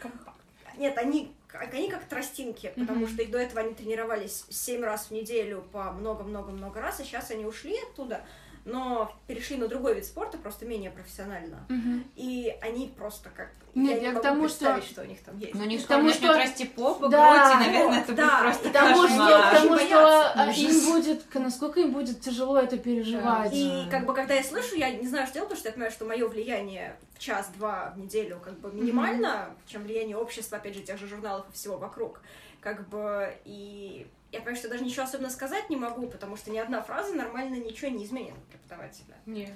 нет, 0.79 0.97
они, 0.97 1.35
они 1.53 1.89
как 1.91 2.05
тростинки, 2.07 2.73
потому 2.77 3.01
Мгм. 3.01 3.09
что 3.09 3.23
их 3.23 3.31
до 3.31 3.39
этого 3.39 3.61
они 3.61 3.75
тренировались 3.75 4.45
семь 4.49 4.83
раз 4.83 5.07
в 5.07 5.11
неделю 5.11 5.65
по 5.73 5.93
много-много-много 5.93 6.81
раз, 6.81 7.01
и 7.01 7.05
сейчас 7.05 7.31
они 7.31 7.45
ушли 7.45 7.77
оттуда, 7.91 8.25
но 8.65 9.13
перешли 9.27 9.57
на 9.57 9.67
другой 9.69 9.95
вид 9.95 10.05
спорта, 10.05 10.39
просто 10.39 10.65
менее 10.67 10.91
профессионально. 10.91 11.67
Мгм. 11.69 12.05
И 12.17 12.55
они 12.61 12.93
просто 12.97 13.29
как... 13.31 13.51
Нет, 13.75 13.95
я 13.95 13.99
не 14.01 14.05
я 14.05 14.11
к 14.11 14.15
могу 14.17 14.23
тому, 14.23 14.49
что- 14.49 14.59
представить, 14.59 14.85
что... 14.85 15.03
у 15.03 15.05
них 15.07 15.23
там 15.23 15.39
есть. 15.39 15.55
Ну, 15.55 15.65
не 15.65 15.79
Потому 15.79 16.05
начнет 16.05 16.31
что- 16.31 16.39
расти 16.39 16.65
попа, 16.67 17.09
Да, 17.09 17.49
грудь, 17.49 17.55
и, 17.67 17.67
наверное, 17.69 17.99
вот, 18.01 18.05
это 18.05 18.13
да, 18.15 18.27
будет 18.27 18.41
просто 18.43 18.69
Потому 18.69 18.95
что, 18.95 19.03
кошмар. 19.09 19.55
потому 19.55 19.71
Очень 19.73 19.87
что 19.87 20.33
а, 20.35 20.53
им 20.53 20.93
будет, 20.93 21.23
к- 21.25 21.39
насколько 21.41 21.81
им 21.81 21.93
будет 21.93 22.21
тяжело 22.21 22.59
это 22.59 22.77
переживать. 22.79 23.53
И 23.55 23.87
как 23.91 24.05
бы 24.07 24.15
когда 24.15 24.35
я 24.35 24.45
слышу, 24.45 24.77
я 24.77 24.91
не 24.91 25.07
знаю, 25.09 25.27
что 25.27 25.35
делать, 25.35 25.49
потому 25.49 25.59
что 25.61 25.69
я 25.69 25.73
понимаю, 25.73 25.91
что 25.93 26.05
мое 26.05 26.29
влияние 26.29 26.97
в 27.15 27.19
час-два 27.19 27.93
в 27.97 27.99
неделю 27.99 28.41
как 28.45 28.61
бы 28.61 28.71
минимально, 28.73 29.55
чем 29.67 29.83
влияние 29.85 30.17
общества, 30.19 30.59
опять 30.59 30.75
же, 30.75 30.83
тех 30.83 30.99
же 30.99 31.07
журналов 31.09 31.47
и 31.51 31.53
всего 31.55 31.79
вокруг. 31.79 32.21
Как 32.61 32.89
бы 32.91 33.35
и 33.45 34.07
я 34.33 34.41
понимаю, 34.41 34.57
что 34.57 34.69
даже 34.69 34.85
ничего 34.85 35.05
особенно 35.05 35.31
сказать 35.31 35.69
не 35.69 35.77
могу, 35.77 36.09
потому 36.09 36.37
что 36.37 36.51
ни 36.51 36.59
одна 36.59 36.83
фраза 36.83 37.15
нормально 37.15 37.57
ничего 37.57 37.91
не 37.91 38.05
изменит 38.05 38.35
преподавателя. 38.51 39.15
Нет. 39.27 39.53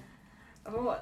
Вот. 0.64 1.00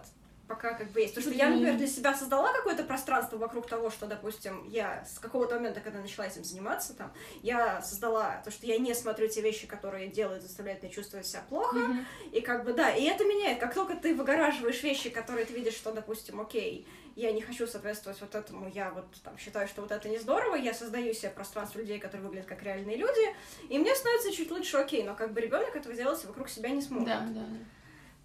Пока 0.55 0.75
как 0.75 0.89
бы 0.91 1.01
есть. 1.01 1.15
Потому 1.15 1.35
что 1.35 1.45
я, 1.45 1.51
например, 1.51 1.77
для 1.77 1.89
себя 1.89 2.15
создала 2.15 2.53
какое-то 2.53 2.85
пространство 2.85 3.37
вокруг 3.37 3.67
того, 3.67 3.91
что, 3.91 4.07
допустим, 4.07 4.69
я 4.69 5.05
с 5.05 5.19
какого-то 5.19 5.57
момента, 5.57 5.81
когда 5.81 5.99
начала 5.99 6.27
этим 6.27 6.45
заниматься, 6.45 6.95
там, 6.95 7.13
я 7.43 7.83
создала 7.83 8.41
то, 8.45 8.53
что 8.53 8.67
я 8.67 8.79
не 8.79 8.95
смотрю 8.95 9.27
те 9.27 9.41
вещи, 9.41 9.67
которые 9.67 10.09
делают, 10.09 10.43
заставляют 10.43 10.83
меня 10.83 10.93
чувствовать 10.93 11.27
себя 11.27 11.43
плохо. 11.49 11.77
Мгм. 11.77 12.07
И 12.33 12.41
как 12.41 12.65
бы, 12.65 12.73
да, 12.73 12.91
и 12.95 13.05
это 13.05 13.25
меняет. 13.25 13.59
Как 13.59 13.75
только 13.75 13.97
ты 13.97 14.15
выгораживаешь 14.15 14.83
вещи, 14.83 15.11
которые 15.11 15.45
ты 15.45 15.55
видишь, 15.55 15.75
что, 15.75 15.93
допустим, 15.93 16.41
окей, 16.41 16.87
я 17.17 17.33
не 17.33 17.43
хочу 17.43 17.67
соответствовать 17.67 18.21
вот 18.21 18.35
этому, 18.35 18.69
я 18.69 18.91
вот 18.91 19.07
там 19.23 19.37
считаю, 19.39 19.67
что 19.67 19.83
вот 19.83 19.91
это 19.91 20.09
не 20.09 20.19
здорово, 20.19 20.57
я 20.57 20.73
создаю 20.73 21.13
себе 21.15 21.31
пространство 21.31 21.79
людей, 21.81 21.99
которые 21.99 22.27
выглядят 22.27 22.49
как 22.49 22.63
реальные 22.63 22.97
люди, 22.97 23.35
и 23.69 23.79
мне 23.79 23.95
становится 23.95 24.33
чуть 24.33 24.51
лучше 24.51 24.77
окей, 24.77 25.03
но 25.03 25.15
как 25.15 25.33
бы 25.33 25.41
ребенок 25.41 25.75
этого 25.75 25.95
сделать 25.95 26.25
вокруг 26.25 26.49
себя 26.49 26.71
не 26.71 26.83
сможет. 26.83 27.07
Да, 27.07 27.27
да. 27.31 27.47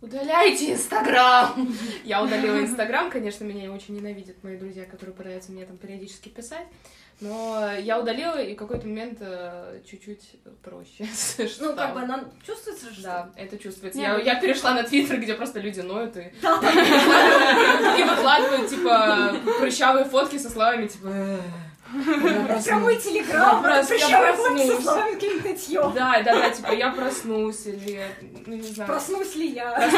Удаляйте 0.01 0.71
Инстаграм! 0.73 1.67
Я 2.05 2.23
удалила 2.23 2.59
Инстаграм, 2.61 3.11
конечно, 3.11 3.43
меня 3.43 3.69
очень 3.69 3.97
ненавидят 3.97 4.41
мои 4.43 4.55
друзья, 4.55 4.85
которые 4.85 5.13
пытаются 5.13 5.51
мне 5.51 5.65
там 5.65 5.77
периодически 5.77 6.29
писать. 6.29 6.65
Но 7.19 7.69
я 7.77 7.99
удалила, 7.99 8.41
и 8.41 8.55
в 8.55 8.57
какой-то 8.57 8.87
момент 8.87 9.17
э, 9.19 9.81
чуть-чуть 9.85 10.37
проще. 10.63 11.05
Ну, 11.59 11.75
как 11.75 11.93
бы 11.93 11.99
она 11.99 12.23
чувствуется 12.45 12.91
же, 12.91 13.01
Да, 13.01 13.29
это 13.35 13.57
чувствуется. 13.57 13.99
Я, 13.99 14.17
ну- 14.17 14.23
я 14.23 14.39
перешла 14.39 14.73
на 14.73 14.83
Твиттер, 14.83 15.19
где 15.19 15.33
просто 15.33 15.59
люди 15.59 15.81
ноют 15.81 16.15
и, 16.15 16.21
и 16.31 18.03
выкладывают, 18.03 18.69
типа, 18.69 19.35
прыщавые 19.59 20.05
фотки 20.05 20.37
со 20.37 20.49
словами, 20.49 20.87
типа, 20.87 21.41
«Эх, 21.91 22.65
Прямой 22.65 22.97
телеграм, 22.97 23.61
нытьем. 25.43 25.93
Да, 25.93 26.21
да, 26.23 26.39
да, 26.39 26.49
типа 26.49 26.71
я 26.71 26.91
проснусь 26.91 27.65
или, 27.65 28.03
ну 28.45 28.55
не 28.55 28.61
знаю. 28.61 28.87
Проснусь 28.87 29.35
ли 29.35 29.47
я? 29.47 29.89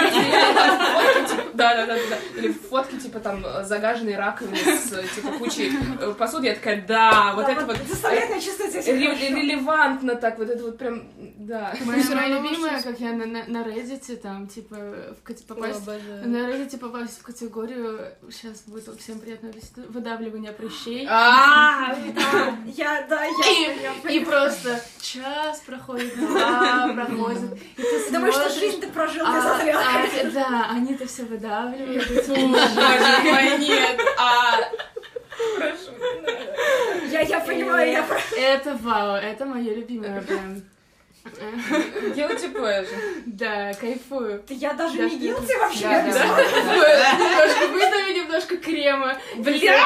Типа, 1.28 1.44
да, 1.54 1.76
да, 1.76 1.86
да, 1.86 1.96
да. 1.96 2.39
Или 2.39 2.52
фотки, 2.52 2.98
типа, 2.98 3.20
там, 3.20 3.46
э, 3.46 3.64
загаженные 3.64 4.18
раковины 4.18 4.56
с, 4.58 4.94
э, 4.94 5.04
типа, 5.16 5.34
кучей 5.38 5.72
э, 6.00 6.14
посуды. 6.18 6.48
Я 6.48 6.56
такая, 6.56 6.86
да, 6.86 7.34
вот 7.36 7.48
это 7.48 7.66
вот 7.66 7.78
Заставляет 7.88 8.30
меня 8.30 8.42
чувствовать 8.42 8.72
себя 8.72 9.16
хорошо. 9.16 9.36
релевантно 9.36 10.16
так, 10.16 10.38
вот 10.38 10.50
это 10.50 10.64
вот 10.64 10.78
прям, 10.78 11.10
да. 11.38 11.74
Моя, 11.86 12.28
любимая, 12.28 12.82
как 12.82 13.00
я 13.00 13.14
на, 13.14 13.64
Reddit, 13.64 14.16
там, 14.18 14.48
типа, 14.48 15.16
попасть... 15.48 15.86
На 15.86 16.50
Reddit 16.50 16.78
попасть 16.78 17.20
в 17.20 17.24
категорию, 17.24 18.14
сейчас 18.32 18.62
будет 18.66 19.00
всем 19.00 19.20
приятно 19.20 19.52
выдавливание 19.89 20.52
Я, 22.65 23.05
да, 23.09 23.23
я... 23.25 23.73
я 24.05 24.11
И 24.11 24.19
просто 24.21 24.82
час 25.01 25.59
проходит, 25.65 26.15
два 26.15 26.91
проходит, 26.95 27.53
и 27.77 27.82
ты 27.82 28.11
думаешь, 28.11 28.34
что 28.34 28.49
жизнь 28.49 28.79
ты 28.82 28.88
прожил 28.88 29.25
а- 29.25 29.59
а, 29.59 30.32
да, 30.32 30.67
они-то 30.71 31.05
все 31.07 31.23
выдавливают, 31.23 32.07
Боже 32.27 32.38
мой, 32.38 33.57
нет, 33.57 33.99
а... 34.17 34.59
Я, 37.09 37.21
я 37.21 37.39
понимаю, 37.39 37.91
я 37.91 38.03
про- 38.03 38.21
Это 38.38 38.77
вау, 38.82 39.15
это 39.15 39.45
мое 39.45 39.73
любимое 39.75 40.21
прям. 40.21 40.61
Guilty 42.15 42.51
pleasure. 42.51 43.21
Да, 43.27 43.73
кайфую. 43.75 44.43
Я 44.49 44.73
даже 44.73 44.97
Да, 44.97 45.03
не 45.03 45.17
гилти 45.19 45.55
вообще. 45.55 45.84
Да, 45.84 46.01
да, 46.01 46.36
да. 46.36 47.13
Немножко 47.13 47.67
выдави 47.67 48.13
немножко 48.15 48.57
крема. 48.57 49.17
Бля! 49.38 49.79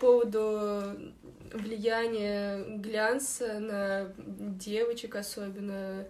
Поводу 0.00 1.12
влияния 1.52 2.64
глянца 2.78 3.60
на 3.60 4.12
девочек 4.16 5.14
особенно, 5.14 6.06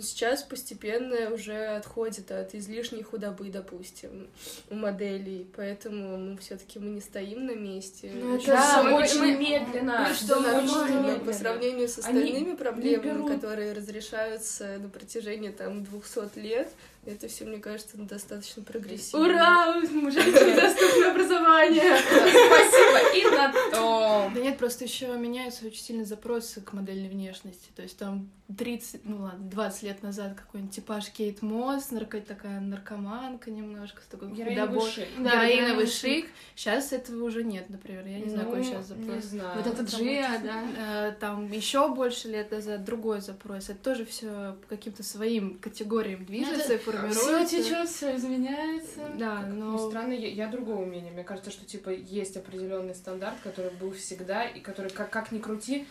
сейчас 0.00 0.42
постепенно 0.42 1.30
уже 1.30 1.66
отходит 1.76 2.30
от 2.30 2.54
излишней 2.54 3.02
худобы, 3.02 3.50
допустим, 3.50 4.28
у 4.70 4.74
моделей, 4.74 5.46
поэтому 5.54 6.16
ну, 6.16 6.36
все-таки 6.38 6.78
мы 6.78 6.90
не 6.90 7.00
стоим 7.00 7.46
на 7.46 7.54
месте. 7.54 8.10
Ну, 8.14 8.36
это 8.36 8.46
Да, 8.46 8.82
мы- 8.82 8.94
очень 8.94 9.20
мы- 9.20 9.36
медленно. 9.36 10.06
мы 10.08 10.14
что, 10.14 10.40
Да, 10.40 10.52
мы 10.52 10.64
очень 10.64 10.74
можем- 10.78 10.96
медленно. 11.06 11.24
по 11.24 11.32
сравнению 11.32 11.88
с 11.88 11.98
Они 11.98 12.18
остальными 12.20 12.50
не 12.50 12.56
проблемами, 12.56 13.10
берут. 13.10 13.30
которые 13.34 13.72
разрешаются 13.72 14.78
на 14.78 14.88
протяжении 14.88 15.50
там 15.50 15.84
200 15.84 16.38
лет, 16.38 16.68
это 17.04 17.26
все, 17.28 17.44
мне 17.44 17.58
кажется, 17.58 17.96
достаточно 17.98 18.62
прогрессивно. 18.62 19.26
Ура! 19.26 19.80
Женщине 19.82 20.54
доступно 20.60 21.10
образование! 21.10 21.98
Спасибо. 21.98 23.16
И 23.16 23.24
на 23.36 23.52
том. 23.72 24.32
Да 24.34 24.40
нет, 24.40 24.56
просто 24.56 24.84
еще 24.84 25.08
меняются 25.16 25.66
очень 25.66 25.82
сильно 25.82 26.04
запросы 26.04 26.60
к 26.60 26.72
модельной 26.72 27.08
внешности. 27.08 27.68
То 27.74 27.82
есть 27.82 27.96
там 27.98 28.30
30, 28.56 29.04
ну 29.04 29.22
ладно, 29.22 29.41
20 29.48 29.82
лет 29.82 30.02
назад 30.02 30.34
какой-нибудь 30.34 30.74
типаж 30.74 31.10
Кейт 31.10 31.42
Мосс, 31.42 31.90
нарко... 31.90 32.20
такая 32.20 32.60
наркоманка 32.60 33.50
немножко, 33.50 34.02
с 34.02 34.06
такой 34.06 34.28
худобой. 34.28 34.90
шик. 34.90 35.08
Да, 35.18 35.46
Героиновый 35.46 35.86
шик. 35.86 36.26
Сейчас 36.54 36.92
этого 36.92 37.24
уже 37.24 37.42
нет, 37.44 37.68
например. 37.70 38.06
Я 38.06 38.20
не 38.20 38.28
знаю, 38.30 38.46
какой 38.46 38.58
Ну, 38.60 38.64
сейчас 38.64 38.90
Не 38.90 39.04
запрос. 39.04 39.24
знаю. 39.24 39.56
Вот 39.62 39.66
это 39.66 39.82
Джия, 39.82 40.40
да. 40.42 40.62
Э, 41.08 41.12
Там 41.18 41.50
еще 41.50 41.88
больше 41.94 42.28
лет 42.28 42.50
назад 42.50 42.84
другой 42.84 43.20
запрос. 43.20 43.68
Это 43.68 43.78
тоже 43.78 44.04
все 44.04 44.56
по 44.62 44.68
каким-то 44.76 45.02
своим 45.02 45.58
категориям 45.58 46.24
движется 46.24 46.74
и 46.74 46.78
Все 46.78 46.78
формируется. 46.78 47.46
течет, 47.46 47.88
все 47.88 48.16
изменяется. 48.16 49.00
Да, 49.18 49.46
Ну, 49.46 49.72
но 49.72 49.78
странно, 49.90 50.12
я, 50.12 50.28
я 50.28 50.46
другого 50.48 50.84
мнения. 50.84 51.10
Мне 51.10 51.24
кажется, 51.24 51.50
что, 51.50 51.64
типа, 51.64 51.90
есть 51.90 52.36
определенный 52.36 52.94
стандарт, 52.94 53.36
который 53.42 53.70
был 53.72 53.92
всегда, 53.92 54.44
и 54.44 54.60
который, 54.60 54.90
как, 54.90 55.10
как 55.10 55.32
ни 55.32 55.38
крути, 55.38 55.86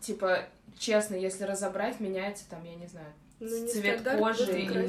типа, 0.00 0.44
честно, 0.78 1.14
если 1.14 1.44
разобрать, 1.44 2.00
меняется 2.00 2.44
там, 2.48 2.64
я 2.64 2.74
не 2.74 2.86
знаю, 2.86 3.06
Ну, 3.40 3.48
не 3.48 3.68
цвет 3.68 4.00
стандарт, 4.00 4.18
кожи 4.18 4.60
или, 4.60 4.82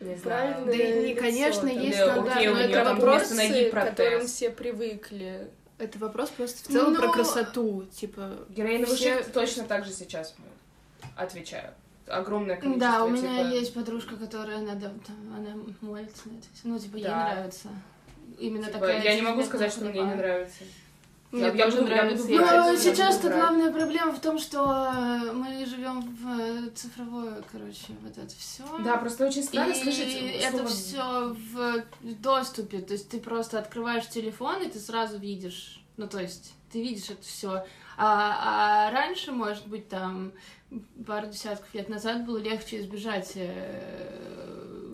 не 0.00 0.16
знаю, 0.16 0.64
Да 0.66 0.74
и, 0.74 1.10
лицо 1.12 1.20
конечно, 1.20 1.68
там. 1.68 1.78
есть 1.80 1.98
Да, 1.98 2.12
стандарт, 2.12 2.36
окей, 2.36 2.48
у 2.48 2.54
но 2.54 2.60
это 2.60 2.84
там 2.84 2.96
вопрос, 2.98 3.30
вместо 3.30 3.52
ноги 3.54 3.70
к 3.70 3.72
которым 3.74 4.26
все 4.26 4.50
привыкли. 4.50 5.48
это 5.78 5.98
вопрос 5.98 6.30
просто 6.30 6.58
в 6.68 6.72
целом 6.72 6.92
Ну, 6.94 7.00
про 7.00 7.12
красоту. 7.12 7.84
Типа, 7.92 8.36
Героиновый 8.50 8.96
все- 8.96 9.18
шик 9.22 9.32
точно 9.32 9.64
так 9.64 9.84
же 9.84 9.92
сейчас 9.92 10.34
отвечаю. 11.16 11.72
Огромное 12.06 12.56
количество, 12.56 12.90
Да, 12.90 13.04
у 13.04 13.08
меня 13.08 13.44
типа, 13.44 13.54
есть 13.54 13.74
подружка, 13.74 14.16
которая 14.16 14.58
она, 14.58 14.74
да, 14.74 14.90
там, 15.06 15.34
она 15.36 15.54
молится 15.80 16.28
на 16.28 16.32
это. 16.38 16.46
Ну, 16.64 16.78
типа, 16.78 16.96
ей 16.96 17.04
Да. 17.04 17.32
нравится. 17.34 17.68
Именно 18.38 18.66
типа, 18.66 18.78
такая. 18.80 19.02
я 19.02 19.14
не 19.14 19.22
могу 19.22 19.42
сказать, 19.44 19.70
что 19.72 19.84
мне 19.84 20.00
не 20.02 20.14
нравится. 20.14 20.64
Мне 21.32 21.42
Я- 21.42 21.52
тоже 21.64 21.78
буду- 21.78 21.90
я 21.90 21.96
нравится. 21.96 22.24
буду 22.24 22.34
я 22.34 22.40
брать. 22.40 22.66
Ну, 22.72 22.76
сейчас-то 22.76 23.30
главная 23.30 23.70
проблема 23.72 24.12
в 24.12 24.20
том, 24.20 24.38
что 24.38 24.64
э, 24.64 25.32
мы 25.32 25.64
живем 25.64 26.00
в 26.00 26.40
э, 26.40 26.70
цифровое, 26.70 27.42
короче, 27.52 27.92
вот 28.02 28.18
это 28.18 28.34
все. 28.36 28.64
Да, 28.84 28.96
просто 28.96 29.26
очень 29.26 29.44
странно 29.44 29.70
и 29.72 29.80
слышать 29.80 30.12
это 30.42 30.50
слово 30.56 30.68
все 30.68 31.36
в 31.52 31.84
доступе. 32.20 32.80
То 32.80 32.94
есть 32.94 33.08
ты 33.08 33.20
просто 33.20 33.60
открываешь 33.60 34.08
телефон, 34.08 34.62
и 34.62 34.68
ты 34.68 34.80
сразу 34.80 35.18
видишь. 35.18 35.80
Ну, 35.96 36.08
то 36.08 36.18
есть, 36.18 36.52
ты 36.72 36.82
видишь 36.82 37.10
это 37.10 37.22
все. 37.22 37.64
А, 37.96 38.88
а 38.88 38.90
раньше, 38.90 39.30
может 39.30 39.68
быть, 39.68 39.88
там 39.88 40.32
пару 41.06 41.28
десятков 41.28 41.72
лет 41.74 41.88
назад 41.88 42.24
было 42.24 42.38
легче 42.38 42.80
избежать 42.80 43.32
э, 43.36 44.92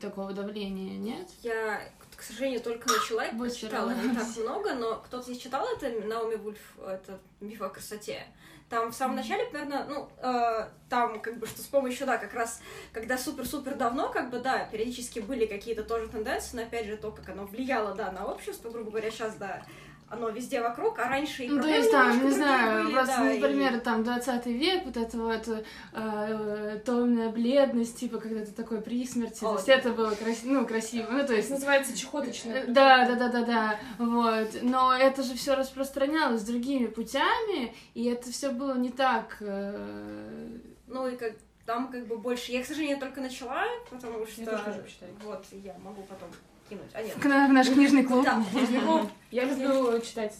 такого 0.00 0.32
давления, 0.32 0.98
нет? 0.98 1.28
Я, 1.42 1.80
к 2.22 2.24
сожалению, 2.24 2.60
только 2.60 2.88
начала 2.88 3.24
и 3.24 3.34
Будь 3.34 3.56
читала 3.56 3.92
здорова. 3.92 4.12
не 4.12 4.16
так 4.16 4.36
много, 4.36 4.74
но 4.74 5.02
кто-то 5.04 5.24
здесь 5.24 5.38
читал 5.38 5.66
это, 5.66 5.90
Наоми 6.06 6.36
Вульф, 6.36 6.78
это 6.86 7.18
«Миф 7.40 7.60
о 7.60 7.68
красоте». 7.68 8.24
Там 8.68 8.92
в 8.92 8.94
самом 8.94 9.16
начале, 9.16 9.46
примерно, 9.46 9.84
ну, 9.88 10.08
э, 10.18 10.68
там, 10.88 11.20
как 11.20 11.38
бы, 11.38 11.48
что 11.48 11.60
с 11.60 11.66
помощью, 11.66 12.06
да, 12.06 12.18
как 12.18 12.32
раз, 12.32 12.62
когда 12.92 13.18
супер-супер 13.18 13.74
давно, 13.74 14.08
как 14.08 14.30
бы, 14.30 14.38
да, 14.38 14.64
периодически 14.70 15.18
были 15.18 15.46
какие-то 15.46 15.82
тоже 15.82 16.06
тенденции, 16.08 16.56
но, 16.56 16.62
опять 16.62 16.86
же, 16.86 16.96
то, 16.96 17.10
как 17.10 17.28
оно 17.28 17.44
влияло, 17.44 17.92
да, 17.92 18.12
на 18.12 18.24
общество, 18.24 18.70
грубо 18.70 18.90
говоря, 18.90 19.10
сейчас, 19.10 19.34
да, 19.34 19.64
оно 20.12 20.28
везде 20.28 20.60
вокруг, 20.60 20.98
а 20.98 21.08
раньше 21.08 21.44
и 21.44 21.48
Ну, 21.48 21.60
то 21.62 21.68
есть, 21.68 21.90
там, 21.90 22.22
не 22.24 22.30
знаю, 22.30 22.84
были, 22.84 22.94
просто, 22.94 23.16
да, 23.16 23.32
и- 23.32 23.40
например, 23.40 23.80
там, 23.80 24.04
20 24.04 24.46
век, 24.46 24.84
вот 24.84 24.96
эта 24.98 25.16
вот 25.18 25.48
э, 25.48 25.62
э, 25.94 26.80
томная 26.84 27.30
бледность, 27.30 27.98
типа, 27.98 28.18
когда 28.18 28.44
ты 28.44 28.52
такой 28.52 28.82
при 28.82 29.06
смерти, 29.06 29.40
то 29.40 29.52
О, 29.52 29.54
есть 29.54 29.68
это 29.68 29.90
было 29.92 30.10
красиво, 30.14 30.52
ну, 30.52 30.66
красиво, 30.66 31.08
ну, 31.10 31.26
то 31.26 31.32
есть... 31.34 31.46
Это 31.48 31.54
называется 31.54 31.96
чехоточная. 31.98 32.64
э, 32.64 32.66
Да, 32.66 33.06
да, 33.08 33.14
да, 33.14 33.28
да, 33.28 33.42
да, 33.42 33.80
вот. 33.98 34.50
Но 34.62 34.92
это 34.92 35.22
же 35.22 35.34
все 35.34 35.54
распространялось 35.54 36.42
другими 36.42 36.86
путями, 36.86 37.74
и 37.94 38.04
это 38.04 38.30
все 38.30 38.50
было 38.50 38.74
не 38.76 38.90
так. 38.90 39.38
э, 39.40 40.48
Ну, 40.88 41.08
и 41.08 41.16
как 41.16 41.32
там 41.64 41.88
как 41.90 42.06
бы 42.06 42.18
больше... 42.18 42.52
Я, 42.52 42.62
к 42.62 42.66
сожалению, 42.66 42.98
только 42.98 43.20
начала, 43.20 43.64
потому 43.88 44.26
что... 44.26 44.42
Я 44.42 44.46
тоже. 44.58 44.84
Вот, 45.24 45.46
я 45.52 45.74
могу 45.78 46.02
потом 46.02 46.28
кинуть. 46.68 46.90
А, 46.94 47.02
нет. 47.02 47.14
к 47.20 47.24
нам 47.24 47.50
в 47.50 47.52
наш 47.52 47.68
книжный 47.68 48.04
клуб. 48.04 48.24
Да, 48.24 48.42
Ну, 48.84 49.10
Я 49.30 49.44
люблю 49.44 50.00
читать 50.00 50.34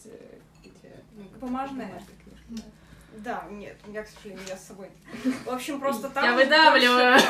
эти, 0.64 0.92
ну, 1.16 1.24
Бумажные? 1.40 1.86
бумажные 1.88 2.16
книжки, 2.24 2.64
Да, 3.18 3.44
нет, 3.50 3.76
меня, 3.86 4.02
к 4.02 4.08
сожалению, 4.08 4.44
я 4.48 4.56
с 4.56 4.66
собой. 4.66 4.88
В 5.44 5.50
общем, 5.50 5.80
просто 5.80 6.08
там... 6.10 6.24
Я 6.24 6.32
выдавливаю. 6.34 7.12
больше- 7.12 7.28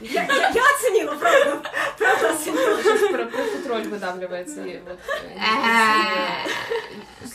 Я, 0.00 0.22
я- 0.24 0.48
я 0.50 0.62
оценила, 0.76 1.14
правда. 1.16 1.62
Правда 1.98 2.30
оценила. 2.32 2.82
Сейчас 2.82 3.10
про- 3.10 3.26
просто 3.26 3.62
тролль 3.62 3.88
выдавливается. 3.88 4.64
и 4.64 4.78
вот, 4.80 4.98
э, 5.24 5.38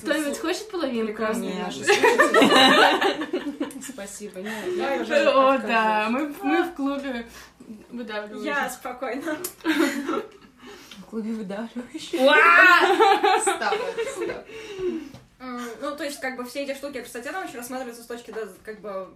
Кто-нибудь 0.01 0.39
хочет 0.39 0.69
половинку? 0.69 1.07
Прекрасные 1.13 1.55
наши. 1.63 1.83
Спасибо. 3.81 4.39
Нет, 4.39 5.07
я, 5.07 5.29
О, 5.31 5.57
да, 5.57 6.07
мы, 6.09 6.33
мы 6.41 6.63
в 6.63 6.73
клубе 6.75 7.25
выдавливаем. 7.89 8.43
Я 8.43 8.69
спокойно. 8.69 9.37
Клубе 11.13 11.31
выдавливающих. 11.33 12.19
Ну, 15.39 15.95
то 15.95 16.03
есть, 16.03 16.19
как 16.19 16.37
бы 16.37 16.43
все 16.43 16.63
эти 16.63 16.73
штуки, 16.73 17.03
кстати, 17.03 17.27
там 17.27 17.45
еще 17.45 17.59
рассматриваются 17.59 18.01
с 18.01 18.07
точки, 18.07 18.31
да, 18.31 18.47
как 18.63 18.81
бы 18.81 19.13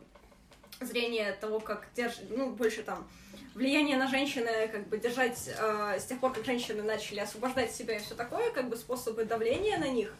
зрения 0.79 1.31
того, 1.41 1.59
как 1.59 1.87
держит, 1.95 2.25
ну, 2.29 2.51
больше 2.51 2.83
там 2.83 3.09
влияние 3.55 3.97
на 3.97 4.07
женщины, 4.07 4.67
как 4.67 4.87
бы 4.89 4.99
держать 4.99 5.47
э, 5.47 5.99
с 5.99 6.05
тех 6.05 6.19
пор, 6.19 6.33
как 6.33 6.45
женщины 6.45 6.83
начали 6.83 7.19
освобождать 7.19 7.71
себя 7.71 7.95
и 7.95 7.99
все 7.99 8.13
такое, 8.13 8.51
как 8.51 8.69
бы 8.69 8.75
способы 8.75 9.25
давления 9.25 9.79
на 9.79 9.87
них. 9.87 10.13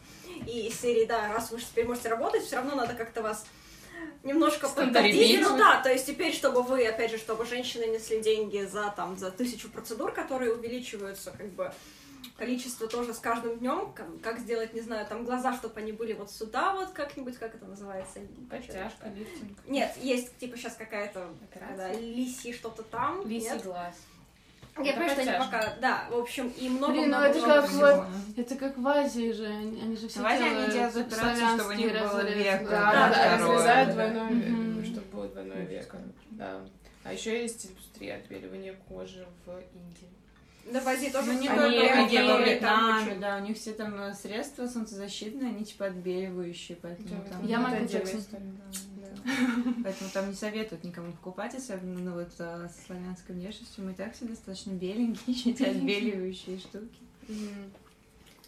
И 0.48 0.66
из 0.66 0.80
серии, 0.80 1.04
да, 1.04 1.32
раз 1.32 1.52
вы 1.52 1.60
теперь 1.60 1.86
можете 1.86 2.08
работать, 2.08 2.42
все 2.42 2.56
равно 2.56 2.74
надо 2.74 2.94
как-то 2.94 3.22
вас 3.22 3.46
немножко 4.22 4.68
подтвердить. 4.68 5.40
Ну 5.40 5.56
да, 5.56 5.80
то 5.82 5.90
есть 5.90 6.06
теперь, 6.06 6.32
чтобы 6.32 6.62
вы, 6.62 6.86
опять 6.86 7.10
же, 7.10 7.18
чтобы 7.18 7.46
женщины 7.46 7.84
несли 7.84 8.20
деньги 8.20 8.64
за 8.64 8.92
там 8.96 9.16
за 9.16 9.30
тысячу 9.30 9.68
процедур, 9.68 10.12
которые 10.12 10.54
увеличиваются, 10.54 11.32
как 11.32 11.48
бы 11.50 11.72
количество 12.36 12.86
тоже 12.86 13.14
с 13.14 13.18
каждым 13.18 13.58
днем, 13.58 13.92
как, 13.92 14.06
как 14.22 14.38
сделать, 14.38 14.72
не 14.74 14.80
знаю, 14.80 15.06
там 15.06 15.24
глаза, 15.24 15.54
чтобы 15.54 15.80
они 15.80 15.92
были 15.92 16.12
вот 16.12 16.30
сюда 16.30 16.74
вот 16.74 16.90
как-нибудь, 16.90 17.36
как 17.36 17.54
это 17.54 17.66
называется? 17.66 18.20
Подтяжка, 18.48 19.08
лифтинг. 19.08 19.58
Нет, 19.66 19.96
есть 20.00 20.36
типа 20.38 20.56
сейчас 20.56 20.74
какая-то 20.74 21.28
когда 21.52 21.92
лисий 21.92 22.52
что-то 22.52 22.82
там. 22.82 23.26
Лисий 23.26 23.50
нет? 23.50 23.62
глаз. 23.64 23.94
Я 24.84 24.90
Это 24.92 25.00
понимаю, 25.00 25.22
что 25.22 25.30
они 25.30 25.44
пока, 25.44 25.74
да, 25.80 26.04
в 26.10 26.16
общем, 26.18 26.48
и 26.56 26.68
много 26.68 26.92
Блин, 26.92 27.02
ну 27.10 27.16
много 27.16 27.26
это 27.26 27.38
много 27.38 27.60
как 27.62 27.70
всего. 27.70 27.86
вот- 27.86 28.06
Это 28.36 28.54
как 28.56 28.78
в 28.78 28.86
Азии 28.88 29.32
же, 29.32 29.46
они, 29.46 29.80
они 29.82 29.96
же 29.96 30.08
все 30.08 30.20
В 30.20 30.26
Азии 30.26 30.44
они 30.44 30.72
делают 30.72 30.96
операцию, 30.96 31.48
чтобы 31.58 31.68
у 31.68 31.72
них 31.72 31.92
было 31.92 32.20
веко. 32.30 32.64
Да, 32.70 32.92
Да, 32.92 33.08
да, 33.08 33.14
да, 33.14 33.38
разрезают 33.38 33.88
да. 33.88 33.94
двойное 33.94 34.30
веко, 34.32 34.84
чтобы 34.86 35.06
было 35.12 35.28
двойное 35.28 35.64
веко. 35.66 35.98
Да. 36.30 36.60
А 37.04 37.12
еще 37.12 37.42
есть 37.42 37.66
индустрия 37.66 38.16
отбеливания 38.16 38.74
кожи 38.88 39.26
в 39.46 39.50
Индии. 39.50 40.08
Да, 40.72 40.80
в 40.80 40.86
Азии 40.88 41.10
тоже. 41.10 41.32
Ну, 41.32 41.40
не 41.40 41.48
Они- 41.48 41.58
только 41.78 41.92
они 41.94 42.16
Вьетнаме, 42.16 43.14
да, 43.20 43.36
у 43.38 43.40
них 43.40 43.56
все 43.56 43.72
там 43.72 43.94
э, 44.00 44.14
средства 44.14 44.66
солнцезащитные, 44.66 45.50
они 45.50 45.64
типа 45.64 45.86
отбеливающие, 45.86 46.78
поэтому 46.80 47.08
Да, 47.08 47.30
там... 47.30 47.46
Я 47.46 47.60
Майкл 47.60 47.84
Джексон. 47.86 48.22
Поэтому 49.82 50.10
там 50.10 50.28
не 50.30 50.34
советуют 50.34 50.84
никому 50.84 51.12
покупать, 51.12 51.54
особенно 51.54 51.98
ну, 52.00 52.12
вот 52.14 52.30
э, 52.38 52.68
со 52.68 52.86
славянской 52.86 53.34
внешностью. 53.34 53.84
Мы 53.84 53.92
и 53.92 53.94
так 53.94 54.14
все 54.14 54.24
достаточно 54.26 54.72
беленькие, 54.72 55.34
еще 55.34 55.50
эти 55.50 55.62
отбеливающие 55.64 56.58
штуки. 56.58 56.98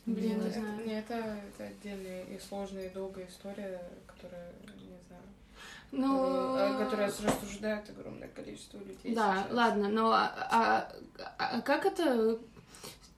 Блин, 0.07 0.43
не 0.43 0.51
знаю. 0.51 0.91
это, 0.91 1.15
это 1.15 1.65
отдельная 1.65 2.25
и 2.25 2.39
сложная, 2.39 2.87
и 2.87 2.95
долгая 2.95 3.27
история, 3.27 3.81
которая, 4.07 4.51
знаю, 5.93 6.13
Ну, 6.13 6.57
э, 6.57 6.85
которая 6.85 7.09
рассуждает 7.09 7.89
огромное 7.91 8.29
количество 8.29 8.79
людей. 8.79 9.15
Да, 9.15 9.43
сейчас. 9.45 9.53
ладно, 9.57 9.89
но 9.89 10.13
а, 10.13 10.33
а- 10.51 10.93
а 11.39 11.61
как 11.63 11.87
это 11.87 12.39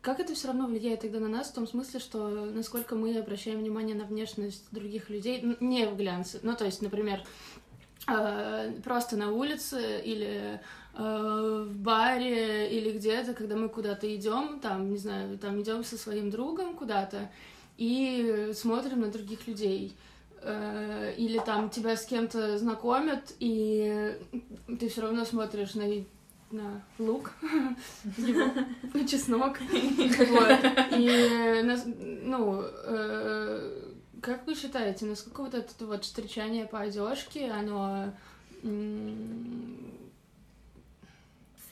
как 0.01 0.19
это 0.19 0.35
все 0.35 0.49
равно 0.49 0.67
влияет 0.67 1.03
тогда 1.03 1.21
на 1.21 1.29
нас 1.29 1.49
в 1.51 1.55
том 1.55 1.67
смысле, 1.69 2.01
что 2.01 2.29
насколько 2.29 2.97
мы 2.97 3.17
обращаем 3.17 3.61
внимание 3.61 3.95
на 3.95 4.05
внешность 4.05 4.65
других 4.73 5.09
людей, 5.11 5.57
не 5.61 5.87
в 5.87 5.97
глянце, 5.97 6.41
ну 6.43 6.57
то 6.57 6.65
есть, 6.65 6.83
например, 6.83 7.21
э, 8.09 8.73
просто 8.83 9.17
на 9.17 9.31
улице 9.33 10.01
или 10.05 10.61
э, 10.95 11.65
в 11.69 11.77
баре 11.77 12.69
или 12.77 12.91
где-то, 12.99 13.33
когда 13.35 13.55
мы 13.55 13.69
куда-то 13.69 14.13
идем, 14.15 14.59
там, 14.61 14.91
не 14.91 14.99
знаю, 14.99 15.39
там 15.39 15.61
идем 15.63 15.85
со 15.85 15.97
своим 15.97 16.31
другом 16.31 16.75
куда-то 16.75 17.31
и 17.79 18.51
смотрим 18.55 19.01
на 19.03 19.07
других 19.09 19.47
людей. 19.47 19.95
Э, 20.45 21.15
Или 21.17 21.39
там 21.39 21.71
тебя 21.71 21.97
с 21.97 22.05
кем-то 22.05 22.59
знакомят, 22.59 23.33
и 23.39 24.17
ты 24.81 24.89
все 24.89 25.03
равно 25.03 25.25
смотришь 25.25 25.75
на, 25.75 25.85
на 26.51 26.83
лук, 26.99 27.33
его, 28.17 28.51
на 28.93 29.07
чеснок. 29.07 29.59
Вот. 29.61 30.59
И, 30.99 31.63
ну, 32.25 32.61
э, 32.63 33.93
как 34.21 34.47
вы 34.47 34.55
считаете, 34.55 35.07
насколько 35.07 35.43
вот 35.43 35.55
это 35.55 35.87
вот 35.87 36.05
встречание 36.05 36.67
по 36.67 36.81
одежке, 36.81 37.51
оно 37.51 38.13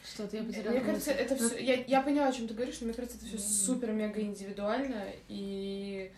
что-то 0.05 0.37
я 0.37 0.43
потеряла. 0.43 0.75
Мне 0.75 0.81
кажется, 0.81 1.13
это 1.13 1.37
все. 1.37 1.59
Я, 1.63 1.85
я 1.85 2.03
поняла, 2.03 2.29
о 2.29 2.33
чем 2.33 2.47
ты 2.47 2.55
говоришь, 2.55 2.79
но 2.81 2.87
мне 2.87 2.95
кажется, 2.95 3.17
это 3.17 3.27
все 3.27 3.39
супер-мега 3.39 4.21
индивидуально, 4.21 5.07
и 5.29 6.11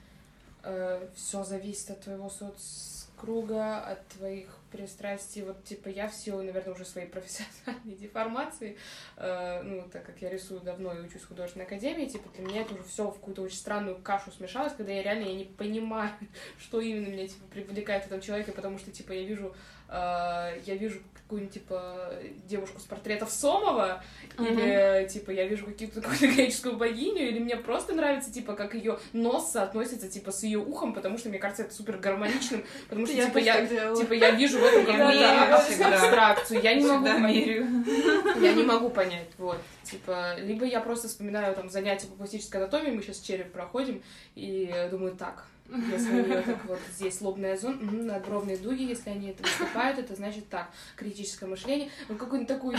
все 1.14 1.44
зависит 1.44 1.90
от 1.90 2.00
твоего 2.00 2.30
соцкруга, 2.30 3.80
от 3.80 4.06
твоих 4.08 4.48
пристрастий. 4.70 5.42
Вот, 5.42 5.62
типа, 5.64 5.88
я 5.88 6.08
в 6.08 6.14
силу, 6.14 6.42
наверное, 6.42 6.74
уже 6.74 6.84
своей 6.84 7.06
профессиональной 7.10 7.94
деформации, 7.94 8.76
э, 9.16 9.62
ну, 9.62 9.88
так 9.92 10.04
как 10.04 10.20
я 10.20 10.30
рисую 10.30 10.60
давно 10.60 10.92
и 10.94 11.00
учусь 11.00 11.22
в 11.22 11.28
художественной 11.28 11.66
академии, 11.66 12.06
типа, 12.06 12.28
для 12.34 12.44
меня 12.44 12.62
это 12.62 12.74
уже 12.74 12.84
все 12.84 13.10
в 13.10 13.14
какую-то 13.14 13.42
очень 13.42 13.58
странную 13.58 13.98
кашу 13.98 14.32
смешалось, 14.32 14.72
когда 14.72 14.92
я 14.92 15.02
реально 15.02 15.26
я 15.26 15.34
не 15.34 15.44
понимаю, 15.44 16.12
что 16.58 16.80
именно 16.80 17.06
меня, 17.06 17.28
типа, 17.28 17.46
привлекает 17.50 18.04
в 18.04 18.06
этом 18.06 18.20
человеке, 18.20 18.52
потому 18.52 18.78
что, 18.78 18.90
типа, 18.90 19.12
я 19.12 19.22
вижу 19.22 19.54
э, 19.92 20.58
я 20.66 20.74
вижу 20.76 21.00
какую-нибудь, 21.32 21.54
типа, 21.54 22.12
девушку 22.46 22.78
с 22.78 22.82
портретов 22.82 23.30
Сомова, 23.30 24.04
или, 24.38 25.08
типа, 25.08 25.30
я 25.30 25.46
вижу 25.46 25.64
какую-то 25.64 26.02
какую-то 26.02 26.26
греческую 26.26 26.76
богиню, 26.76 27.26
или 27.26 27.38
мне 27.38 27.56
просто 27.56 27.94
нравится, 27.94 28.30
типа, 28.30 28.52
как 28.52 28.74
ее 28.74 28.98
нос 29.14 29.50
соотносится, 29.50 30.08
типа, 30.08 30.30
с 30.30 30.42
ее 30.42 30.58
ухом, 30.58 30.92
потому 30.92 31.16
что 31.16 31.30
мне 31.30 31.38
кажется 31.38 31.62
это 31.62 31.74
супер 31.74 31.96
гармоничным, 31.96 32.64
потому 32.88 33.06
что, 33.06 33.14
типа, 33.14 33.38
я, 33.38 33.66
типа, 33.66 34.12
я 34.12 34.32
вижу 34.32 34.58
в 34.58 34.64
этом 34.64 34.84
какую-то 34.84 35.56
абстракцию, 35.94 36.60
я 36.60 36.74
не 36.74 36.84
могу. 36.84 37.06
Я 37.06 38.52
не 38.52 38.62
могу 38.64 38.90
понять, 38.90 39.28
вот, 39.38 39.58
типа, 39.84 40.34
либо 40.38 40.66
я 40.66 40.80
просто 40.80 41.08
вспоминаю 41.08 41.54
там 41.54 41.70
занятия 41.70 42.08
по 42.08 42.14
пластической 42.14 42.60
анатомии, 42.60 42.90
мы 42.90 43.02
сейчас 43.02 43.20
череп 43.20 43.52
проходим, 43.52 44.02
и 44.34 44.70
думаю, 44.90 45.16
так, 45.16 45.46
если 45.90 46.20
у 46.20 46.26
нее 46.26 46.42
так 46.42 46.64
вот 46.66 46.78
здесь 46.94 47.20
лобная 47.20 47.56
зона, 47.56 47.78
надбровные 47.80 48.56
дуги, 48.56 48.82
если 48.82 49.10
они 49.10 49.30
это 49.30 49.42
выступают, 49.42 49.98
это 49.98 50.14
значит 50.14 50.48
так, 50.48 50.70
критическое 50.96 51.46
мышление, 51.46 51.90
ну 52.08 52.16
какую-нибудь 52.16 52.48
такую. 52.48 52.76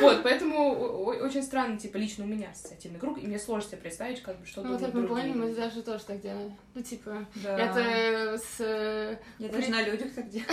Вот, 0.00 0.22
поэтому 0.22 0.72
очень 1.04 1.42
странно, 1.42 1.78
типа, 1.78 1.96
лично 1.96 2.24
у 2.24 2.26
меня 2.28 2.50
ассоциативный 2.50 2.98
круг, 2.98 3.18
и 3.22 3.26
мне 3.26 3.38
сложно 3.38 3.70
себе 3.70 3.78
представить, 3.78 4.22
как 4.22 4.38
бы, 4.38 4.46
что 4.46 4.62
Ну, 4.62 4.72
мы 4.72 4.78
другие 4.78 5.06
поняли, 5.06 5.32
мы 5.32 5.54
даже 5.54 5.82
тоже 5.82 6.04
так 6.04 6.20
делаем. 6.20 6.56
Ну, 6.74 6.82
типа, 6.82 7.26
это 7.44 8.38
с... 8.38 9.18
Я 9.38 9.48
даже 9.48 9.70
на 9.70 9.82
людях 9.82 10.12
так 10.14 10.28
делаю. 10.28 10.48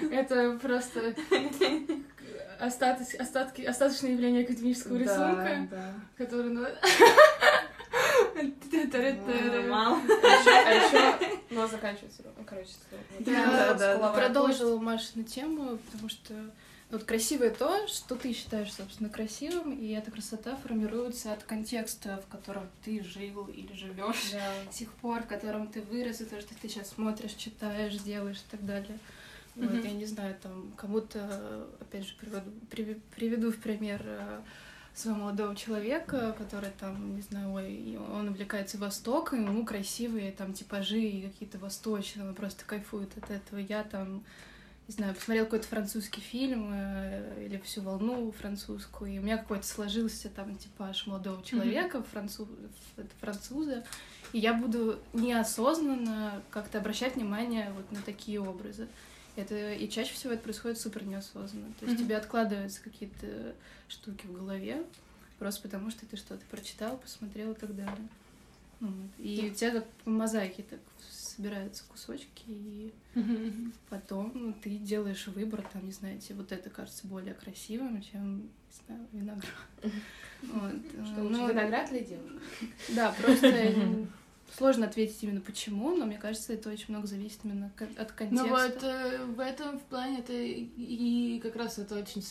Это 0.10 0.58
просто 0.62 1.14
остаточное 2.60 4.12
явление 4.12 4.44
академического 4.44 4.96
рисунка, 4.96 5.68
Да, 5.70 5.94
ну, 8.72 9.52
да. 9.52 9.62
Мало. 9.68 9.98
А 9.98 10.72
еще, 10.72 11.36
ну, 11.50 11.66
заканчивается, 11.66 12.22
ну, 12.36 12.44
короче. 12.44 12.70
Да, 13.20 13.74
да, 13.74 13.98
да. 13.98 14.12
продолжила 14.12 14.78
Машину 14.78 15.24
тему, 15.24 15.78
потому 15.90 16.08
что 16.08 16.34
вот 16.90 17.04
красивое 17.04 17.50
то, 17.50 17.86
что 17.86 18.16
ты 18.16 18.32
считаешь, 18.32 18.72
собственно, 18.72 19.08
красивым, 19.08 19.72
и 19.72 19.88
эта 19.92 20.10
красота 20.10 20.56
формируется 20.56 21.32
от 21.32 21.44
контекста, 21.44 22.20
в 22.26 22.30
котором 22.30 22.68
ты 22.84 23.02
жил 23.04 23.46
или 23.46 23.72
живешь 23.74 24.30
Да. 24.32 24.52
до 24.66 24.72
сих 24.72 24.92
пор, 24.94 25.22
в 25.22 25.26
котором 25.26 25.68
ты 25.68 25.82
вырос, 25.82 26.20
и 26.20 26.24
то, 26.24 26.40
что 26.40 26.52
ты 26.60 26.68
сейчас 26.68 26.90
смотришь, 26.90 27.34
читаешь, 27.34 27.94
делаешь 27.96 28.38
и 28.38 28.50
так 28.50 28.64
далее. 28.66 28.98
Вот, 29.56 29.84
я 29.84 29.90
не 29.92 30.06
знаю, 30.06 30.36
там, 30.42 30.72
кому-то, 30.76 31.66
опять 31.80 32.06
же, 32.06 32.14
приведу, 32.16 33.00
приведу 33.14 33.52
в 33.52 33.56
пример 33.58 34.00
э, 34.04 34.40
своего 34.94 35.20
молодого 35.20 35.54
человека, 35.56 36.34
который 36.36 36.70
там, 36.78 37.16
не 37.16 37.22
знаю, 37.22 37.52
ой, 37.52 37.98
он 38.12 38.28
увлекается 38.28 38.78
Востоком, 38.78 39.46
ему 39.46 39.64
красивые 39.64 40.32
там 40.32 40.52
типажи 40.52 41.00
и 41.00 41.28
какие-то 41.28 41.58
восточные, 41.58 42.28
он 42.28 42.34
просто 42.34 42.64
кайфует 42.64 43.16
от 43.16 43.30
этого. 43.30 43.58
Я 43.58 43.84
там, 43.84 44.24
не 44.88 44.94
знаю, 44.94 45.14
посмотрел 45.14 45.44
какой-то 45.44 45.68
французский 45.68 46.20
фильм 46.20 46.70
э, 46.72 47.46
или 47.46 47.58
всю 47.58 47.82
волну 47.82 48.32
французскую, 48.32 49.12
и 49.12 49.18
у 49.18 49.22
меня 49.22 49.38
какой-то 49.38 49.66
сложился 49.66 50.28
там 50.28 50.56
типаж 50.56 51.06
молодого 51.06 51.42
человека, 51.44 52.02
францу... 52.02 52.48
это 52.96 53.10
француза, 53.20 53.84
и 54.32 54.38
я 54.38 54.54
буду 54.54 54.98
неосознанно 55.12 56.42
как-то 56.50 56.78
обращать 56.78 57.16
внимание 57.16 57.72
вот 57.76 57.90
на 57.92 58.02
такие 58.02 58.40
образы. 58.40 58.88
Это 59.42 59.72
и 59.72 59.88
чаще 59.88 60.12
всего 60.14 60.32
это 60.32 60.42
происходит 60.42 60.78
супер 60.78 61.04
неосознанно. 61.04 61.72
То 61.78 61.86
есть 61.86 61.96
Мгм. 61.96 62.04
тебе 62.06 62.16
откладываются 62.16 62.82
какие-то 62.82 63.54
штуки 63.88 64.26
в 64.26 64.32
голове, 64.32 64.84
просто 65.38 65.62
потому 65.62 65.90
что 65.90 66.06
ты 66.06 66.16
что-то 66.16 66.44
прочитал, 66.50 66.96
посмотрел 66.98 67.52
и 67.52 67.54
так 67.54 67.74
далее. 67.74 68.08
Ну 68.80 68.88
вот. 68.88 69.10
И 69.18 69.50
у 69.50 69.54
тебя 69.54 69.72
как 69.72 69.88
по 70.04 70.10
мозаике 70.10 70.62
так 70.62 70.80
собираются 71.10 71.84
кусочки, 71.88 72.44
и 72.46 72.92
Мгм. 73.14 73.72
потом 73.88 74.32
ну, 74.34 74.52
ты 74.54 74.76
делаешь 74.78 75.26
выбор, 75.28 75.62
там, 75.72 75.84
не 75.84 75.92
знаю, 75.92 76.18
тебе 76.18 76.36
вот 76.36 76.52
это 76.52 76.70
кажется 76.70 77.06
более 77.06 77.34
красивым, 77.34 78.00
чем, 78.02 78.42
не 78.42 78.48
знаю, 78.86 79.06
виноград. 79.12 79.44
Вот. 80.42 80.72
Что 81.06 81.22
Ну, 81.22 81.28
лучше, 81.28 81.52
виноград 81.52 81.92
или 81.92 82.04
девушка? 82.04 82.40
Да, 82.94 83.12
просто 83.12 84.06
сложно 84.56 84.86
ответить 84.86 85.22
именно 85.22 85.40
почему, 85.40 85.94
но 85.96 86.06
мне 86.06 86.18
кажется, 86.18 86.52
это 86.52 86.70
очень 86.70 86.86
много 86.88 87.06
зависит 87.06 87.40
именно 87.44 87.72
от 87.96 88.12
контекста. 88.12 88.46
Ну 88.46 88.48
вот 88.48 88.82
э, 88.82 89.24
в 89.24 89.40
этом 89.40 89.78
в 89.78 89.82
плане 89.82 90.18
это 90.20 90.32
и- 90.32 91.38
как 91.40 91.56
раз 91.56 91.78
это 91.78 91.98
очень 91.98 92.22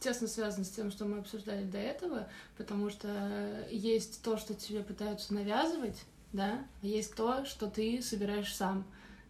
тесно 0.00 0.28
связано 0.28 0.64
с 0.64 0.70
тем, 0.70 0.90
что 0.90 1.04
мы 1.04 1.18
обсуждали 1.18 1.64
до 1.64 1.78
этого, 1.78 2.28
потому 2.56 2.90
что 2.90 3.66
есть 3.70 4.22
то, 4.22 4.36
что 4.36 4.54
тебе 4.54 4.82
пытаются 4.82 5.34
навязывать, 5.34 6.04
да, 6.32 6.64
а 6.82 6.86
есть 6.86 7.14
то, 7.14 7.44
что 7.44 7.66
ты 7.68 8.02
собираешь 8.02 8.54
сам. 8.54 8.84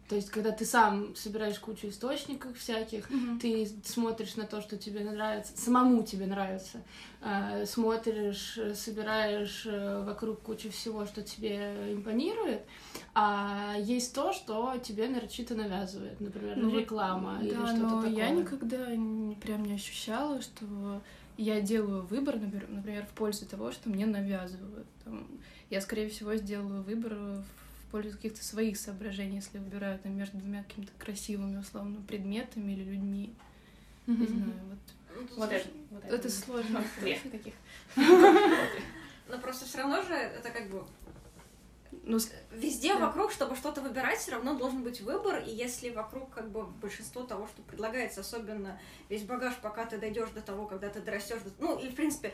То 0.07 0.15
есть, 0.15 0.29
когда 0.29 0.51
ты 0.51 0.63
сам 0.63 1.15
собираешь 1.15 1.59
кучу 1.59 1.89
источников 1.89 2.57
всяких, 2.57 3.09
Мгм. 3.09 3.39
ты 3.39 3.69
смотришь 3.83 4.35
на 4.35 4.45
то, 4.45 4.61
что 4.61 4.77
тебе 4.77 5.01
нравится, 5.01 5.51
самому 5.57 6.03
тебе 6.03 6.27
нравится, 6.27 6.81
э, 7.21 7.65
смотришь, 7.65 8.57
собираешь 8.73 9.65
э, 9.65 10.03
вокруг 10.05 10.41
кучу 10.41 10.71
всего, 10.71 11.05
что 11.05 11.21
тебе 11.21 11.93
импонирует, 11.93 12.61
а 13.13 13.75
есть 13.79 14.13
то, 14.15 14.31
что 14.31 14.77
тебе 14.77 15.09
нарочито 15.09 15.55
навязывает, 15.55 16.21
например, 16.21 16.57
Ну 16.57 16.79
реклама 16.79 17.39
или 17.41 17.49
да, 17.51 17.67
что-то 17.67 17.81
но 17.81 17.89
такое. 17.95 18.09
я 18.11 18.29
никогда 18.29 18.95
не, 18.95 19.35
прям 19.35 19.65
не 19.65 19.73
ощущала, 19.73 20.41
что 20.41 21.01
я 21.35 21.59
делаю 21.59 22.03
выбор, 22.05 22.37
например, 22.37 23.05
в 23.05 23.09
пользу 23.09 23.45
того, 23.45 23.71
что 23.73 23.89
мне 23.89 24.05
навязывают. 24.05 24.87
Я, 25.69 25.81
скорее 25.81 26.09
всего, 26.09 26.35
сделаю 26.35 26.81
выбор 26.81 27.13
в 27.13 27.43
пользу 27.91 28.11
каких-то 28.11 28.43
своих 28.43 28.77
соображений, 28.77 29.37
если 29.37 29.57
выбираю 29.57 29.99
там 29.99 30.15
между 30.15 30.37
двумя 30.37 30.63
какими-то 30.63 30.91
красивыми, 30.97 31.57
условно, 31.57 32.01
предметами 32.07 32.71
или 32.73 32.83
людьми. 32.83 33.33
Мгм. 34.05 34.21
Не 34.21 34.27
знаю, 34.27 34.53
вот. 34.69 35.35
Вот 35.37 35.51
это. 35.51 35.69
Вот 35.89 36.03
это. 36.03 36.15
Это 36.15 36.29
сложно. 36.29 36.83
Таких. 37.31 37.53
Но 39.29 39.37
просто 39.39 39.65
все 39.65 39.79
равно 39.79 40.01
же 40.03 40.13
это 40.13 40.49
как 40.49 40.69
бы 40.69 40.85
Ну, 42.03 42.17
везде 42.51 42.93
Да. 42.93 43.07
вокруг, 43.07 43.31
чтобы 43.31 43.55
что-то 43.55 43.81
выбирать, 43.81 44.19
все 44.19 44.31
равно 44.31 44.55
должен 44.55 44.83
быть 44.83 45.01
выбор, 45.01 45.43
и 45.45 45.49
если 45.49 45.89
вокруг 45.89 46.33
как 46.33 46.49
бы 46.51 46.65
большинство 46.65 47.23
того, 47.23 47.47
что 47.47 47.61
предлагается, 47.61 48.21
особенно 48.21 48.79
весь 49.09 49.23
багаж, 49.23 49.55
пока 49.61 49.85
ты 49.85 49.97
дойдешь 49.97 50.29
до 50.29 50.41
того, 50.41 50.65
когда 50.65 50.89
ты 50.89 51.01
дорастешь, 51.01 51.41
до- 51.41 51.51
ну 51.59 51.79
и 51.79 51.89
в 51.89 51.95
принципе 51.95 52.33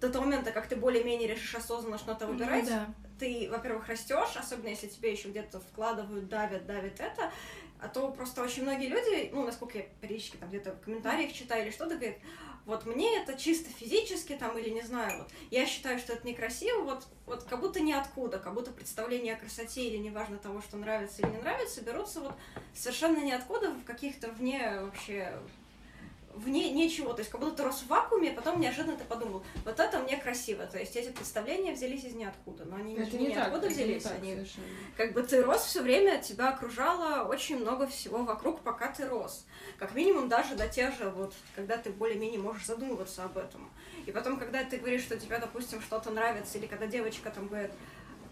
до 0.00 0.10
того 0.10 0.24
момента, 0.24 0.50
как 0.52 0.66
ты 0.68 0.76
более-менее 0.76 1.28
решишь 1.28 1.54
осознанно 1.54 1.98
что-то 1.98 2.26
ну 2.26 2.32
выбирать, 2.32 2.66
да. 2.66 2.86
ты, 3.18 3.48
во-первых, 3.50 3.88
растешь, 3.88 4.36
особенно 4.36 4.68
если 4.68 4.88
тебе 4.88 5.12
еще 5.12 5.28
где-то 5.28 5.60
вкладывают, 5.60 6.28
давят, 6.28 6.66
давят 6.66 7.00
это, 7.00 7.30
а 7.80 7.88
то 7.88 8.10
просто 8.10 8.42
очень 8.42 8.62
многие 8.62 8.88
люди, 8.88 9.30
ну, 9.32 9.44
насколько 9.44 9.78
я 9.78 9.84
периодически 10.00 10.36
там 10.36 10.48
где-то 10.48 10.72
в 10.72 10.80
комментариях 10.80 11.32
читаю 11.32 11.64
или 11.64 11.70
что-то, 11.72 11.96
говорят, 11.96 12.16
вот 12.66 12.86
мне 12.86 13.18
это 13.18 13.34
чисто 13.34 13.70
физически 13.70 14.34
там, 14.34 14.56
или 14.58 14.70
не 14.70 14.82
знаю, 14.82 15.22
вот, 15.22 15.32
я 15.50 15.66
считаю, 15.66 15.98
что 15.98 16.12
это 16.12 16.26
некрасиво, 16.26 16.82
вот, 16.82 17.06
вот 17.26 17.44
как 17.44 17.60
будто 17.60 17.80
ниоткуда, 17.80 18.38
как 18.38 18.54
будто 18.54 18.70
представление 18.70 19.34
о 19.34 19.38
красоте 19.38 19.84
или 19.84 19.96
неважно 19.96 20.38
того, 20.38 20.60
что 20.62 20.76
нравится 20.76 21.22
или 21.22 21.30
не 21.30 21.38
нравится, 21.38 21.82
берутся 21.82 22.20
вот 22.20 22.34
совершенно 22.74 23.24
ниоткуда, 23.24 23.70
в 23.70 23.84
каких-то 23.84 24.30
вне 24.30 24.80
вообще 24.80 25.38
вне 26.34 26.70
ничего, 26.70 27.12
то 27.12 27.20
есть 27.20 27.30
как 27.30 27.40
будто 27.40 27.56
ты 27.56 27.62
рос 27.64 27.80
в 27.80 27.88
вакууме, 27.88 28.30
а 28.30 28.34
потом 28.34 28.60
неожиданно 28.60 28.96
ты 28.96 29.04
подумал, 29.04 29.44
вот 29.64 29.78
это 29.78 29.98
мне 29.98 30.16
красиво, 30.16 30.66
то 30.66 30.78
есть 30.78 30.96
эти 30.96 31.10
представления 31.10 31.72
взялись 31.72 32.04
из 32.04 32.14
ниоткуда, 32.14 32.64
но 32.64 32.76
они 32.76 32.94
Это 32.94 33.16
не, 33.16 33.28
не 33.28 33.34
так. 33.34 33.48
ниоткуда 33.48 33.68
не 33.68 33.74
взялись, 33.74 34.02
так 34.02 34.12
они 34.14 34.34
совершенно. 34.34 34.66
как 34.96 35.12
бы 35.12 35.22
ты 35.22 35.42
рос 35.42 35.64
все 35.64 35.82
время, 35.82 36.22
тебя 36.22 36.50
окружало 36.50 37.28
очень 37.28 37.58
много 37.58 37.86
всего 37.86 38.24
вокруг, 38.24 38.60
пока 38.62 38.88
ты 38.88 39.06
рос. 39.06 39.46
Как 39.78 39.94
минимум 39.94 40.28
даже 40.28 40.54
до 40.54 40.68
тех 40.68 40.96
же, 40.96 41.10
вот, 41.10 41.34
когда 41.54 41.76
ты 41.76 41.90
более-менее 41.90 42.40
можешь 42.40 42.66
задумываться 42.66 43.24
об 43.24 43.36
этом. 43.36 43.70
И 44.06 44.10
потом, 44.12 44.38
когда 44.38 44.64
ты 44.64 44.78
говоришь, 44.78 45.02
что 45.02 45.18
тебе, 45.18 45.38
допустим, 45.38 45.80
что-то 45.80 46.10
нравится, 46.10 46.58
или 46.58 46.66
когда 46.66 46.86
девочка 46.86 47.30
там 47.30 47.48
говорит, 47.48 47.70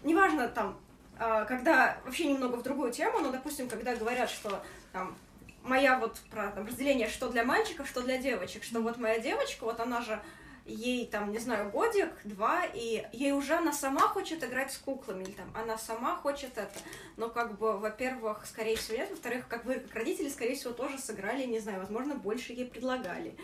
неважно, 0.03 0.47
там, 0.49 0.79
а, 1.17 1.45
когда, 1.45 1.99
вообще 2.03 2.25
немного 2.25 2.55
в 2.55 2.63
другую 2.63 2.91
тему, 2.91 3.19
но, 3.19 3.31
допустим, 3.31 3.69
когда 3.69 3.95
говорят, 3.95 4.29
что 4.29 4.61
там, 4.91 5.15
моя 5.63 5.99
вот 5.99 6.19
про 6.29 6.51
там, 6.51 6.67
разделение, 6.67 7.07
что 7.07 7.29
для 7.29 7.43
мальчиков, 7.43 7.87
что 7.87 8.01
для 8.01 8.17
девочек, 8.17 8.63
что 8.63 8.81
вот 8.81 8.97
моя 8.97 9.19
девочка, 9.19 9.63
вот 9.63 9.79
она 9.79 10.01
же 10.01 10.21
ей 10.65 11.07
там, 11.07 11.31
не 11.31 11.39
знаю, 11.39 11.69
годик, 11.71 12.09
два, 12.23 12.65
и 12.65 13.03
ей 13.11 13.31
уже 13.31 13.55
она 13.55 13.73
сама 13.73 14.01
хочет 14.01 14.43
играть 14.43 14.71
с 14.71 14.77
куклами, 14.77 15.23
или 15.23 15.31
там 15.31 15.51
она 15.55 15.77
сама 15.77 16.15
хочет 16.15 16.57
это. 16.57 16.79
Но 17.17 17.29
как 17.29 17.57
бы, 17.57 17.77
во-первых, 17.77 18.45
скорее 18.45 18.77
всего, 18.77 18.97
нет, 18.97 19.09
во-вторых, 19.09 19.47
как 19.47 19.65
вы, 19.65 19.75
как 19.75 19.95
родители, 19.95 20.29
скорее 20.29 20.55
всего, 20.55 20.73
тоже 20.73 20.97
сыграли, 20.99 21.45
не 21.45 21.59
знаю, 21.59 21.79
возможно, 21.79 22.15
больше 22.15 22.53
ей 22.53 22.65
предлагали. 22.65 23.35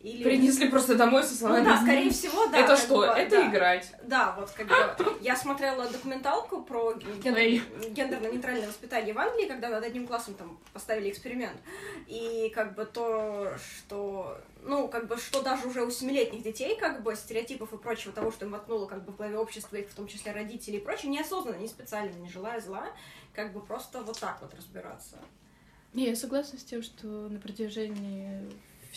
Или... 0.00 0.22
Принесли 0.22 0.68
просто 0.68 0.94
домой 0.94 1.24
со 1.24 1.32
Ну 1.32 1.36
словами. 1.38 1.64
да, 1.64 1.80
скорее 1.82 2.10
всего, 2.10 2.46
да. 2.46 2.58
это 2.58 2.76
что? 2.76 2.98
бы, 2.98 3.04
это 3.06 3.30
да. 3.30 3.50
играть. 3.50 3.92
Да, 4.04 4.32
вот 4.38 4.48
как 4.50 4.68
бы 4.68 5.18
я 5.20 5.34
смотрела 5.34 5.88
документалку 5.88 6.62
про 6.62 6.92
гендер- 6.92 7.90
гендерно-нейтральное 7.90 8.68
воспитание 8.68 9.12
в 9.12 9.18
Англии, 9.18 9.48
когда 9.48 9.68
над 9.70 9.82
одним 9.82 10.06
классом 10.06 10.34
там 10.34 10.56
поставили 10.72 11.10
эксперимент. 11.10 11.56
И 12.06 12.52
как 12.54 12.76
бы 12.76 12.84
то, 12.84 13.50
что, 13.58 14.38
ну, 14.62 14.86
как 14.86 15.08
бы, 15.08 15.16
что 15.16 15.42
даже 15.42 15.66
уже 15.66 15.84
у 15.84 15.90
семилетних 15.90 16.44
детей, 16.44 16.76
как 16.78 17.02
бы, 17.02 17.16
стереотипов 17.16 17.72
и 17.72 17.76
прочего 17.76 18.12
того, 18.12 18.30
что 18.30 18.44
им 18.44 18.52
воткнуло 18.52 18.86
как 18.86 19.04
бы 19.04 19.10
в 19.10 19.16
голове 19.16 19.36
общества, 19.36 19.76
их 19.76 19.88
в 19.88 19.94
том 19.94 20.06
числе 20.06 20.30
родителей 20.30 20.78
и 20.78 20.80
прочее, 20.80 21.10
неосознанно, 21.10 21.56
не 21.56 21.66
специально, 21.66 22.14
не 22.14 22.28
желая 22.30 22.60
зла, 22.60 22.86
как 23.34 23.52
бы 23.52 23.60
просто 23.60 24.02
вот 24.02 24.20
так 24.20 24.38
вот 24.42 24.54
разбираться. 24.54 25.16
Не, 25.92 26.10
я 26.10 26.14
согласна 26.14 26.56
с 26.58 26.62
тем, 26.62 26.82
что 26.84 27.06
на 27.06 27.40
протяжении 27.40 28.48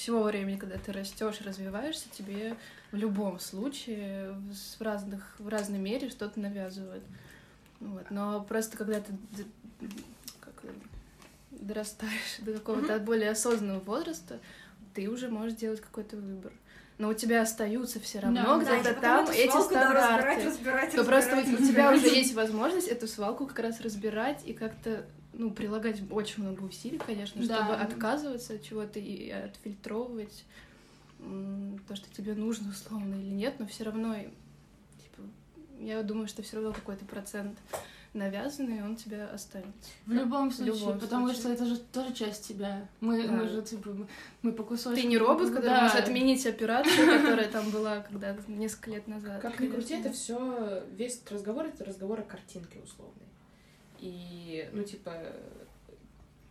всего 0.01 0.23
времени, 0.23 0.57
когда 0.57 0.77
ты 0.77 0.91
растешь, 0.91 1.41
развиваешься, 1.41 2.09
тебе 2.11 2.55
в 2.91 2.95
любом 2.95 3.39
случае 3.39 4.31
в- 4.31 4.81
разных 4.81 5.35
в 5.39 5.47
разной 5.47 5.77
мере 5.79 6.09
что-то 6.09 6.39
навязывают. 6.39 7.03
Вот. 7.79 8.09
Но 8.09 8.41
просто 8.43 8.77
когда 8.77 8.99
ты 8.99 9.13
как 10.39 10.53
дорастаешь 11.51 12.37
до 12.39 12.53
какого-то 12.53 12.97
более 12.99 13.29
осознанного 13.31 13.79
возраста, 13.81 14.39
ты 14.95 15.07
уже 15.07 15.29
можешь 15.29 15.53
делать 15.57 15.81
какой-то 15.81 16.17
выбор. 16.17 16.51
Но 16.97 17.09
у 17.09 17.13
тебя 17.13 17.41
остаются 17.41 17.99
все 17.99 18.19
равно 18.19 18.59
Да, 18.59 18.59
где-то 18.79 18.93
потом 18.95 19.01
там 19.25 19.29
эти 19.29 19.49
свалку 19.49 19.69
стандарты. 19.69 20.25
разбирать, 20.27 20.45
разбирать, 20.45 20.95
То 20.95 21.03
просто 21.03 21.35
разбирать, 21.35 21.61
у 21.61 21.67
тебя 21.67 21.91
разбирать. 21.91 22.05
уже 22.05 22.15
есть 22.15 22.33
возможность 22.33 22.87
эту 22.87 23.07
свалку 23.07 23.47
как 23.47 23.59
раз 23.59 23.81
разбирать 23.81 24.41
и 24.45 24.53
как-то 24.53 25.05
ну, 25.41 25.49
прилагать 25.49 25.99
очень 26.11 26.43
много 26.43 26.61
усилий, 26.63 26.99
конечно, 26.99 27.43
Да. 27.47 27.55
чтобы 27.65 27.73
отказываться 27.75 28.53
от 28.53 28.63
чего-то 28.63 28.99
и 28.99 29.29
отфильтровывать 29.31 30.45
то, 31.87 31.95
что 31.95 32.07
тебе 32.15 32.35
нужно 32.35 32.69
условно 32.69 33.15
или 33.15 33.31
нет, 33.31 33.55
но 33.59 33.65
все 33.65 33.83
равно, 33.85 34.15
типа, 34.15 35.23
я 35.79 36.03
думаю, 36.03 36.27
что 36.27 36.43
все 36.43 36.57
равно 36.57 36.73
какой-то 36.73 37.05
процент 37.05 37.57
навязанный, 38.13 38.83
он 38.83 38.97
тебя 38.97 39.27
останется. 39.29 39.89
В 40.05 40.11
любом 40.11 40.49
В 40.49 40.53
случае, 40.55 40.75
любом 40.75 40.99
потому 40.99 41.27
случае. 41.27 41.41
что 41.41 41.53
это 41.53 41.65
же 41.65 41.77
тоже 41.79 42.13
часть 42.13 42.47
тебя. 42.47 42.87
Мы, 42.99 43.23
Да. 43.25 43.31
мы 43.31 43.47
же, 43.47 43.61
типа, 43.63 43.89
мы, 43.91 44.07
мы 44.41 44.51
по 44.51 44.63
кусочку. 44.63 44.99
Ты 45.01 45.07
не 45.07 45.17
робот, 45.17 45.49
который 45.49 45.69
Да. 45.69 45.83
может 45.83 45.97
отменить 45.97 46.45
операцию, 46.45 47.07
которая 47.19 47.47
там 47.49 47.69
была 47.71 48.01
когда-то 48.01 48.51
несколько 48.51 48.91
лет 48.91 49.07
назад. 49.07 49.41
Как 49.41 49.59
ни 49.59 49.67
крути, 49.67 49.93
это 49.95 50.11
все 50.11 50.83
весь 50.95 51.21
разговор 51.31 51.65
это 51.65 51.85
разговор 51.85 52.19
о 52.19 52.23
картинке 52.23 52.79
условной. 52.83 53.15
И, 54.01 54.67
ну, 54.73 54.83
типа, 54.83 55.13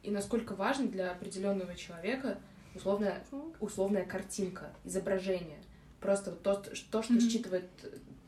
и 0.03 0.11
насколько 0.11 0.55
важно 0.55 0.87
для 0.87 1.11
определенного 1.11 1.75
человека 1.75 2.39
условная, 2.75 3.23
условная 3.59 4.05
картинка, 4.07 4.73
изображение. 4.85 5.59
Просто 6.01 6.31
вот 6.31 6.43
то, 6.43 6.55
то, 6.91 7.03
что 7.03 7.13
Мгм. 7.13 7.21
считывает 7.21 7.69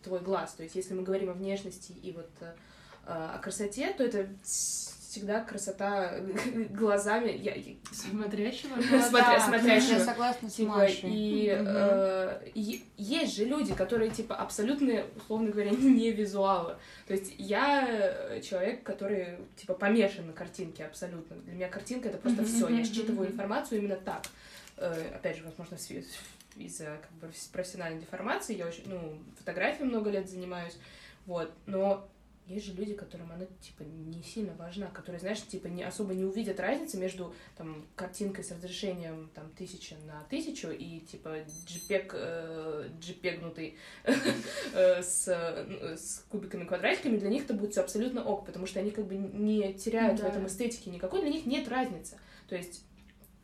твой 0.03 0.21
глаз. 0.21 0.55
То 0.55 0.65
есть, 0.65 0.75
если 0.75 0.95
мы 0.95 1.03
говорим 1.05 1.31
о 1.31 1.35
внешности 1.35 1.93
и 1.93 2.13
вот 2.13 2.29
э, 2.41 2.53
о 3.07 3.39
красоте, 3.39 3.93
то 3.93 4.03
это 4.05 4.29
всегда 5.13 5.41
красота 5.45 6.15
глазами. 6.71 7.31
Я, 7.33 7.53
Смотрящего. 7.93 8.75
Смотря- 9.03 9.41
смотрящего. 9.41 9.99
Я 9.99 10.05
согласна 10.05 10.49
с 10.49 10.55
Типа, 10.55 10.71
Машей. 10.71 11.11
и 11.13 11.55
Мгм. 11.55 11.67
э, 11.69 12.41
есть 12.97 13.37
же 13.37 13.45
люди, 13.45 13.75
которые, 13.75 14.11
типа, 14.11 14.35
абсолютно, 14.37 15.05
условно 15.17 15.51
говоря, 15.51 15.71
не 15.79 16.11
визуалы. 16.13 16.77
То 17.07 17.13
есть 17.13 17.35
я 17.37 17.87
э, 17.87 18.41
человек, 18.41 18.83
который, 18.83 19.37
типа, 19.57 19.75
помешан 19.75 20.29
на 20.29 20.33
картинке 20.33 20.87
абсолютно. 20.87 21.37
Для 21.37 21.53
меня 21.53 21.69
картинка— 21.69 22.09
это 22.11 22.17
просто 22.17 22.45
все. 22.47 22.69
Я 22.69 22.83
считываю 22.83 23.29
информацию 23.31 23.81
именно 23.81 23.97
так. 23.97 24.23
Э, 24.79 24.95
Опять 25.15 25.37
же, 25.37 25.45
возможно, 25.45 25.77
из-за 26.57 26.85
как 26.87 27.13
бы, 27.21 27.31
профессиональной 27.53 28.01
деформации. 28.01 28.57
Я 28.57 28.67
очень, 28.67 28.85
ну, 28.87 29.19
фотографией 29.39 29.85
много 29.89 30.09
лет 30.11 30.29
занимаюсь. 30.29 30.77
Вот. 31.27 31.53
Но 31.67 32.09
есть 32.47 32.67
же 32.67 32.73
люди, 32.75 32.95
которым 32.95 33.31
она, 33.33 33.47
типа, 33.61 33.83
не 33.83 34.23
сильно 34.23 34.53
важна, 34.55 34.89
которые, 34.89 35.21
знаешь, 35.21 35.43
типа, 35.43 35.69
не, 35.69 35.83
особо 35.83 36.13
не 36.15 36.25
увидят 36.25 36.59
разницы 36.61 36.99
между, 36.99 37.35
там, 37.57 37.87
картинкой 37.95 38.45
с 38.45 38.51
разрешением, 38.51 39.31
там, 39.35 39.51
тысяча 39.51 39.97
на 40.07 40.23
тысячу 40.25 40.71
и, 40.71 41.01
типа, 41.01 41.45
JPEG, 41.67 42.11
э, 42.15 42.89
JPEG-нутый 43.01 43.77
э, 44.05 45.03
с, 45.03 45.29
э, 45.29 45.97
с 45.97 46.25
кубиками, 46.29 46.65
квадратиками, 46.65 47.17
для 47.17 47.31
них 47.31 47.45
это 47.45 47.55
будет 47.55 47.73
все 47.73 47.81
абсолютно 47.81 48.25
ок, 48.25 48.45
потому 48.45 48.67
что 48.67 48.81
они, 48.81 48.91
как 48.91 49.07
бы, 49.07 49.15
не 49.15 49.73
теряют 49.75 50.21
в 50.21 50.25
этом 50.25 50.47
эстетики 50.47 50.89
никакой, 50.89 51.21
для 51.21 51.31
них 51.31 51.47
нет 51.47 51.69
разницы. 51.69 52.19
То 52.49 52.57
есть 52.57 52.85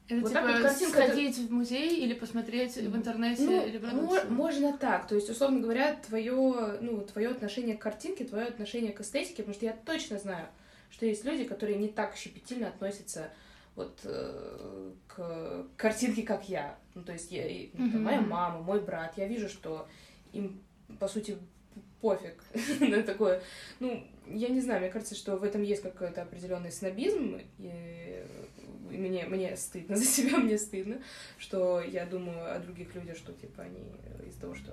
Это 0.08 0.20
Вот 0.22 0.28
типа 0.28 0.40
так 0.40 0.52
вот 0.54 0.62
картинка, 0.62 1.02
сходить 1.02 1.36
в 1.36 1.52
музей 1.52 1.96
или 2.02 2.14
посмотреть 2.14 2.76
в 2.76 2.96
интернете 2.96 3.42
Ну, 3.42 3.66
или 3.66 3.76
продукцию. 3.76 4.32
можно 4.32 4.76
так. 4.78 5.06
То 5.06 5.14
есть, 5.14 5.28
условно 5.28 5.60
говоря, 5.60 5.96
твое, 5.96 6.78
ну, 6.80 7.02
твое 7.02 7.28
отношение 7.28 7.76
к 7.76 7.82
картинке, 7.82 8.24
твое 8.24 8.46
отношение 8.46 8.92
к 8.92 9.00
эстетике, 9.02 9.42
потому 9.42 9.54
что 9.54 9.66
я 9.66 9.72
точно 9.84 10.18
знаю, 10.18 10.48
что 10.90 11.04
есть 11.04 11.24
люди, 11.26 11.44
которые 11.44 11.76
не 11.78 11.88
так 11.88 12.16
щепетильно 12.16 12.68
относятся 12.68 13.30
вот 13.76 14.00
э, 14.04 14.92
к 15.08 15.66
картинке, 15.76 16.22
как 16.22 16.48
я. 16.48 16.78
Ну, 16.94 17.02
то 17.02 17.12
есть, 17.12 17.30
я, 17.30 17.44
ну, 17.74 17.92
там, 17.92 18.02
моя 18.02 18.22
мама, 18.22 18.60
мой 18.62 18.80
брат, 18.80 19.12
я 19.18 19.28
вижу, 19.28 19.48
что 19.50 19.86
им, 20.32 20.58
по 20.98 21.06
сути, 21.06 21.36
пофиг 22.00 22.42
на 22.80 23.02
такое. 23.02 23.42
Ну, 23.78 24.06
я 24.26 24.48
не 24.48 24.60
знаю, 24.60 24.80
мне 24.80 24.90
кажется, 24.90 25.14
что 25.14 25.36
в 25.36 25.44
этом 25.44 25.62
есть 25.62 25.82
какой-то 25.82 26.22
определенный 26.22 26.72
снобизм, 26.72 27.38
и 27.58 28.24
мне, 28.96 29.26
мне 29.26 29.56
стыдно 29.56 29.96
за 29.96 30.04
себя, 30.04 30.38
мне 30.38 30.58
стыдно, 30.58 30.98
что 31.38 31.80
я 31.80 32.06
думаю 32.06 32.54
о 32.54 32.58
других 32.58 32.94
людях, 32.94 33.16
что, 33.16 33.32
типа, 33.32 33.62
они 33.62 33.92
из-за 34.26 34.40
того, 34.40 34.54
что 34.54 34.72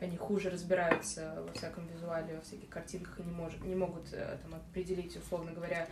они 0.00 0.16
хуже 0.16 0.50
разбираются 0.50 1.42
во 1.46 1.52
всяком 1.52 1.86
визуале, 1.86 2.34
во 2.34 2.40
всяких 2.40 2.68
картинках 2.68 3.20
и 3.20 3.22
не, 3.22 3.30
мож, 3.30 3.52
не 3.64 3.74
могут 3.74 4.12
э, 4.12 4.36
там, 4.42 4.54
определить, 4.54 5.16
условно 5.16 5.52
говоря, 5.52 5.86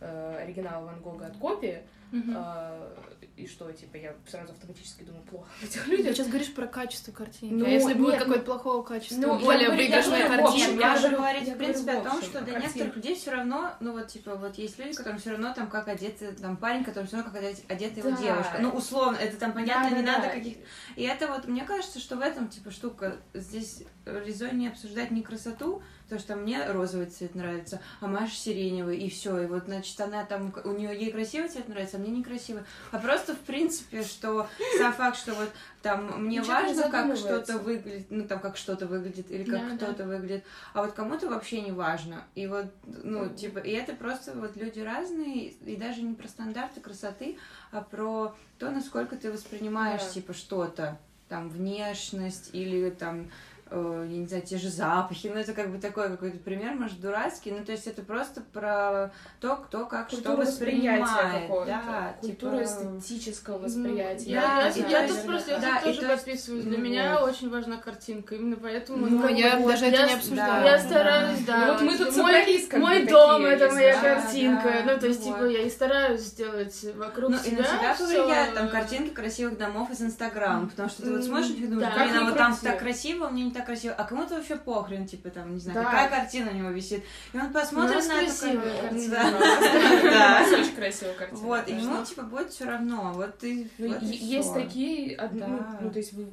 э, 0.00 0.38
оригинал 0.42 0.84
Ван 0.84 1.00
Гога 1.00 1.26
от 1.26 1.36
копии, 1.36 1.82
Мгм. 2.12 2.34
э, 2.36 2.94
и 3.36 3.46
что, 3.46 3.70
типа, 3.72 3.96
я 3.96 4.14
сразу 4.28 4.52
автоматически 4.52 5.02
думаю, 5.02 5.22
плохо 5.24 5.46
в 5.60 5.64
этих 5.64 5.84
Ты 5.84 5.90
людях. 5.90 6.14
сейчас 6.16 6.28
говоришь 6.28 6.54
про 6.54 6.66
качество 6.66 7.12
картинки. 7.12 7.52
Ну, 7.54 7.66
а 7.66 7.68
если 7.68 7.94
будет 7.94 8.12
нет, 8.14 8.22
какое-то 8.22 8.44
плохого 8.44 8.82
качества, 8.82 9.16
ну, 9.20 9.38
более 9.40 9.70
выигрышная 9.70 10.28
картинка? 10.28 10.80
я 10.80 10.88
Я 10.92 10.96
же 10.96 11.00
говорю- 11.08 11.16
говорить, 11.18 11.48
в 11.48 11.56
принципе, 11.58 11.92
о 11.92 12.00
том, 12.02 12.22
что 12.22 12.40
для 12.42 12.52
картинка. 12.54 12.62
некоторых 12.78 12.96
людей 12.96 13.14
все 13.16 13.30
равно, 13.32 13.72
ну 13.80 13.92
вот, 13.92 14.08
типа, 14.08 14.36
вот 14.36 14.56
есть 14.56 14.78
люди, 14.78 14.94
которым 14.94 15.18
все 15.18 15.30
равно 15.32 15.52
там 15.54 15.68
как 15.68 15.88
одеты, 15.88 16.32
там 16.32 16.56
парень, 16.56 16.84
которым 16.84 17.06
все 17.08 17.16
равно 17.16 17.30
как 17.32 17.42
одет- 17.42 17.70
одета 17.70 18.00
его 18.00 18.10
Да. 18.10 18.16
девушка. 18.22 18.56
Ну, 18.60 18.70
условно, 18.70 19.16
это 19.16 19.36
там 19.36 19.52
понятно, 19.52 19.90
Да, 19.90 19.96
не 19.96 20.02
да, 20.02 20.12
надо 20.12 20.26
да. 20.28 20.32
каких 20.34 20.56
И 20.94 21.02
это 21.02 21.26
вот, 21.26 21.46
мне 21.48 21.64
кажется, 21.64 21.98
что 21.98 22.16
в 22.16 22.20
этом, 22.20 22.48
типа, 22.48 22.70
штука. 22.70 23.16
Здесь 23.34 23.82
резоннее 24.06 24.70
обсуждать 24.70 25.10
не 25.10 25.22
красоту, 25.22 25.82
то, 26.08 26.18
что 26.18 26.36
мне 26.36 26.64
розовый 26.70 27.06
цвет 27.06 27.34
нравится, 27.34 27.80
а 28.00 28.06
Маша 28.06 28.34
сиреневый, 28.34 28.98
и 28.98 29.10
все. 29.10 29.40
И 29.40 29.46
вот, 29.46 29.64
значит, 29.64 30.00
она 30.00 30.24
там, 30.24 30.54
у 30.64 30.70
нее 30.72 30.96
ей 30.96 31.10
красивый 31.10 31.48
цвет 31.48 31.68
нравится, 31.68 31.96
а 31.96 32.00
мне 32.00 32.10
некрасивый. 32.10 32.62
А 32.92 32.98
просто, 32.98 33.34
в 33.34 33.40
принципе, 33.40 34.02
что 34.02 34.46
сам 34.78 34.92
факт, 34.92 35.16
что 35.18 35.34
вот 35.34 35.50
там 35.82 36.22
мне 36.24 36.38
не 36.38 36.40
важно, 36.44 36.90
как 36.90 37.16
что-то 37.16 37.58
выглядит, 37.58 38.06
ну, 38.10 38.26
там, 38.26 38.40
как 38.40 38.56
что-то 38.56 38.86
выглядит, 38.86 39.30
или 39.30 39.44
как 39.44 39.60
Да, 39.60 39.70
да. 39.70 39.76
кто-то 39.86 40.04
выглядит, 40.04 40.44
а 40.74 40.82
вот 40.82 40.92
кому-то 40.92 41.28
вообще 41.28 41.60
не 41.60 41.72
важно. 41.72 42.24
И 42.34 42.46
вот, 42.46 42.66
ну, 42.84 43.28
типа, 43.28 43.58
и 43.58 43.70
это 43.70 43.94
просто 43.94 44.32
вот 44.34 44.56
люди 44.56 44.80
разные, 44.80 45.48
и 45.50 45.76
даже 45.76 46.02
не 46.02 46.14
про 46.14 46.28
стандарты 46.28 46.80
красоты, 46.80 47.38
а 47.72 47.80
про 47.80 48.34
то, 48.58 48.70
насколько 48.70 49.16
ты 49.16 49.30
воспринимаешь, 49.32 50.02
Да. 50.02 50.10
типа, 50.10 50.34
что-то, 50.34 50.98
там, 51.28 51.48
внешность 51.48 52.50
или 52.52 52.90
там 52.90 53.30
э, 53.70 54.06
я 54.10 54.16
не 54.18 54.26
знаю, 54.26 54.42
те 54.42 54.58
же 54.58 54.68
запахи, 54.70 55.28
ну 55.28 55.40
это 55.40 55.52
как 55.52 55.70
бы 55.70 55.78
такой 55.78 56.08
какой-то 56.10 56.38
пример, 56.38 56.74
может, 56.74 57.00
дурацкий, 57.00 57.50
ну 57.50 57.64
то 57.64 57.72
есть 57.72 57.86
это 57.86 58.02
просто 58.02 58.40
про 58.52 59.12
то, 59.40 59.56
кто 59.56 59.86
как 59.86 60.08
что 60.08 60.16
Культура 60.16 60.36
восприятия 60.36 61.02
воспринимает, 61.02 61.48
да, 61.66 62.16
культура 62.20 62.58
типа, 62.64 62.98
эстетического 62.98 63.58
восприятия. 63.58 64.30
Я, 64.30 64.40
Да, 64.40 64.62
я, 64.62 64.68
и 64.70 64.90
я 64.90 65.08
то 65.08 65.14
тут 65.14 65.26
просто 65.26 65.50
я 65.52 65.58
да, 65.58 65.80
тут 65.80 65.82
и 65.82 65.84
тоже 65.86 66.00
то 66.00 66.12
есть- 66.12 66.24
подписываюсь. 66.24 66.64
Для 66.64 66.78
ну 66.78 66.84
меня 66.84 67.20
вот. 67.20 67.30
очень 67.30 67.50
важна 67.50 67.76
картинка. 67.76 68.34
Именно 68.34 68.56
поэтому 68.56 69.06
Ну, 69.06 69.18
бы 69.22 69.32
я 69.32 69.56
вот 69.56 69.68
даже 69.70 69.86
это 69.86 69.96
я 70.00 70.06
не 70.06 70.14
обсуждала. 70.14 70.64
Я 70.64 70.78
стараюсь, 70.78 71.40
да. 71.40 71.56
да. 71.56 71.66
Ну 71.66 71.72
вот 71.72 71.82
мы 71.82 71.98
тут 71.98 72.16
мой, 72.16 72.32
мой 72.80 72.94
такие, 73.00 73.06
дом 73.10 73.44
это 73.44 73.64
если 73.64 73.74
моя 73.76 73.94
да, 74.02 74.14
картинка. 74.14 74.62
да, 74.86 74.92
ну, 74.94 75.00
то 75.00 75.06
есть, 75.06 75.20
вот. 75.24 75.34
типа, 75.34 75.44
я 75.44 75.62
и 75.62 75.70
стараюсь 75.70 76.20
сделать 76.20 76.86
вокруг 76.96 77.30
Ну, 77.30 77.36
и 77.36 77.40
себя. 77.40 77.58
на 77.58 77.64
себя 77.64 77.94
всё. 77.94 78.04
повлияют 78.04 78.54
там 78.54 78.68
картинки 78.68 79.10
красивых 79.14 79.58
домов 79.58 79.90
из 79.90 80.00
Инстаграма, 80.02 80.68
потому 80.68 80.88
что 80.88 81.02
ты 81.02 81.12
вот 81.12 81.24
смотришь 81.24 81.50
и 81.50 81.66
думаешь, 81.66 81.94
блин, 81.94 82.16
а 82.16 82.24
вот 82.24 82.36
там 82.36 82.56
так 82.56 82.78
красиво, 82.78 83.28
мне 83.28 83.44
не 83.44 83.50
так 83.56 83.66
красиво, 83.66 83.94
а 83.94 84.04
кому-то 84.04 84.34
вообще 84.36 84.56
похрен, 84.56 85.06
типа 85.06 85.30
там, 85.30 85.54
не 85.54 85.60
знаю, 85.60 85.78
Да. 85.80 85.84
какая 85.84 86.08
картина 86.08 86.50
у 86.50 86.54
него 86.54 86.70
висит, 86.70 87.02
и 87.32 87.38
он 87.38 87.52
посмотрит 87.52 88.04
на 88.08 88.22
эту. 88.22 89.10
Да. 89.10 90.44
Очень 90.52 90.74
красивая 90.76 91.14
картина. 91.14 91.40
Вот, 91.40 91.68
и 91.68 91.72
ему, 91.72 92.04
типа, 92.04 92.22
будет 92.22 92.50
все 92.50 92.64
равно, 92.64 93.12
вот 93.14 93.38
ты, 93.38 93.68
Ну, 93.78 93.96
есть 94.02 94.52
такие, 94.54 95.18
ну, 95.32 95.64
ну, 95.80 95.90
то 95.90 95.98
есть 95.98 96.12
вы, 96.12 96.26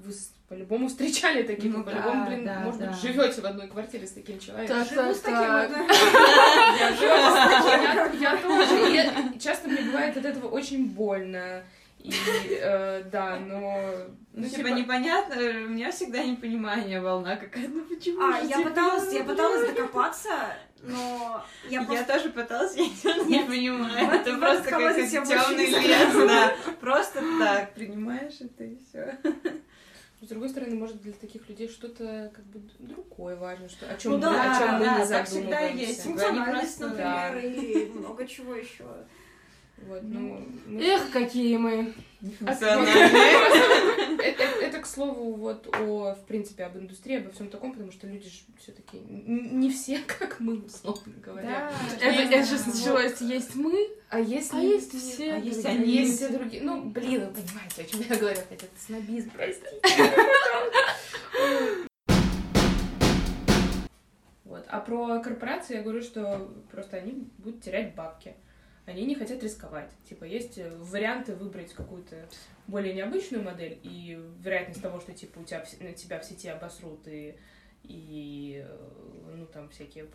по-любому 0.49 0.87
встречали 0.87 1.41
таких, 1.43 1.73
Ну 1.73 1.83
по-любому, 1.83 2.25
да, 2.25 2.29
блин, 2.29 2.45
да, 2.45 2.59
может 2.59 2.79
да. 2.79 2.87
быть, 2.87 3.01
живете 3.01 3.41
в 3.41 3.45
одной 3.45 3.67
квартире 3.67 4.05
с 4.05 4.11
таким 4.11 4.39
человеком. 4.39 4.77
Так, 4.77 4.87
Живу 4.89 5.01
так, 5.01 5.15
с 5.15 5.19
таким 5.21 5.37
так. 5.39 5.65
одной. 5.71 5.87
Я, 6.79 8.11
я 8.19 8.37
тоже. 8.37 8.91
И 8.91 8.95
я- 8.95 9.33
часто 9.39 9.69
мне 9.69 9.81
бывает 9.81 10.15
от 10.17 10.25
этого 10.25 10.47
очень 10.49 10.85
больно. 10.87 11.63
И 12.03 12.59
э, 12.61 13.03
да, 13.11 13.39
но... 13.39 13.93
Ну, 14.33 14.49
типа, 14.49 14.67
непонятно, 14.67 15.35
у 15.35 15.69
меня 15.69 15.89
всегда 15.91 16.23
непонимание 16.23 16.99
волна 16.99 17.37
какая-то, 17.37 17.69
ну 17.69 17.85
почему 17.85 18.21
А, 18.21 18.39
я 18.39 18.57
типа, 18.57 18.69
пыталась, 18.69 19.13
я 19.13 19.23
ну, 19.23 19.29
пыталась 19.29 19.69
докопаться, 19.69 20.29
но 20.81 21.45
я 21.69 21.81
Я 21.81 22.03
тоже 22.03 22.29
пыталась, 22.29 22.75
я 23.03 23.17
не 23.23 23.39
понимаю. 23.45 24.05
Вот- 24.07 24.27
Это 24.27 24.37
просто 24.37 24.69
как 24.69 24.95
темный 24.95 25.67
лес, 25.67 26.13
да. 26.13 26.53
Просто 26.81 27.23
так, 27.39 27.73
принимаешь 27.73 28.41
это 28.41 28.65
и 28.65 28.77
все. 28.83 29.17
С 30.21 30.27
другой 30.27 30.49
стороны, 30.49 30.75
может, 30.75 31.01
для 31.01 31.11
таких 31.11 31.47
людей 31.49 31.67
что-то 31.67 32.31
как 32.33 32.45
бы 32.45 32.61
другое 32.79 33.35
важно, 33.35 33.67
что, 33.67 33.89
о 33.89 33.97
чем 33.97 34.13
Ну 34.13 34.17
да, 34.19 34.31
мы, 34.31 34.39
о 34.39 34.57
чем 34.57 34.73
мы 34.79 34.85
да, 34.85 34.99
не 34.99 35.07
так 35.09 35.27
всегда 35.27 35.59
есть. 35.59 36.03
Функциональность, 36.03 36.79
просто, 36.79 36.95
например, 36.95 37.45
и 37.45 37.85
много 37.91 38.25
чего 38.25 38.55
еще. 38.55 38.85
Вот, 39.87 40.01
ну, 40.03 40.45
мы- 40.67 40.81
Эх, 40.83 41.11
какие 41.11 41.57
мы. 41.57 41.93
Это, 44.61 44.79
к 44.81 44.85
слову, 44.85 45.33
вот 45.33 45.67
о, 45.75 46.15
в 46.15 46.25
принципе, 46.25 46.63
об 46.63 46.77
индустрии, 46.77 47.17
обо 47.17 47.31
всем 47.31 47.49
таком, 47.49 47.73
потому 47.73 47.91
что 47.91 48.07
люди 48.07 48.29
же 48.29 48.39
все-таки 48.61 48.97
не 48.99 49.69
все, 49.69 49.99
как 50.19 50.39
мы, 50.39 50.59
условно 50.59 51.13
говоря. 51.21 51.71
Это, 51.99 52.05
Есть- 52.09 52.31
это 52.31 52.43
же 52.45 52.69
началось 52.69 53.21
есть 53.21 53.55
мы, 53.55 53.89
А 54.09 54.19
есть 54.19 54.53
а 54.53 54.59
есть 54.61 54.91
все. 54.97 55.33
а 55.33 55.37
есть 55.37 55.61
другие. 55.63 55.81
они. 55.83 55.91
Есть 55.93 56.15
все 56.17 56.29
другие. 56.29 56.63
Ну, 56.63 56.83
блин, 56.85 57.27
вы 57.27 57.33
понимаете, 57.41 57.81
о 57.81 57.83
чем 57.85 58.01
я 58.09 58.15
говорю, 58.15 58.39
хотя 58.49 58.65
это 58.67 58.79
снобизм, 58.85 59.31
простите. 59.35 59.81
Вот. 64.45 64.65
А 64.69 64.79
про 64.81 65.19
корпорации 65.19 65.77
я 65.77 65.81
говорю, 65.81 66.01
что 66.01 66.51
просто 66.71 66.97
они 66.97 67.27
будут 67.39 67.61
терять 67.61 67.95
бабки. 67.95 68.35
Они 68.85 69.05
не 69.05 69.15
хотят 69.15 69.41
рисковать. 69.41 69.89
Типа, 70.07 70.25
есть 70.25 70.57
э, 70.57 70.69
варианты 70.75 71.35
выбрать 71.35 71.73
какую-то 71.73 72.27
более 72.67 72.93
необычную 72.93 73.43
модель, 73.43 73.79
и 73.83 74.19
вероятность 74.39 74.81
того, 74.81 74.99
что 74.99 75.13
типа 75.13 75.39
у 75.39 75.43
тебя 75.43 75.65
на 75.79 75.93
тебя 75.93 76.19
в 76.19 76.25
сети 76.25 76.49
обосрут 76.49 77.07
и, 77.07 77.35
и 77.83 78.63
э, 78.65 79.35
ну 79.35 79.45
там 79.45 79.69
всякие 79.69 80.05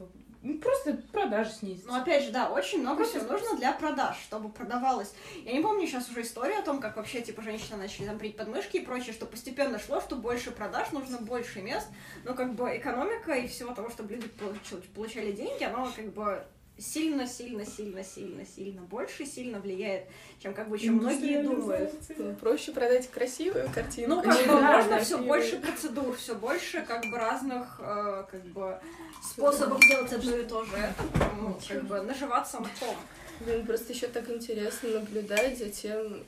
ну, 0.42 0.58
просто 0.58 0.98
продажи 1.12 1.50
снизятся. 1.50 1.88
Но 1.88 2.00
опять 2.00 2.24
же, 2.24 2.30
да, 2.30 2.50
очень 2.50 2.80
много 2.80 3.04
всего 3.04 3.24
нужно 3.24 3.56
для 3.56 3.72
продаж, 3.72 4.16
чтобы 4.22 4.50
продавалось. 4.50 5.12
Я 5.44 5.52
не 5.52 5.60
помню 5.60 5.86
сейчас 5.86 6.08
уже 6.10 6.22
историю 6.22 6.58
о 6.58 6.62
том, 6.62 6.80
как 6.80 6.96
вообще, 6.96 7.22
типа, 7.22 7.42
женщины 7.42 7.76
начали 7.76 8.06
там 8.06 8.18
брить 8.18 8.36
подмышки 8.36 8.76
и 8.76 8.84
прочее, 8.84 9.12
что 9.12 9.26
постепенно 9.26 9.78
шло, 9.78 10.00
что 10.00 10.14
больше 10.14 10.50
продаж, 10.50 10.92
нужно 10.92 11.18
больше 11.18 11.60
мест, 11.60 11.88
но 12.24 12.34
как 12.34 12.54
бы 12.54 12.76
экономика 12.76 13.32
и 13.32 13.48
всего 13.48 13.74
того, 13.74 13.90
чтобы 13.90 14.14
люди 14.14 14.28
получ- 14.38 14.88
получали 14.94 15.32
деньги, 15.32 15.64
оно 15.64 15.90
как 15.94 16.12
бы 16.12 16.44
сильно, 16.78 17.26
сильно, 17.26 17.64
сильно, 17.66 18.04
сильно, 18.04 18.44
сильно 18.46 18.82
больше 18.82 19.26
сильно 19.26 19.60
влияет, 19.60 20.04
чем 20.40 20.54
как 20.54 20.68
бы 20.68 20.78
чем 20.78 20.96
многие 20.96 21.42
думают. 21.42 21.92
Ну, 22.16 22.34
Проще 22.36 22.72
продать 22.72 23.10
красивую 23.10 23.68
картинку. 23.74 24.16
Ну, 24.16 24.22
как 24.22 24.38
бы 24.38 24.46
Да, 24.46 24.76
можно 24.76 24.90
да, 24.90 25.00
все 25.00 25.18
больше 25.18 25.58
процедур, 25.58 26.16
все 26.16 26.34
больше 26.34 26.82
как 26.82 27.02
бы 27.10 27.18
разных 27.18 27.80
э, 27.80 28.24
как 28.30 28.44
бы 28.46 28.78
способов 29.22 29.80
делать 29.80 30.12
одно 30.12 30.36
и 30.36 30.44
то 30.44 30.64
же. 30.64 30.76
Это 30.76 31.02
ну, 31.40 31.58
как 31.68 31.84
бы 31.84 32.00
наживаться 32.02 32.60
мхом. 32.60 32.96
Блин, 33.40 33.66
просто 33.66 33.92
еще 33.92 34.08
так 34.08 34.28
интересно 34.30 34.90
наблюдать 34.90 35.58
за 35.58 35.70
тем, 35.70 36.24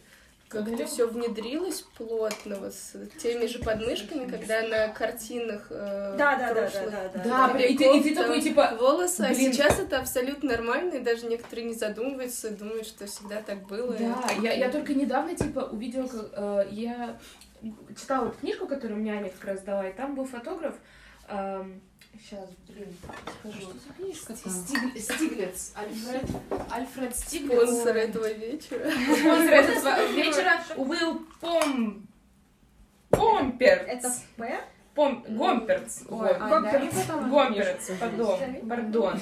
как 0.51 0.67
это 0.67 0.85
все 0.85 1.07
внедрилось 1.07 1.83
плотно, 1.97 2.57
вот 2.57 2.75
с 2.75 2.95
теми 3.23 3.47
же 3.47 3.61
подмышками, 3.61 4.29
когда 4.29 4.63
на 4.63 4.89
картинах 4.89 5.69
э, 5.71 6.17
Да, 6.19 6.37
да, 6.37 6.49
да, 6.49 6.55
да, 6.55 6.61
прошлых 6.63 6.91
да, 6.91 7.11
да. 7.15 7.23
Да, 7.25 7.55
бля, 7.55 7.67
и 7.67 7.77
ты, 7.77 7.99
и 7.99 8.03
ты 8.03 8.17
такой, 8.17 8.41
типа, 8.43 8.77
волосы, 8.77 9.21
а 9.21 9.29
блин. 9.29 9.53
сейчас 9.53 9.79
это 9.79 10.01
абсолютно 10.01 10.51
нормально, 10.51 10.95
и 10.95 11.01
даже 11.01 11.27
некоторые 11.27 11.69
не 11.69 11.75
задумываются, 11.75 12.51
думают, 12.51 12.89
что 12.89 13.07
всегда 13.07 13.43
так 13.43 13.65
было. 13.69 13.95
Да, 13.95 14.25
я, 14.43 14.53
я 14.55 14.71
только 14.73 14.93
недавно, 14.95 15.37
типа, 15.37 15.69
увидела, 15.71 16.09
как, 16.09 16.31
э, 16.33 16.67
я 16.73 17.17
читала 17.97 18.33
книжку, 18.33 18.67
которую 18.67 18.99
мне 18.99 19.13
Аня 19.13 19.31
как 19.31 19.45
раз 19.45 19.61
дала, 19.61 19.89
и 19.89 19.93
там 19.93 20.17
был 20.17 20.25
фотограф, 20.25 20.75
сейчас, 22.19 22.49
блин, 22.69 22.89
скажу. 23.41 23.73
за 23.73 23.93
книжка 23.95 24.33
Стиг- 24.35 24.99
Стиглиц. 24.99 25.73
Альфред, 25.75 26.25
Альфред 26.71 27.17
Стиглиц. 27.17 27.53
Спонсор 27.61 27.97
этого 27.97 28.33
вечера. 28.33 28.91
Спонсор 28.91 29.53
этого 29.55 30.13
вечера 30.13 30.63
Уилл 30.77 31.23
Пом... 31.41 32.07
Помперц. 33.11 33.83
Это 33.87 34.13
П? 34.37 34.61
Пом... 34.95 35.25
Гомперц. 35.29 36.03
Ой, 36.09 36.19
Вот. 36.19 36.37
а, 36.41 36.49
Гомперц, 36.49 37.87
книжку. 37.87 38.01
пардон, 38.01 38.39
пардон. 38.69 39.21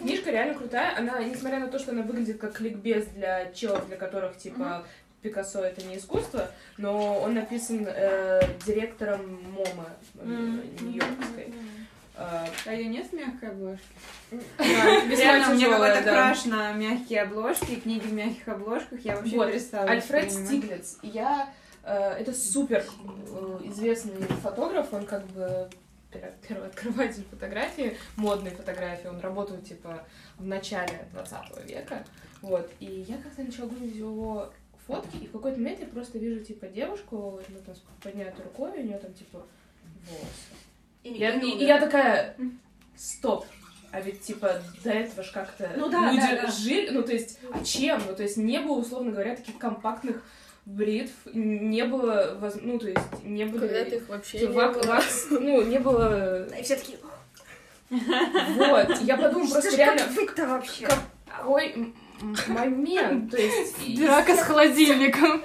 Книжка 0.00 0.30
реально 0.30 0.54
крутая, 0.54 0.96
она, 0.98 1.22
несмотря 1.22 1.60
на 1.60 1.68
то, 1.68 1.78
что 1.78 1.92
она 1.92 2.02
выглядит 2.02 2.38
как 2.38 2.54
кликбейт 2.54 3.06
для 3.08 3.52
челов, 3.52 3.86
для 3.86 3.96
которых, 3.96 4.36
типа, 4.36 4.84
Пикассо 5.22 5.62
это 5.64 5.82
не 5.86 5.96
искусство, 5.96 6.50
но 6.76 7.18
он 7.20 7.34
написан 7.34 7.86
э, 7.88 8.42
директором 8.66 9.42
MoMA 9.52 9.88
э, 10.20 10.26
Нью-Йоркской. 10.80 11.44
Э, 11.44 11.52
А 12.16 12.72
ее 12.72 12.86
нет 12.86 13.08
в 13.08 13.12
мягкой 13.12 13.50
весьма 14.30 15.16
Реально, 15.16 15.52
у 15.52 15.56
меня 15.56 15.70
какой-то 15.70 16.02
краш 16.02 16.44
на 16.44 16.72
мягкие 16.72 17.22
обложки, 17.22 17.76
книги 17.76 18.06
в 18.06 18.12
мягких 18.12 18.48
обложках, 18.48 19.00
я 19.00 19.16
вообще 19.16 19.36
перестала 19.36 19.90
Альфред. 19.90 20.30
Стиглиц. 20.32 20.98
Я... 21.02 21.52
э, 21.82 21.92
это 22.20 22.32
супер 22.32 22.84
э, 23.04 23.60
известный 23.64 24.22
фотограф, 24.42 24.92
он 24.92 25.06
как 25.06 25.26
бы 25.28 25.68
пер- 26.12 26.32
первооткрыватель 26.46 27.24
фотографии, 27.30 27.96
модной 28.16 28.50
фотографии. 28.52 29.08
Он 29.08 29.20
работал, 29.20 29.58
типа, 29.58 30.06
в 30.38 30.46
начале 30.46 31.06
20 31.12 31.68
века. 31.68 32.04
Вот. 32.42 32.70
И 32.78 33.04
я 33.08 33.16
как-то 33.18 33.42
начала 33.42 33.66
гуглить 33.66 33.96
его 33.96 34.52
фотки, 34.86 35.16
и 35.16 35.26
в 35.26 35.32
какой-то 35.32 35.58
момент 35.58 35.80
я 35.80 35.86
просто 35.86 36.18
вижу, 36.18 36.44
типа, 36.44 36.66
девушку, 36.66 37.40
ну, 37.48 37.58
там, 37.64 37.74
с 37.74 37.82
поднятой 38.02 38.44
рукой, 38.44 38.70
у 38.72 38.82
нее 38.82 38.98
там, 38.98 39.12
типа, 39.14 39.44
волосы. 40.08 40.63
И 41.04 41.12
Я- 41.12 41.34
и, 41.34 41.48
и 41.50 41.64
я 41.64 41.78
такая, 41.78 42.34
стоп, 42.96 43.46
А 43.92 44.00
ведь, 44.00 44.22
типа, 44.22 44.60
до 44.82 44.90
этого 44.90 45.22
ж 45.22 45.30
как-то 45.30 45.70
Ну 45.76 45.88
да, 45.88 46.10
люди 46.10 46.20
да, 46.34 46.42
да. 46.42 46.50
жили, 46.50 46.90
ну, 46.90 47.02
то 47.04 47.12
есть, 47.12 47.38
а 47.52 47.62
чем? 47.64 48.02
Ну, 48.08 48.16
то 48.16 48.24
есть, 48.24 48.36
не 48.36 48.58
было, 48.58 48.78
условно 48.80 49.12
говоря, 49.12 49.36
таких 49.36 49.56
компактных 49.58 50.24
бритв, 50.66 51.12
не 51.32 51.84
было, 51.84 52.36
воз- 52.40 52.58
ну, 52.60 52.78
то 52.78 52.88
есть, 52.88 52.98
не 53.22 53.44
было... 53.44 53.60
Когда-то 53.60 53.94
их 53.96 54.08
вообще 54.08 54.40
не 54.40 54.46
вак- 54.46 54.72
было. 54.74 54.82
вакс- 54.94 55.26
ну, 55.30 55.62
не 55.62 55.78
было... 55.78 56.44
И 56.58 56.62
все 56.64 56.74
такие, 56.76 56.98
Вот, 57.90 58.98
я 59.02 59.16
подумала, 59.16 59.50
просто 59.50 59.76
реально, 59.76 60.02
конфликт-то 60.04 60.46
вообще? 60.48 60.88
какой 61.26 61.94
момент, 62.48 63.30
то 63.30 63.36
есть... 63.36 63.96
Драка 63.96 64.34
с 64.34 64.40
холодильником. 64.40 65.42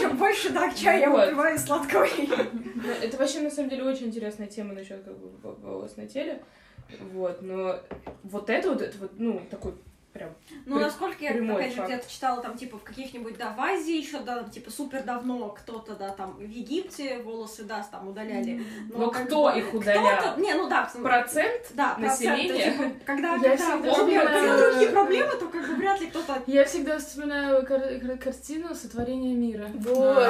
Чем 0.00 0.16
больше 0.16 0.50
дарк 0.50 0.74
чая 0.74 1.00
я 1.00 1.10
выпиваю 1.10 1.58
сладкого. 1.58 2.06
Ну, 2.16 2.90
Это 3.02 3.16
вообще, 3.16 3.40
на 3.40 3.50
самом 3.50 3.70
деле, 3.70 3.84
очень 3.84 4.06
интересная 4.06 4.46
тема 4.46 4.74
насчет 4.74 5.02
как 5.02 5.18
бы 5.18 5.30
волос 5.42 5.96
на 5.96 6.06
теле. 6.06 6.42
Вот, 7.12 7.42
но 7.42 7.80
вот 8.22 8.50
это 8.50 8.70
вот, 8.70 8.82
это 8.82 8.98
вот, 8.98 9.12
ну, 9.18 9.40
такой 9.50 9.74
прям... 10.14 10.30
Ну, 10.64 10.76
При- 10.76 10.84
насколько 10.84 11.16
я, 11.24 11.30
опять 11.32 11.74
же, 11.74 11.82
где-то 11.82 12.10
читала, 12.10 12.40
там, 12.40 12.56
типа, 12.56 12.78
в 12.78 12.82
каких-нибудь, 12.84 13.36
да, 13.36 13.50
в 13.52 13.60
Азии 13.60 13.96
еще, 13.96 14.20
да, 14.20 14.36
там, 14.42 14.50
типа, 14.50 14.70
супер 14.70 15.02
давно 15.02 15.48
кто-то, 15.50 15.94
да, 15.96 16.10
там, 16.10 16.34
в 16.38 16.48
Египте 16.48 17.18
волосы, 17.18 17.64
да, 17.64 17.84
там, 17.90 18.08
удаляли. 18.08 18.64
Но 18.94 19.10
как 19.10 19.26
кто 19.26 19.50
бы 19.52 19.58
их 19.58 19.74
удалял? 19.74 20.16
кто-то- 20.20 20.40
Не, 20.40 20.54
ну 20.54 20.68
да, 20.68 20.88
Процент? 21.02 21.62
да, 21.74 21.96
населения? 21.98 22.72
типа, 22.72 22.84
когда, 23.04 23.34
Я 23.34 23.56
когда 23.56 23.56
вспоминаю- 23.56 24.70
другие 24.70 24.90
проблемы, 24.90 25.32
то, 25.32 25.48
как 25.48 25.66
бы, 25.68 25.74
вряд 25.74 26.00
ли 26.00 26.06
кто-то... 26.06 26.42
Я 26.46 26.64
всегда 26.64 26.98
вспоминаю 26.98 27.66
кар- 27.66 27.98
кар- 28.00 28.16
картину 28.18 28.74
«Сотворение 28.74 29.34
мира». 29.34 29.68
Вот. 29.74 30.28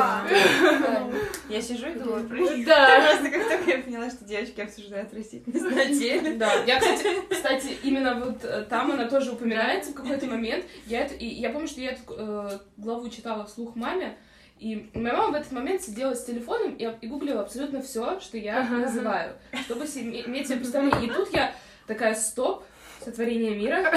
Я 1.51 1.61
сижу 1.61 1.89
и 1.89 1.93
думаю, 1.95 2.27
Да. 2.65 3.13
Я 3.67 3.79
поняла, 3.79 4.11
что 4.11 4.25
девочки 4.25 4.61
обсуждают 4.61 5.13
растительность 5.15 5.65
на 5.65 5.87
теле. 5.87 6.35
Да, 6.35 6.53
я, 6.65 6.79
кстати, 6.79 7.07
кстати, 7.31 7.77
именно 7.83 8.15
вот 8.15 8.45
э, 8.45 8.63
там 8.69 8.93
она 8.93 9.09
тоже 9.09 9.33
упоминается 9.33 9.91
в 9.93 9.95
какой-то 9.95 10.27
момент. 10.27 10.65
Я, 10.87 11.01
это, 11.01 11.15
и 11.15 11.27
я 11.27 11.51
помню, 11.51 11.69
что 11.69 11.81
я 11.81 11.93
эту 11.93 12.03
э, 12.09 12.59
главу 12.77 13.09
читала 13.09 13.45
вслух 13.47 13.77
маме, 13.77 14.17
и 14.59 14.91
моя 14.95 15.17
мама 15.17 15.33
в 15.33 15.41
этот 15.41 15.53
момент 15.53 15.83
сидела 15.83 16.15
с 16.15 16.25
телефоом 16.25 16.75
и, 16.75 16.89
и 17.01 17.07
гуглила 17.07 17.43
абсолютно 17.43 17.83
все, 17.83 18.21
что 18.21 18.39
я 18.39 18.61
Ага, 18.61 18.77
называю, 18.77 19.33
чтобы 19.65 19.85
иметь 19.85 20.49
себе 20.49 20.59
представление. 20.59 21.07
И 21.07 21.11
тут 21.11 21.33
я 21.33 21.55
такая, 21.87 22.15
стоп, 22.15 22.65
сотворение 23.05 23.55
мира. 23.55 23.93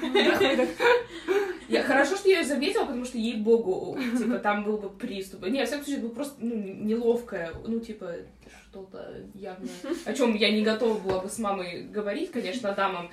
Я 1.68 1.82
хорошо, 1.82 2.16
что 2.16 2.28
я 2.28 2.40
ее 2.40 2.46
заметила, 2.46 2.84
потому 2.84 3.04
что, 3.04 3.18
ей-богу, 3.18 3.98
типа, 4.18 4.38
там 4.38 4.64
был 4.64 4.78
бы 4.78 4.88
приступ. 4.88 5.46
Не, 5.46 5.60
во 5.60 5.66
всяком 5.66 5.84
случае, 5.84 5.98
это 5.98 6.06
было 6.06 6.14
просто, 6.14 6.34
ну, 6.40 6.54
неловкое, 6.56 7.52
ну, 7.66 7.78
типа, 7.80 8.12
что-то 8.70 9.14
явно, 9.34 9.68
о 10.06 10.12
чем 10.14 10.34
я 10.34 10.50
не 10.50 10.62
готова 10.62 10.98
была 10.98 11.20
бы 11.20 11.28
с 11.28 11.38
мамой 11.38 11.82
говорить, 11.82 12.30
конечно, 12.30 12.72
дамам. 12.72 13.10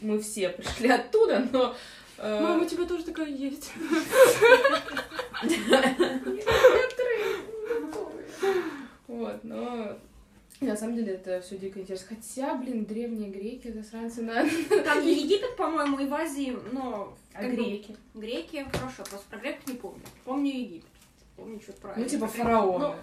Мы 0.00 0.20
все 0.20 0.50
пришли 0.50 0.88
оттуда, 0.90 1.48
но... 1.52 1.74
э, 2.18 2.40
Мама, 2.40 2.62
у 2.64 2.66
тебя 2.66 2.84
тоже 2.84 3.04
такая 3.04 3.28
есть. 3.28 3.72
Вот, 9.06 9.42
но... 9.44 9.96
На 10.60 10.76
самом 10.76 10.96
деле 10.96 11.14
это 11.14 11.40
все 11.42 11.58
дико 11.58 11.80
интересно. 11.80 12.16
Хотя, 12.16 12.54
блин, 12.54 12.86
древние 12.86 13.30
греки, 13.30 13.70
засранцы, 13.70 14.22
на... 14.22 14.48
Там 14.84 15.02
и 15.02 15.10
Египет, 15.10 15.54
по-моему, 15.56 15.98
и 15.98 16.06
в 16.06 16.14
Азии, 16.14 16.56
но... 16.72 17.14
А 17.34 17.42
бы, 17.42 17.48
греки? 17.50 17.94
Греки, 18.14 18.66
хорошо, 18.72 19.04
просто 19.04 19.26
про 19.28 19.38
греков 19.38 19.66
не 19.66 19.74
помню. 19.74 20.02
Помню 20.24 20.50
Египет. 20.50 20.88
Помню 21.36 21.60
что-то 21.60 21.80
про... 21.82 21.94
Ну, 21.96 22.04
типа 22.06 22.26
фараоны. 22.26 22.86
Ну, 22.86 22.94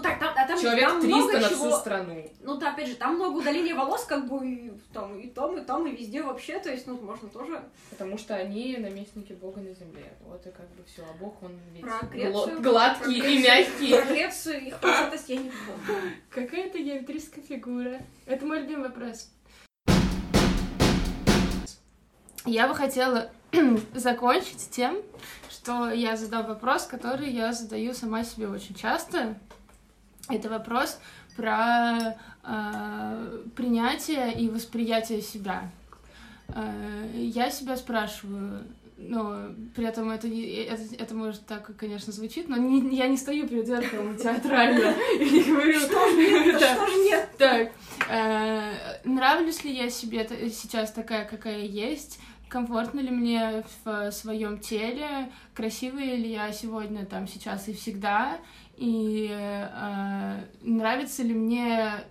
так, 0.00 0.18
там, 0.18 0.32
а 0.36 0.46
там, 0.46 0.60
Человек 0.60 0.88
там 0.88 1.00
300 1.00 1.16
много 1.16 1.32
на 1.38 1.48
чего... 1.48 1.68
всю 1.68 1.76
страну. 1.78 2.30
Ну, 2.40 2.56
да, 2.56 2.72
опять 2.72 2.88
же, 2.88 2.94
там 2.94 3.16
много 3.16 3.38
удаления 3.38 3.74
волос, 3.74 4.04
как 4.04 4.28
бы, 4.28 4.46
и 4.46 4.72
там, 4.92 5.18
и 5.18 5.28
там, 5.28 5.58
и 5.58 5.64
там, 5.64 5.86
и 5.86 5.96
везде 5.96 6.22
вообще, 6.22 6.58
то 6.58 6.70
есть, 6.70 6.86
ну, 6.86 6.98
можно 7.00 7.28
тоже 7.28 7.62
Потому 7.90 8.16
что 8.16 8.34
они 8.34 8.78
наместники 8.78 9.32
Бога 9.34 9.60
на 9.60 9.74
земле. 9.74 10.12
Вот 10.24 10.46
и 10.46 10.50
как 10.50 10.68
бы 10.70 10.82
все, 10.86 11.02
а 11.02 11.12
Бог, 11.20 11.42
он 11.42 11.52
ведь 11.72 11.82
Про 11.82 12.06
Грецию, 12.06 12.62
гладкий 12.62 13.20
про 13.20 13.28
и 13.28 13.42
мягкий. 13.42 13.94
про 13.94 14.06
Грецию 14.06 14.66
их 14.66 14.80
красотость 14.80 15.28
я 15.28 15.36
не 15.36 15.50
помню. 15.50 16.00
Какая-то 16.30 16.78
геометрическая 16.78 17.44
фигура. 17.44 18.00
Это 18.26 18.46
мой 18.46 18.60
любимый 18.60 18.88
вопрос. 18.88 19.30
Я 22.44 22.66
бы 22.66 22.74
хотела 22.74 23.30
закончить 23.94 24.70
тем, 24.70 24.96
что 25.50 25.90
я 25.90 26.16
задам 26.16 26.46
вопрос, 26.46 26.86
который 26.86 27.30
я 27.30 27.52
задаю 27.52 27.94
сама 27.94 28.24
себе 28.24 28.48
очень 28.48 28.74
часто. 28.74 29.38
Это 30.28 30.48
вопрос 30.48 30.98
про 31.36 32.16
э, 32.44 33.38
принятие 33.56 34.32
и 34.34 34.48
восприятие 34.48 35.20
себя. 35.20 35.70
Э, 36.48 37.10
я 37.14 37.50
себя 37.50 37.76
спрашиваю, 37.76 38.64
но 38.98 39.48
при 39.74 39.84
этом 39.86 40.10
это, 40.10 40.28
не- 40.28 40.64
это, 40.64 40.82
это 40.98 41.14
может 41.14 41.44
так, 41.46 41.74
конечно, 41.76 42.12
звучит, 42.12 42.48
но 42.48 42.56
не- 42.56 42.94
я 42.96 43.08
не 43.08 43.16
стою 43.16 43.48
перед 43.48 43.66
зеркалом 43.66 44.16
театрально 44.16 44.94
и 45.18 45.24
не 45.30 45.42
говорю... 45.42 45.80
Да 45.80 46.58
Да. 46.60 46.74
что 46.74 46.86
ж 46.86 46.90
нет? 47.04 47.28
Так, 47.38 47.72
э, 48.08 48.72
нравлюсь 49.04 49.64
ли 49.64 49.72
я 49.74 49.90
себе 49.90 50.24
сейчас 50.50 50.92
такая, 50.92 51.24
какая 51.24 51.60
есть? 51.62 52.20
Комфортно 52.48 53.00
ли 53.00 53.08
мне 53.10 53.64
в 53.84 54.10
своем 54.12 54.58
теле? 54.58 55.30
Красивая 55.54 56.16
ли 56.16 56.30
я 56.30 56.52
сегодня, 56.52 57.06
там, 57.06 57.26
сейчас 57.26 57.66
и 57.68 57.72
всегда? 57.72 58.36
И 58.76 59.28
э, 59.30 60.40
нравится 60.62 61.22
ли 61.22 61.34
мне 61.34 62.04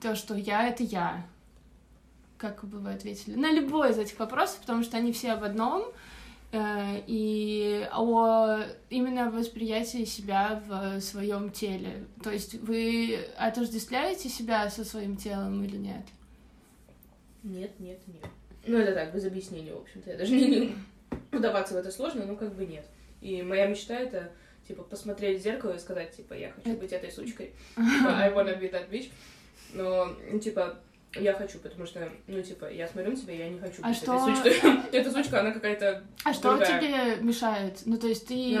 то, 0.00 0.14
что 0.14 0.34
я— 0.34 0.68
это 0.68 0.82
я? 0.82 1.26
Как 2.36 2.64
бы 2.64 2.78
вы 2.78 2.92
ответили? 2.92 3.34
На 3.36 3.52
любой 3.52 3.90
из 3.90 3.98
этих 3.98 4.18
вопросов, 4.18 4.60
потому 4.60 4.82
что 4.82 4.96
они 4.96 5.12
все 5.12 5.32
об 5.32 5.44
одном, 5.44 5.84
э, 6.52 7.02
и 7.06 7.88
о 7.92 8.60
именно 8.88 9.30
восприятии 9.30 10.04
себя 10.04 10.62
в 10.66 11.00
своем 11.00 11.50
теле. 11.50 12.04
То 12.22 12.30
есть 12.30 12.54
вы 12.54 13.18
отождествляете 13.36 14.28
себя 14.28 14.68
со 14.70 14.84
своим 14.84 15.16
телом 15.16 15.62
или 15.62 15.76
нет? 15.76 16.04
Нет, 17.42 17.78
нет, 17.78 18.00
нет. 18.06 18.24
Ну, 18.66 18.76
это 18.76 18.92
так, 18.92 19.14
без 19.14 19.24
объяснения, 19.24 19.72
в 19.72 19.80
общем-то. 19.80 20.10
Я 20.10 20.16
даже 20.16 20.34
не, 20.34 20.46
не 20.48 20.74
вдаваться 21.32 21.74
в 21.74 21.76
это 21.76 21.90
сложно, 21.90 22.26
но 22.26 22.36
как 22.36 22.54
бы 22.54 22.66
нет. 22.66 22.84
И 23.20 23.42
моя 23.42 23.66
мечта 23.66 23.94
это, 23.94 24.30
типа, 24.70 24.84
посмотреть 24.84 25.40
в 25.40 25.42
зеркало 25.42 25.72
и 25.72 25.78
сказать, 25.78 26.16
типа, 26.16 26.34
я 26.34 26.52
хочу 26.52 26.76
быть 26.76 26.92
этой 26.92 27.10
сучкой. 27.10 27.50
Типа, 27.76 28.18
I 28.18 28.32
wanna 28.32 28.56
be 28.56 28.70
that 28.70 28.88
bitch. 28.88 29.10
Но, 29.74 30.12
ну, 30.30 30.38
типа, 30.38 30.76
я 31.16 31.32
хочу, 31.32 31.58
потому 31.58 31.86
что, 31.86 32.08
ну, 32.28 32.40
типа, 32.40 32.72
я 32.72 32.86
смотрю 32.86 33.10
на 33.10 33.16
тебя, 33.16 33.34
я 33.34 33.48
не 33.48 33.58
хочу 33.58 33.82
А 33.82 33.88
быть 33.88 33.96
что- 33.96 34.28
этой 34.28 34.52
сучкой. 34.52 34.80
Эта 34.92 35.10
сучка, 35.10 35.40
она 35.40 35.50
какая-то... 35.50 36.04
А 36.24 36.32
что 36.32 36.56
тебе 36.58 37.16
мешает? 37.20 37.80
Ну, 37.84 37.98
то 37.98 38.06
есть 38.06 38.28
ты... 38.28 38.58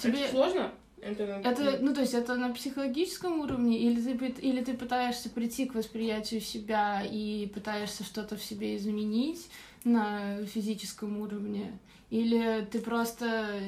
Тебе... 0.00 0.22
Это 0.22 0.30
сложно? 0.30 0.72
Это, 1.00 1.22
Это, 1.22 1.78
ну, 1.80 1.94
то 1.94 2.00
есть 2.00 2.12
это 2.12 2.34
на 2.34 2.52
психологическом 2.52 3.40
уровне, 3.40 3.78
или 3.78 4.00
ты, 4.00 4.26
или 4.26 4.64
ты 4.64 4.74
пытаешься 4.74 5.30
прийти 5.30 5.66
к 5.66 5.74
восприятию 5.74 6.40
себя 6.40 7.02
и 7.08 7.46
пытаешься 7.54 8.02
что-то 8.04 8.36
в 8.36 8.42
себе 8.42 8.76
изменить 8.76 9.48
на 9.84 10.44
физическом 10.44 11.20
уровне, 11.20 11.78
или 12.10 12.66
ты 12.70 12.80
просто... 12.80 13.60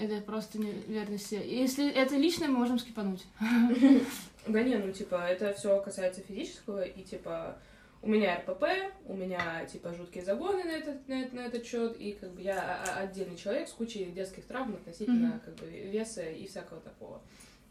Это 0.00 0.20
просто 0.22 0.58
неверность. 0.58 1.32
Если 1.32 1.90
это 1.92 2.16
личное, 2.16 2.48
мы 2.48 2.58
можем 2.58 2.78
скипануть. 2.78 3.24
Да 4.46 4.62
не, 4.62 4.76
ну, 4.76 4.90
типа, 4.90 5.16
это 5.28 5.52
все 5.52 5.78
касается 5.82 6.22
физического, 6.22 6.82
и, 6.82 7.02
типа, 7.02 7.58
у 8.00 8.08
меня 8.08 8.38
РПП, 8.38 8.64
у 9.04 9.14
меня, 9.14 9.66
типа, 9.66 9.92
жуткие 9.92 10.24
загоны 10.24 10.64
на 10.64 10.70
этот, 10.70 11.06
на, 11.08 11.20
этот- 11.20 11.32
на 11.34 11.40
этот 11.40 11.66
счет, 11.66 12.00
и, 12.00 12.12
как 12.12 12.30
бы, 12.32 12.40
я 12.40 12.82
отдельный 12.96 13.36
человек 13.36 13.68
с 13.68 13.72
кучей 13.72 14.06
детских 14.06 14.46
травм 14.46 14.76
относительно, 14.76 15.28
Мгм. 15.28 15.40
как 15.40 15.54
бы, 15.56 15.66
веса 15.66 16.22
и 16.22 16.46
всякого 16.46 16.80
такого. 16.80 17.20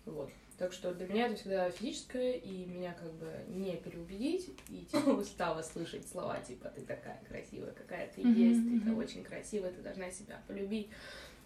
Вот. 0.05 0.29
Так 0.59 0.71
что 0.71 0.93
для 0.93 1.07
меня 1.07 1.25
это 1.25 1.37
всегда 1.37 1.71
физическое, 1.71 2.33
и 2.33 2.65
меня, 2.65 2.93
как 2.93 3.11
бы, 3.13 3.31
не 3.47 3.75
переубедить, 3.77 4.49
и, 4.69 4.85
типа, 4.85 5.09
устала 5.19 5.63
слышать 5.63 6.07
слова, 6.07 6.37
типа, 6.47 6.69
ты 6.69 6.81
такая 6.81 7.19
красивая, 7.27 7.71
какая 7.71 8.07
ты 8.13 8.21
есть, 8.21 8.61
ты 8.85 8.93
очень 8.93 9.23
красивая, 9.23 9.71
ты 9.71 9.81
должна 9.81 10.11
себя 10.11 10.39
полюбить. 10.47 10.89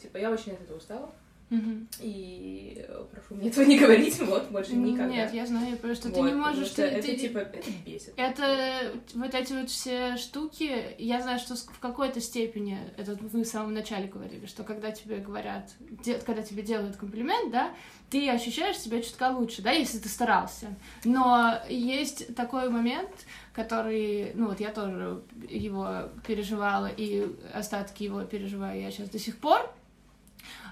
Типа, 0.04 0.18
я 0.18 0.30
очень 0.30 0.51
от 0.51 0.62
этого 0.62 0.78
устала, 0.78 1.10
Мгм. 1.49 1.88
и 2.01 2.84
э, 2.88 3.06
прошу 3.12 3.36
мне 3.36 3.49
этого 3.49 3.64
не 3.66 3.78
говорить, 3.80 4.20
вот, 4.22 4.49
больше 4.49 4.76
никогда. 4.76 5.08
Нет, 5.14 5.34
я 5.34 5.45
знаю, 5.45 5.76
потому 5.78 5.93
что 5.95 6.10
ты 6.12 6.20
Вот, 6.20 6.28
не 6.28 6.34
можешь... 6.36 6.70
ты- 6.72 6.82
это, 6.84 7.08
ты- 7.08 7.16
типа, 7.16 7.38
это 7.39 7.70
бесит. 7.86 8.14
Это 8.18 8.91
вот 9.14 9.34
эти 9.36 9.54
вот 9.54 9.70
все 9.70 10.18
штуки, 10.18 10.72
я 10.97 11.22
знаю, 11.22 11.39
что 11.39 11.56
в 11.56 11.80
какой-то 11.80 12.20
степени, 12.22 12.78
это 12.97 13.16
вы 13.16 13.43
в 13.43 13.47
самом 13.47 13.74
начале 13.74 14.08
говорили, 14.08 14.45
что 14.47 14.64
когда 14.64 14.91
тебе 14.91 15.18
говорят, 15.18 15.72
де- 16.04 16.18
когда 16.20 16.41
тебе 16.41 16.64
делают 16.64 16.95
комплимент, 16.97 17.51
да, 17.51 17.72
ты 18.10 18.30
ощущаешь 18.30 18.78
себя 18.80 19.01
чутка 19.01 19.32
лучше, 19.32 19.62
да, 19.62 19.72
если 19.72 19.99
ты 19.99 20.10
старался. 20.10 20.76
Но 21.06 21.54
есть 21.70 22.36
такой 22.36 22.70
момент, 22.70 23.12
который, 23.54 24.32
ну 24.36 24.47
вот 24.47 24.60
я 24.60 24.70
тоже 24.72 25.22
его 25.49 26.10
переживала, 26.26 26.88
и 26.88 27.28
остатки 27.54 28.04
его 28.04 28.24
переживаю 28.24 28.82
я 28.82 28.89
сейчас 28.91 29.10
до 29.10 29.20
сих 29.20 29.38
пор, 29.38 29.72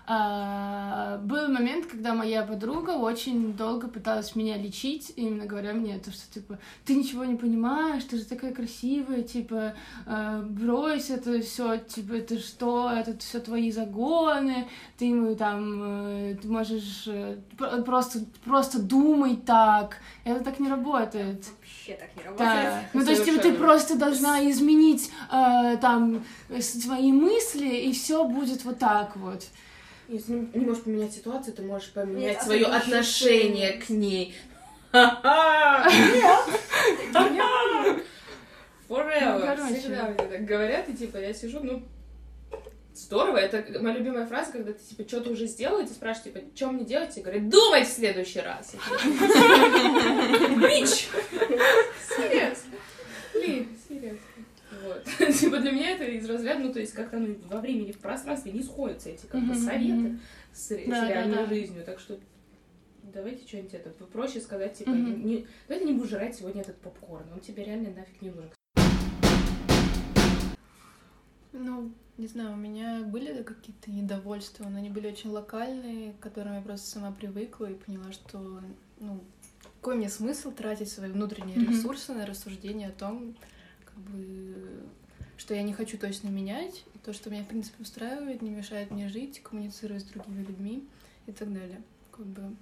а, 0.08 1.18
был 1.20 1.48
момент, 1.48 1.86
когда 1.86 2.14
моя 2.14 2.44
подруга 2.44 2.92
очень 2.92 3.54
долго 3.54 3.88
пыталась 3.88 4.36
меня 4.36 4.58
лечить, 4.58 5.14
именно 5.16 5.46
говоря 5.46 5.74
мне 5.74 5.98
то, 6.00 6.12
что, 6.12 6.32
типа, 6.34 6.60
ты 6.86 6.96
ничего 6.96 7.24
не 7.26 7.36
понимаешь, 7.36 8.04
ты 8.04 8.18
же 8.18 8.26
такая 8.26 8.54
красивая, 8.54 9.22
типа, 9.24 9.74
а, 10.06 10.42
брось 10.42 11.10
это 11.10 11.40
все, 11.42 11.78
типа, 11.78 12.14
это 12.14 12.40
что, 12.40 12.90
это 12.90 13.18
все 13.20 13.40
твои 13.40 13.72
загоны, 13.72 14.68
ты 14.98 15.06
ему 15.06 15.36
там, 15.36 15.82
э, 15.84 16.38
ты 16.42 16.48
можешь 16.48 17.04
э, 17.08 17.38
про- 17.58 17.82
просто, 17.82 18.20
просто 18.44 18.80
думать 18.82 19.46
так, 19.46 19.98
это 20.24 20.44
так 20.44 20.60
не 20.60 20.70
работает. 20.70 21.46
Вообще 21.60 21.94
так 21.94 22.10
не 22.16 22.24
Да. 22.38 22.54
работает. 22.54 22.90
Ну, 22.94 23.06
то 23.06 23.12
есть, 23.12 23.26
типа, 23.26 23.42
ты 23.42 23.54
просто 23.54 23.98
должна 23.98 24.50
изменить 24.50 25.12
э, 25.32 25.78
там 25.78 26.24
свои 26.60 27.12
мысли, 27.12 27.68
и 27.68 27.92
все 27.94 28.26
будет 28.26 28.66
вот 28.66 28.80
так 28.80 29.16
вот. 29.16 29.44
Если 30.12 30.34
не 30.34 30.50
не 30.54 30.66
можешь 30.66 30.84
поменять 30.84 31.14
ситуацию, 31.14 31.54
ты 31.54 31.62
можешь 31.62 31.92
поменять 31.92 32.34
Нет, 32.34 32.44
свое 32.44 32.66
отношение. 32.66 33.74
к 33.74 33.88
ней. 33.90 34.36
Forever. 38.90 39.56
Ну. 39.58 39.80
Всегда 39.80 40.10
мне 40.10 40.16
так 40.16 40.44
говорят, 40.44 40.90
и 40.90 40.94
типа 40.94 41.16
я 41.16 41.34
сижу, 41.34 41.62
ну, 41.62 41.84
здорово. 42.94 43.38
Это 43.38 43.64
моя 43.80 43.96
любимая 43.96 44.26
фраза, 44.28 44.52
когда 44.52 44.74
ты 44.74 44.84
типа 44.84 45.08
что-то 45.08 45.30
уже 45.30 45.48
сделал, 45.48 45.80
и 45.80 45.86
ты 45.88 45.94
спрашиваешь, 45.94 46.36
типа, 46.36 46.46
что 46.58 46.72
мне 46.72 46.84
делать? 46.84 47.18
И 47.18 47.22
говорят, 47.22 47.48
думай 47.48 47.86
в 47.86 47.88
следующий 47.88 48.42
раз. 48.42 48.76
Бич! 50.58 51.08
Серьез. 52.10 52.66
Блин, 53.34 53.70
серьезно. 53.88 54.20
Вот. 54.84 55.06
Типа 55.46 55.58
для 55.60 55.72
меня 55.72 55.92
это 55.92 56.06
из 56.06 56.30
разряда, 56.30 56.60
ну, 56.62 56.72
то 56.72 56.80
есть 56.80 56.94
как-то 56.94 57.18
ну, 57.18 57.36
во 57.48 57.60
времени, 57.60 57.92
в 57.92 58.00
пространстве 58.00 58.52
не 58.52 58.62
сходятся 58.64 59.10
эти 59.10 59.26
как 59.26 59.42
бы 59.46 59.56
советы 59.56 60.20
с, 60.54 60.70
Да, 60.70 61.08
реальной 61.10 61.38
да. 61.38 61.46
жизнью. 61.48 61.84
Так 61.84 62.00
что 62.00 62.20
давайте 63.04 63.48
что-нибудь 63.48 63.74
это 63.74 63.90
проще 64.06 64.40
сказать, 64.40 64.78
типа, 64.78 64.92
не, 64.92 65.48
давай 65.68 65.84
ты 65.84 65.86
не 65.92 65.94
будешь 65.98 66.10
жрать 66.12 66.36
сегодня 66.36 66.62
этот 66.62 66.78
попкорн, 66.78 67.26
он 67.34 67.40
тебе 67.40 67.64
реально 67.64 67.90
нафиг 67.92 68.22
не 68.22 68.30
нужен. 68.30 68.52
Ну, 71.54 71.92
не 72.18 72.28
знаю, 72.28 72.54
у 72.54 72.56
меня 72.58 73.02
были 73.04 73.44
какие-то 73.44 73.92
недовольства, 73.92 74.66
но 74.70 74.78
они 74.78 74.90
были 74.90 75.08
очень 75.08 75.32
локальные, 75.32 76.14
к 76.14 76.20
которым 76.20 76.54
я 76.56 76.62
просто 76.62 76.88
сама 76.88 77.12
привыкла 77.12 77.66
и 77.66 77.74
поняла, 77.74 78.12
что, 78.12 78.62
ну, 79.00 79.24
какой 79.82 79.98
мне 79.98 80.10
смысл 80.10 80.52
тратить 80.52 80.90
свои 80.90 81.10
внутренние 81.12 81.58
Мгм. 81.58 81.72
ресурсы 81.72 82.14
на 82.14 82.26
рассуждение 82.26 82.90
о 82.90 82.92
том, 82.92 83.36
как 83.84 83.96
бы, 83.96 84.84
что 85.42 85.56
я 85.56 85.64
не 85.64 85.74
хочу 85.74 85.98
точно 85.98 86.28
менять, 86.30 86.84
и 86.94 87.00
то, 87.00 87.14
что 87.14 87.32
меня, 87.32 87.44
в 87.44 87.48
принципе, 87.48 87.82
устраивает, 87.82 88.44
не 88.44 88.52
мешает 88.52 88.92
мне 88.92 89.10
жить, 89.10 89.42
коммуницировать 89.42 90.04
с 90.04 90.06
другими 90.06 90.44
людьми 90.44 90.88
и 91.26 91.32
так 91.32 91.52
далее. 91.52 91.82
Как 92.12 92.26
бы... 92.28 92.56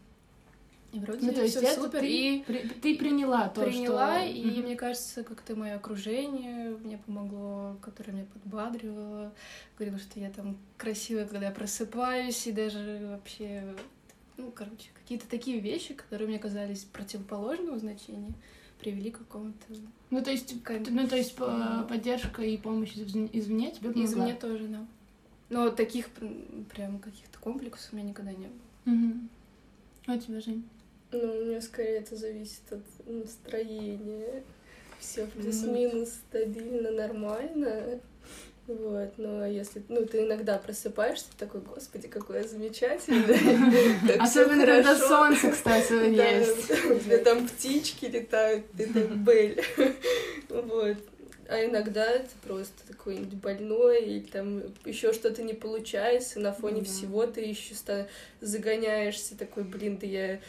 И 0.93 0.99
вроде 0.99 1.27
Ну, 1.27 1.34
то 1.34 1.41
есть 1.43 1.57
это 1.57 1.75
супер, 1.75 1.99
ты, 1.99 2.07
и 2.39 2.43
при- 2.43 2.67
ты 2.67 2.97
приняла 2.97 3.49
то, 3.49 3.63
приняла, 3.63 4.21
что... 4.21 4.30
и 4.30 4.45
Мгм. 4.45 4.61
мне 4.61 4.75
кажется, 4.75 5.23
как-то 5.23 5.55
мое 5.57 5.75
окружение 5.75 6.69
мне 6.77 6.97
помогло, 6.97 7.77
которое 7.82 8.13
меня 8.13 8.25
подбадривало, 8.34 9.34
говорило, 9.77 9.99
что 9.99 10.19
я 10.19 10.32
там 10.32 10.57
красивая, 10.77 11.25
когда 11.27 11.47
я 11.47 11.51
просыпаюсь, 11.51 12.47
и 12.47 12.53
даже 12.53 13.07
вообще, 13.11 13.75
ну, 14.38 14.51
короче, 14.51 14.89
какие-то 14.95 15.27
такие 15.27 15.59
вещи, 15.59 15.93
которые 15.93 16.27
мне 16.30 16.39
казались 16.39 16.86
противоположного 16.86 17.77
значения, 17.77 18.32
привели 18.80 19.11
к 19.11 19.19
какому-то... 19.19 19.65
Ну, 20.09 20.23
то 20.23 20.32
есть, 20.32 20.61
Кайф. 20.63 20.88
ну, 20.89 21.07
то 21.07 21.15
есть 21.15 21.36
по- 21.36 21.86
поддержка 21.88 22.41
и 22.41 22.57
помощь 22.57 22.95
извне, 22.95 23.30
извне 23.34 23.71
тебе 23.71 23.91
помогла? 23.91 24.05
Извне 24.05 24.34
тоже, 24.34 24.67
да. 24.67 24.86
Но 25.49 25.69
таких 25.69 26.09
прям 26.73 26.99
каких-то 26.99 27.39
комплексов 27.39 27.93
у 27.93 27.95
меня 27.97 28.09
никогда 28.09 28.32
не 28.32 28.47
было. 28.47 28.55
Мгм. 28.86 29.30
А 30.07 30.13
у 30.13 30.17
тебя, 30.17 30.39
Жень? 30.41 30.63
Ну, 31.11 31.19
у 31.19 31.45
меня 31.45 31.61
скорее 31.61 31.97
это 31.97 32.15
зависит 32.15 32.61
от 32.71 32.84
настроения. 33.07 34.43
Все 34.99 35.25
плюс-минус 35.27 36.09
стабильно, 36.09 36.91
нормально. 36.91 37.99
Вот, 38.70 39.13
но 39.17 39.47
если, 39.47 39.82
ну, 39.89 40.05
ты 40.05 40.20
иногда 40.28 40.59
просыпаешься, 40.59 41.26
такой, 41.39 41.61
господи, 41.61 42.07
какое 42.07 42.43
замечательное. 42.47 44.15
Особенно, 44.20 44.63
когда 44.63 44.95
хорошо». 44.95 45.07
солнце, 45.07 45.51
кстати, 45.51 45.93
есть. 46.38 46.70
У 46.91 46.99
тебя 46.99 47.17
там 47.17 47.47
птички 47.47 48.05
летают, 48.05 48.65
ты 48.78 48.86
там 48.93 49.24
бель. 49.24 49.59
Вот. 50.49 50.97
А 51.47 51.65
иногда 51.65 52.20
ты 52.20 52.30
просто 52.47 52.76
такой-нибудь 52.88 53.34
больной, 53.34 54.03
или 54.03 54.20
там 54.20 54.61
еще 54.86 55.13
что-то 55.13 55.41
не 55.41 55.55
получается, 55.55 56.39
на 56.39 56.53
фоне 56.53 56.82
Ну 56.82 56.86
всего 56.86 57.26
ты 57.26 57.41
еще 57.41 57.74
загоняешься, 58.39 59.36
такой, 59.36 59.63
блин, 59.63 59.97
да 59.97 60.05
я... 60.05 60.39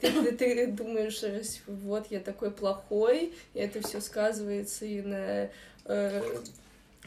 Ты, 0.00 0.10
ты- 0.10 0.32
ты 0.32 0.66
думаешь, 0.66 1.22
э, 1.22 1.42
вот 1.68 2.08
я 2.10 2.18
такой 2.18 2.50
плохой, 2.50 3.32
и 3.54 3.58
это 3.60 3.80
все 3.86 4.00
сказывается 4.00 4.84
и 4.84 5.00
на 5.00 5.48
э, 5.84 6.22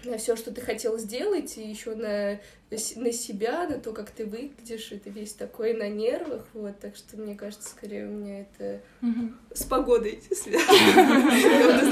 на 0.09 0.17
все, 0.17 0.35
что 0.35 0.51
ты 0.51 0.61
хотел 0.61 0.97
сделать, 0.97 1.57
и 1.57 1.61
еще 1.67 1.95
на, 1.95 2.39
на 2.69 3.11
себя, 3.11 3.67
на 3.67 3.79
то, 3.79 3.91
как 3.91 4.09
ты 4.11 4.25
выглядишь, 4.25 4.91
и 4.91 4.97
ты 4.97 5.09
весь 5.09 5.33
такой 5.33 5.73
на 5.73 5.87
нервах, 5.89 6.45
вот, 6.53 6.79
так 6.79 6.95
что, 6.95 7.17
мне 7.17 7.35
кажется, 7.35 7.69
скорее 7.69 8.07
у 8.07 8.11
меня 8.11 8.41
это 8.41 8.81
Мгм. 9.01 9.37
с 9.53 9.63
погодой 9.63 10.19
связано. 10.31 11.91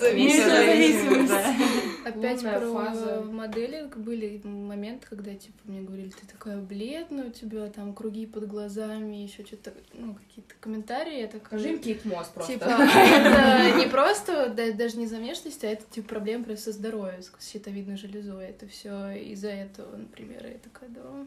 Зависимость. 0.00 1.32
Опять 2.04 2.38
Лунная 2.38 2.58
про 2.60 2.72
фаза. 2.72 3.22
моделинг 3.22 3.96
были 3.96 4.40
моменты, 4.44 5.06
когда 5.08 5.34
типа 5.34 5.58
мне 5.64 5.80
говорили, 5.80 6.10
ты 6.10 6.26
такая 6.26 6.58
бледная, 6.58 7.28
у 7.28 7.30
тебя 7.30 7.68
там 7.70 7.94
круги 7.94 8.26
под 8.26 8.46
глазами, 8.46 9.16
еще 9.16 9.44
что-то, 9.44 9.72
ну, 9.92 10.14
какие-то 10.14 10.54
комментарии. 10.60 11.20
Я 11.20 11.26
такая, 11.26 11.58
Скажи 11.58 11.74
им 11.74 11.78
Кейт 11.80 12.04
Мосс 12.04 12.28
просто. 12.28 12.52
Типа, 12.52 12.64
это 12.64 13.78
не 13.78 13.86
просто, 13.86 14.48
да, 14.48 14.72
даже 14.72 14.98
не 14.98 15.06
за 15.06 15.16
внешность, 15.16 15.64
а 15.64 15.68
это 15.68 15.84
типа 15.90 16.08
проблема 16.08 16.44
просто 16.44 16.72
со 16.72 16.78
здоровьем, 16.78 17.22
с 17.22 17.50
щитовидной 17.50 17.96
железой. 17.96 18.46
Это 18.46 18.66
все 18.66 19.10
из-за 19.10 19.48
этого, 19.48 19.96
например, 19.96 20.46
я 20.46 20.58
такая, 20.58 20.90
да. 20.90 21.26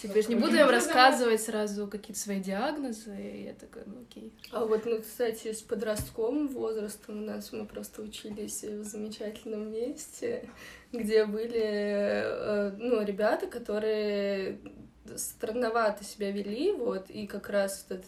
Типа, 0.00 0.16
я 0.16 0.22
же 0.22 0.28
не 0.28 0.34
буду 0.36 0.56
им 0.56 0.68
рассказывать 0.68 1.42
сразу 1.42 1.88
какие-то 1.88 2.20
свои 2.20 2.40
диагнозы, 2.40 3.16
и 3.20 3.44
я 3.46 3.54
такая, 3.54 3.84
ну 3.86 4.02
окей. 4.02 4.32
А 4.52 4.64
вот, 4.64 4.86
ну, 4.86 5.00
кстати, 5.00 5.52
с 5.52 5.60
подростковым 5.60 6.48
возрастом 6.48 7.22
у 7.22 7.26
нас 7.26 7.52
мы 7.52 7.66
просто 7.66 8.02
учились 8.02 8.62
в 8.62 8.84
замечательном 8.84 9.72
месте, 9.72 10.48
где 10.92 11.24
были, 11.24 11.62
э, 11.64 12.70
ну, 12.78 13.02
ребята, 13.02 13.48
которые 13.48 14.60
странновато 15.16 16.04
себя 16.04 16.30
вели, 16.30 16.72
вот, 16.72 17.10
и 17.10 17.26
как 17.26 17.48
раз 17.48 17.84
этот 17.88 18.04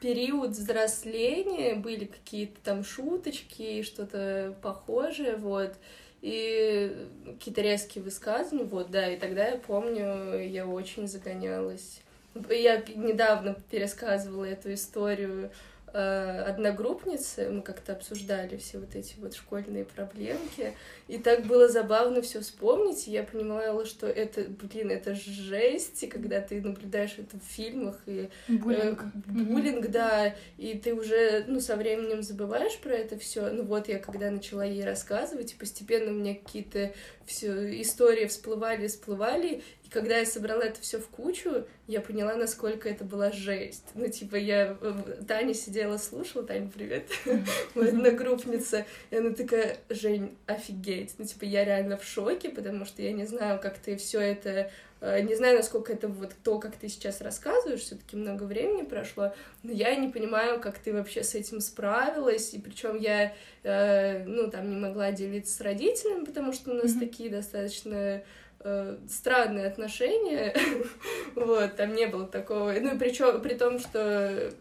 период 0.00 0.50
взросления 0.50 1.74
были 1.74 2.04
какие-то 2.04 2.60
там 2.62 2.84
шуточки, 2.84 3.82
что-то 3.82 4.56
похожее, 4.62 5.36
вот, 5.36 5.74
и 6.22 7.08
какие-то 7.24 7.62
резкие 7.62 8.04
высказывания, 8.04 8.64
вот, 8.64 8.90
да, 8.90 9.08
и 9.10 9.18
тогда 9.18 9.48
я 9.48 9.56
помню, 9.56 10.38
я 10.40 10.66
очень 10.66 11.08
загонялась. 11.08 12.02
Я 12.48 12.82
недавно 12.94 13.56
пересказывала 13.70 14.44
эту 14.44 14.72
историю 14.74 15.50
э, 15.92 16.42
одногруппнице, 16.42 17.50
мы 17.50 17.62
как-то 17.62 17.92
обсуждали 17.92 18.56
все 18.56 18.78
вот 18.78 18.94
эти 18.94 19.14
вот 19.18 19.34
школьные 19.34 19.84
проблемки, 19.84 20.74
и 21.08 21.18
так 21.18 21.46
было 21.46 21.68
забавно 21.68 22.22
все 22.22 22.40
вспомнить, 22.40 23.08
и 23.08 23.10
я 23.10 23.22
понимала, 23.22 23.84
что 23.86 24.06
это, 24.06 24.42
блин, 24.42 24.90
это 24.90 25.14
жесть, 25.14 26.02
и 26.02 26.06
когда 26.06 26.40
ты 26.40 26.60
наблюдаешь 26.60 27.16
это 27.18 27.38
в 27.38 27.44
фильмах, 27.44 27.96
и 28.06 28.28
Буллинг. 28.48 29.02
Э, 29.02 29.20
буллинг, 29.26 29.88
да, 29.88 30.34
и 30.58 30.78
ты 30.78 30.94
уже, 30.94 31.44
ну, 31.46 31.60
со 31.60 31.76
временем 31.76 32.22
забываешь 32.22 32.78
про 32.78 32.92
это 32.92 33.18
все. 33.18 33.50
Ну 33.50 33.64
вот 33.64 33.88
я 33.88 33.98
когда 33.98 34.30
начала 34.30 34.64
ей 34.64 34.84
рассказывать, 34.84 35.52
и 35.52 35.56
постепенно 35.56 36.10
у 36.10 36.14
меня 36.14 36.34
какие-то 36.34 36.92
все 37.24 37.80
истории 37.80 38.26
всплывали, 38.26 38.88
всплывали, 38.88 39.62
и 39.90 39.92
когда 39.92 40.18
я 40.18 40.26
собрала 40.26 40.62
это 40.64 40.80
все 40.80 40.98
в 40.98 41.08
кучу, 41.08 41.64
я 41.86 42.00
поняла, 42.00 42.36
насколько 42.36 42.88
это 42.88 43.04
была 43.04 43.32
жесть. 43.32 43.84
Ну, 43.94 44.08
типа, 44.08 44.36
я... 44.36 44.76
э, 44.80 44.94
Таня 45.26 45.54
сидела, 45.54 45.98
слушала, 45.98 46.44
Таня, 46.44 46.70
привет, 46.72 47.08
моя 47.74 47.90
одногруппница, 47.90 48.86
и 49.10 49.16
она 49.16 49.30
такая, 49.30 49.78
Жень, 49.88 50.36
офигеть. 50.46 51.14
Ну, 51.18 51.24
типа, 51.24 51.44
я 51.44 51.64
реально 51.64 51.96
в 51.96 52.04
шоке, 52.04 52.50
потому 52.50 52.84
что 52.84 53.02
я 53.02 53.12
не 53.12 53.26
знаю, 53.26 53.60
как 53.60 53.78
ты 53.78 53.96
все 53.96 54.20
это 54.20 54.70
Э, 55.00 55.20
Не 55.22 55.34
знаю, 55.34 55.56
насколько 55.56 55.92
это 55.92 56.08
вот 56.08 56.32
то, 56.44 56.58
как 56.58 56.76
ты 56.76 56.88
сейчас 56.88 57.20
рассказываешь, 57.20 57.80
все-таки 57.80 58.16
много 58.16 58.44
времени 58.44 58.82
прошло, 58.82 59.34
но 59.62 59.72
я 59.72 59.94
не 59.96 60.08
понимаю, 60.08 60.60
как 60.60 60.78
ты 60.78 60.92
вообще 60.92 61.22
с 61.22 61.34
этим 61.34 61.60
справилась, 61.60 62.52
и 62.52 62.60
причем 62.60 62.98
я, 62.98 63.32
э, 63.62 64.24
ну, 64.24 64.50
там 64.50 64.68
не 64.68 64.76
могла 64.76 65.10
делиться 65.12 65.56
с 65.56 65.60
родителями, 65.60 66.24
потому 66.24 66.52
что 66.52 66.70
у 66.72 66.74
нас 66.74 66.92
Мгм. 66.92 67.00
такие 67.00 67.30
достаточно 67.30 68.22
э, 68.60 68.96
странные 69.08 69.66
отношения, 69.66 70.54
вот, 71.34 71.76
там 71.76 71.94
не 71.94 72.06
было 72.06 72.26
такого, 72.26 72.72
ну, 72.80 72.98
причем 72.98 73.40
при 73.40 73.54
том, 73.54 73.78
что, 73.78 74.52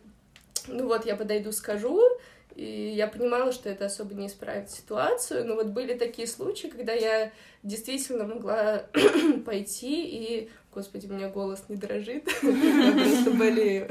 ну, 0.68 0.88
вот, 0.88 1.06
я 1.06 1.16
подойду, 1.16 1.52
скажу, 1.52 2.02
И 2.56 2.94
я 2.96 3.08
понимала, 3.08 3.52
что 3.52 3.70
это 3.70 3.86
особо 3.86 4.14
не 4.14 4.28
исправит 4.28 4.70
ситуацию, 4.70 5.46
но 5.46 5.56
вот 5.56 5.68
были 5.68 5.94
такие 5.94 6.28
случаи, 6.28 6.68
когда 6.68 6.94
я 6.94 7.32
действительно 7.64 8.26
могла 8.26 8.84
пойти 9.46 10.06
и... 10.06 10.50
Господи, 10.72 11.08
у 11.08 11.14
меня 11.14 11.30
голос 11.30 11.64
не 11.68 11.78
дрожит, 11.78 12.26
просто 12.42 13.32
болею. 13.32 13.90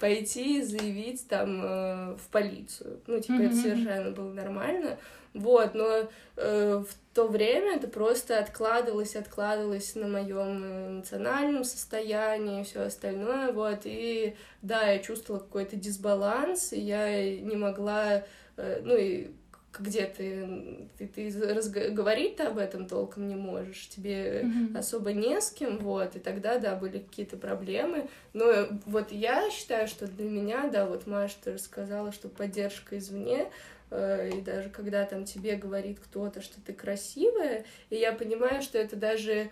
Пойти 0.00 0.58
и 0.58 0.62
заявить 0.62 1.28
там 1.28 1.62
э, 1.62 2.16
в 2.16 2.28
полицию. 2.32 3.00
Ну, 3.06 3.20
типа, 3.20 3.42
это 3.42 3.54
совершенно 3.54 4.10
было 4.10 4.32
нормально. 4.32 4.98
Вот, 5.36 5.74
но 5.74 6.08
э, 6.36 6.84
в 6.88 7.14
то 7.14 7.28
время 7.28 7.76
это 7.76 7.88
просто 7.88 8.38
откладывалось, 8.38 9.16
откладывалось 9.16 9.94
на 9.94 10.08
моем 10.08 10.96
эмоциональном 10.96 11.64
состоянии 11.64 12.62
и 12.62 12.64
все 12.64 12.82
остальное, 12.82 13.52
вот, 13.52 13.80
и 13.84 14.34
да, 14.62 14.90
я 14.90 14.98
чувствовала 14.98 15.42
какой-то 15.42 15.76
дисбаланс, 15.76 16.72
и 16.72 16.80
я 16.80 17.38
не 17.40 17.56
могла, 17.56 18.24
э, 18.56 18.80
ну, 18.82 18.96
и 18.96 19.30
где 19.78 20.06
ты, 20.06 20.88
ты, 20.96 21.06
ты 21.06 21.28
разго- 21.28 21.90
говорить 21.90 22.40
об 22.40 22.56
этом 22.56 22.88
толком 22.88 23.28
не 23.28 23.34
можешь, 23.34 23.88
тебе 23.88 24.42
mm-hmm. 24.42 24.78
особо 24.78 25.12
не 25.12 25.38
с 25.38 25.50
кем, 25.50 25.78
вот, 25.78 26.16
и 26.16 26.18
тогда, 26.18 26.58
да, 26.58 26.76
были 26.76 26.98
какие-то 26.98 27.36
проблемы, 27.36 28.08
но 28.32 28.68
вот 28.86 29.12
я 29.12 29.50
считаю, 29.50 29.86
что 29.86 30.06
для 30.06 30.30
меня, 30.30 30.68
да, 30.68 30.86
вот 30.86 31.06
Маша 31.06 31.36
тоже 31.44 31.58
сказала, 31.58 32.10
что 32.10 32.30
поддержка 32.30 32.96
извне, 32.96 33.50
и 33.90 34.40
даже 34.40 34.70
когда 34.70 35.04
там 35.04 35.24
тебе 35.24 35.56
говорит 35.56 36.00
кто-то, 36.00 36.40
что 36.42 36.60
ты 36.60 36.72
красивая, 36.72 37.64
и 37.90 37.96
я 37.96 38.12
понимаю, 38.12 38.62
что 38.62 38.78
это 38.78 38.96
даже 38.96 39.50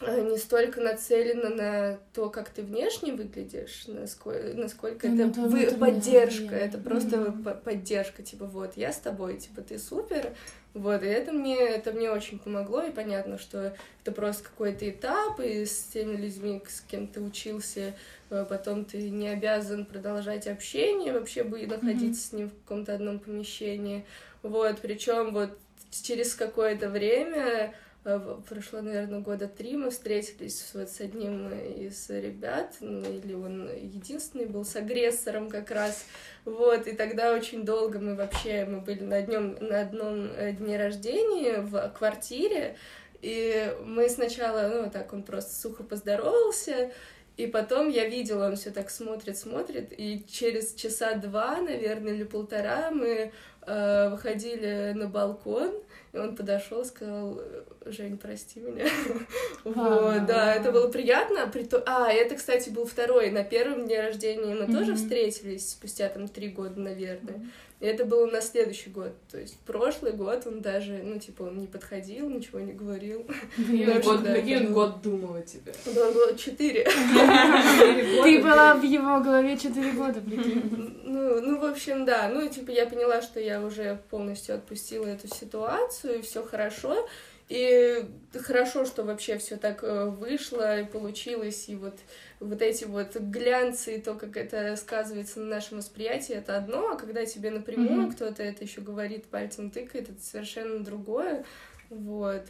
Э, 0.00 0.20
не 0.20 0.38
столько 0.38 0.80
нацелена 0.80 1.48
на 1.48 1.98
то, 2.14 2.30
как 2.30 2.50
ты 2.50 2.62
внешне 2.62 3.12
выглядишь, 3.12 3.84
насколько, 3.88 4.54
насколько 4.54 5.08
ну, 5.08 5.28
это 5.28 5.40
вы, 5.40 5.66
поддержка, 5.72 6.54
это 6.54 6.78
просто 6.78 7.16
mm-hmm. 7.16 7.62
поддержка, 7.62 8.22
типа 8.22 8.44
вот 8.44 8.76
я 8.76 8.92
с 8.92 8.98
тобой, 8.98 9.38
типа 9.38 9.62
ты 9.62 9.76
супер, 9.78 10.36
вот 10.72 11.02
и 11.02 11.06
это 11.06 11.32
мне 11.32 11.58
это 11.58 11.90
мне 11.90 12.12
очень 12.12 12.38
помогло 12.38 12.82
и 12.82 12.92
понятно, 12.92 13.38
что 13.38 13.74
это 14.04 14.12
просто 14.12 14.44
какой-то 14.44 14.88
этап 14.88 15.40
и 15.40 15.64
с 15.64 15.86
теми 15.92 16.14
людьми, 16.14 16.62
с 16.68 16.80
кем 16.82 17.08
ты 17.08 17.20
учился, 17.20 17.80
э, 17.80 17.92
потом 18.28 18.84
ты 18.84 19.10
не 19.10 19.28
обязан 19.28 19.86
продолжать 19.86 20.46
общение, 20.46 21.12
вообще 21.12 21.44
бы 21.44 21.66
находиться 21.66 22.06
mm-hmm. 22.06 22.28
с 22.28 22.32
ним 22.32 22.48
в 22.50 22.54
каком-то 22.62 22.94
одном 22.94 23.18
помещении, 23.18 24.04
вот 24.42 24.78
причем 24.80 25.32
вот 25.32 25.58
через 25.90 26.34
какое-то 26.34 26.88
время 26.88 27.72
Э, 28.04 28.38
прошло, 28.48 28.80
наверное, 28.80 29.20
года 29.20 29.48
три, 29.48 29.76
мы 29.76 29.90
встретились 29.90 30.70
вот 30.72 30.88
с 30.88 31.00
одним 31.00 31.50
из 31.50 32.08
ребят, 32.08 32.76
ну, 32.80 33.02
или 33.02 33.34
он 33.34 33.68
единственный 33.74 34.46
был 34.46 34.64
с 34.64 34.76
агрессором 34.76 35.50
как 35.50 35.70
раз, 35.70 36.06
вот, 36.46 36.86
и 36.86 36.92
тогда 36.92 37.34
очень 37.34 37.66
долго 37.66 37.98
мы 37.98 38.14
вообще, 38.14 38.64
мы 38.64 38.80
были 38.80 39.02
на, 39.02 39.20
днем, 39.20 39.58
на 39.60 39.82
одном 39.82 40.30
э, 40.34 40.52
дне 40.52 40.78
рождения 40.78 41.60
в 41.60 41.90
квартире, 41.90 42.76
и 43.20 43.74
мы 43.84 44.08
сначала, 44.08 44.68
ну, 44.68 44.90
так 44.90 45.12
он 45.12 45.22
просто 45.22 45.54
сухо 45.54 45.82
поздоровался, 45.82 46.92
и 47.38 47.46
потом 47.46 47.88
я 47.88 48.08
видела, 48.08 48.48
он 48.48 48.56
все 48.56 48.72
так 48.72 48.90
смотрит, 48.90 49.38
смотрит, 49.38 49.92
и 49.96 50.26
через 50.28 50.74
часа 50.74 51.14
два, 51.14 51.60
наверное, 51.60 52.14
или 52.14 52.24
полтора 52.24 52.90
мы 52.90 53.30
э, 53.62 54.08
выходили 54.10 54.92
на 54.96 55.06
балкон, 55.06 55.72
и 56.12 56.18
он 56.18 56.34
подошел, 56.34 56.84
сказал, 56.84 57.40
Жень, 57.86 58.18
прости 58.18 58.58
меня. 58.58 58.86
Вот, 59.64 60.26
да, 60.26 60.52
это 60.52 60.72
было 60.72 60.88
приятно. 60.88 61.50
А, 61.86 62.12
это, 62.12 62.34
кстати, 62.34 62.70
был 62.70 62.86
второй. 62.86 63.30
На 63.30 63.44
первом 63.44 63.86
дне 63.86 64.00
рождения 64.00 64.56
мы 64.56 64.66
тоже 64.72 64.96
встретились 64.96 65.70
спустя 65.70 66.08
там 66.08 66.26
три 66.26 66.48
года, 66.48 66.80
наверное. 66.80 67.48
И 67.80 67.86
это 67.86 68.04
было 68.04 68.26
на 68.26 68.40
следующий 68.40 68.90
год. 68.90 69.12
То 69.30 69.38
есть 69.38 69.56
прошлый 69.60 70.12
год 70.12 70.46
он 70.46 70.60
даже, 70.60 71.00
ну, 71.04 71.20
типа, 71.20 71.42
он 71.44 71.58
не 71.58 71.68
подходил, 71.68 72.28
ничего 72.28 72.58
не 72.58 72.72
говорил. 72.72 73.24
Какой 73.56 74.18
год, 74.18 74.26
какой 74.26 74.66
год 74.66 75.02
думал 75.02 75.34
о 75.36 75.42
тебе? 75.42 75.72
Было 75.86 76.12
было 76.12 76.36
четыре. 76.36 76.84
Ты 76.84 78.42
была 78.42 78.74
в 78.74 78.82
его 78.82 79.20
голове 79.20 79.56
четыре 79.56 79.92
года, 79.92 80.20
Ну, 80.24 81.40
ну, 81.40 81.60
в 81.60 81.64
общем, 81.64 82.04
да. 82.04 82.28
Ну, 82.28 82.48
типа, 82.48 82.70
я 82.72 82.86
поняла, 82.86 83.22
что 83.22 83.38
я 83.38 83.62
уже 83.62 84.00
полностью 84.10 84.56
отпустила 84.56 85.06
эту 85.06 85.28
ситуацию, 85.28 86.18
и 86.18 86.22
все 86.22 86.42
хорошо. 86.42 87.08
И 87.48 88.04
хорошо, 88.34 88.84
что 88.84 89.04
вообще 89.04 89.38
все 89.38 89.56
так 89.56 89.82
э, 89.82 90.06
вышло 90.06 90.80
и 90.80 90.84
получилось, 90.84 91.68
и 91.68 91.76
вот 91.76 91.94
вот 92.40 92.60
эти 92.60 92.84
вот 92.84 93.16
глянцы 93.16 93.96
и 93.96 94.00
то, 94.00 94.14
как 94.14 94.36
это 94.36 94.76
сказывается 94.76 95.40
на 95.40 95.46
нашем 95.46 95.78
восприятии, 95.78 96.34
это 96.34 96.56
одно, 96.56 96.90
а 96.90 96.96
когда 96.96 97.24
тебе 97.24 97.50
напрямую 97.50 98.08
mm-hmm. 98.08 98.12
кто-то 98.12 98.42
это 98.42 98.64
еще 98.64 98.80
говорит, 98.80 99.24
пальцем 99.26 99.70
тыкает, 99.70 100.10
это 100.10 100.22
совершенно 100.22 100.84
другое, 100.84 101.44
вот. 101.90 102.44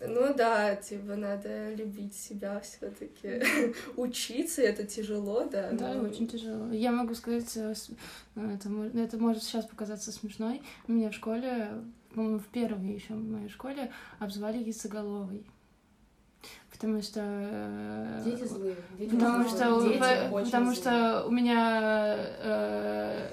Ну 0.00 0.34
да, 0.34 0.76
типа 0.76 1.16
надо 1.16 1.72
любить 1.72 2.14
себя 2.14 2.60
все-таки, 2.60 3.42
учиться, 3.96 4.60
это 4.60 4.84
тяжело, 4.84 5.44
да. 5.44 5.70
Да, 5.72 5.94
но... 5.94 6.08
очень 6.08 6.28
тяжело. 6.28 6.70
Я 6.70 6.92
могу 6.92 7.14
сказать, 7.14 7.56
э, 7.56 7.74
это, 8.36 8.68
это 8.94 9.16
может 9.16 9.42
сейчас 9.42 9.64
показаться 9.64 10.12
смешной. 10.12 10.60
У 10.86 10.92
меня 10.92 11.10
в 11.10 11.14
школе, 11.14 11.70
по-моему, 12.16 12.38
в 12.38 12.46
первой 12.46 12.94
еще 12.94 13.12
в 13.12 13.30
моей 13.30 13.50
школе 13.50 13.92
обзывали 14.18 14.56
яйцеголовой. 14.56 15.44
Потому 16.72 17.02
что... 17.02 17.20
Э, 17.22 18.22
дети 18.24 18.44
злые. 18.44 18.76
Дети 18.98 19.10
потому 19.10 19.46
злые. 19.46 19.50
что, 19.50 19.88
дети 19.88 19.98
по, 19.98 20.38
потому 20.38 20.72
злые. 20.72 20.76
что 20.76 21.24
у 21.26 21.30
меня... 21.30 22.14
Э, 22.16 23.28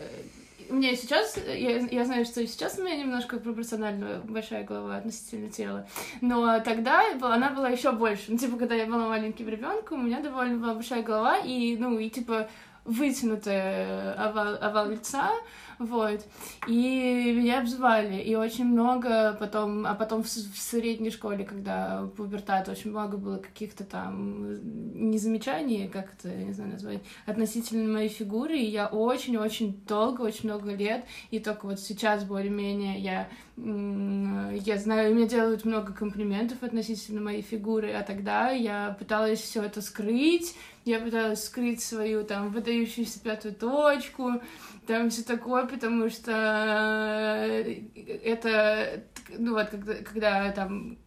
у 0.70 0.76
меня 0.76 0.96
сейчас, 0.96 1.38
я, 1.38 1.78
я 1.78 2.06
знаю, 2.06 2.26
что 2.26 2.46
сейчас 2.46 2.78
у 2.78 2.84
меня 2.84 2.98
немножко 2.98 3.38
пропорционально 3.38 4.22
большая 4.24 4.64
голова 4.64 4.98
относительно 4.98 5.50
тела, 5.50 5.88
но 6.22 6.60
тогда 6.62 7.04
она 7.22 7.52
была 7.52 7.70
еще 7.70 7.92
больше. 7.92 8.24
Ну, 8.30 8.38
типа, 8.38 8.58
когда 8.58 8.76
я 8.76 8.86
была 8.86 9.08
маленьким 9.08 9.48
ребенком, 9.48 10.00
у 10.00 10.04
меня 10.04 10.22
довольно 10.22 10.58
была 10.58 10.74
большая 10.74 11.04
голова, 11.04 11.38
и, 11.38 11.78
ну, 11.78 12.00
и, 12.00 12.10
типа, 12.10 12.50
вытянутый 12.86 14.14
овал, 14.16 14.58
овал 14.62 14.90
лица, 14.90 15.32
вот. 15.80 16.26
И 16.68 17.34
меня 17.36 17.60
обзывали, 17.60 18.22
и 18.22 18.36
очень 18.36 18.66
много 18.66 19.36
потом, 19.40 19.86
а 19.86 19.96
потом 19.96 20.24
в, 20.24 20.28
в 20.28 20.58
средней 20.58 21.12
школе, 21.12 21.46
когда 21.46 22.10
пубертат, 22.16 22.70
очень 22.70 22.92
много 22.92 23.18
было 23.18 23.38
каких-то 23.38 23.84
там 23.84 25.10
незамечаний, 25.10 25.88
как 25.88 26.14
это, 26.18 26.34
не 26.34 26.54
знаю 26.54 26.74
назвать, 26.74 27.02
относительно 27.26 27.92
моей 27.92 28.10
фигуры, 28.10 28.58
и 28.58 28.66
я 28.66 28.88
очень-очень 28.88 29.82
долго, 29.88 30.22
очень 30.22 30.50
много 30.50 30.74
лет, 30.74 31.06
и 31.32 31.40
только 31.40 31.66
вот 31.66 31.80
сейчас 31.80 32.24
более-менее 32.24 33.00
я 33.00 33.30
я 33.56 34.78
знаю, 34.78 35.14
мне 35.14 35.28
делают 35.28 35.64
много 35.64 35.94
комплиментов 35.94 36.64
относительно 36.64 37.22
моей 37.22 37.44
фигуры, 37.44 37.92
а 37.92 38.02
тогда 38.02 38.50
я 38.50 38.96
пыталась 38.98 39.40
все 39.40 39.62
это 39.62 39.82
скрыть, 39.82 40.56
я 40.86 41.00
пыталась 41.00 41.46
скрыть 41.46 41.84
свою 41.84 42.24
там 42.24 42.50
выдающуюся 42.50 43.20
пятую 43.20 43.54
точку, 43.54 44.42
там 44.88 45.12
все 45.12 45.24
такое, 45.24 45.68
потому 45.68 46.10
что 46.10 46.32
э, 46.32 47.84
это, 48.24 49.04
ну 49.38 49.54
вот, 49.54 49.70
когда, 49.70 49.94
когда 49.96 50.52
там 50.52 50.98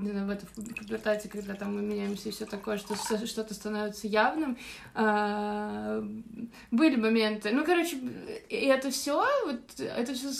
в 0.00 0.30
этом 0.30 0.48
пубертате, 0.74 1.28
когда 1.28 1.54
там 1.54 1.76
мы 1.76 1.82
меняемся 1.82 2.28
и 2.28 2.32
все 2.32 2.46
такое, 2.46 2.78
что 2.78 2.94
что-то 2.96 3.54
становится 3.54 4.06
явным. 4.06 4.56
А, 4.94 6.04
были 6.70 6.96
моменты. 6.96 7.50
Ну, 7.52 7.64
короче, 7.64 7.98
и 8.48 8.56
это 8.66 8.90
все, 8.90 9.24
вот 9.46 9.60
это 9.78 10.14
все 10.14 10.32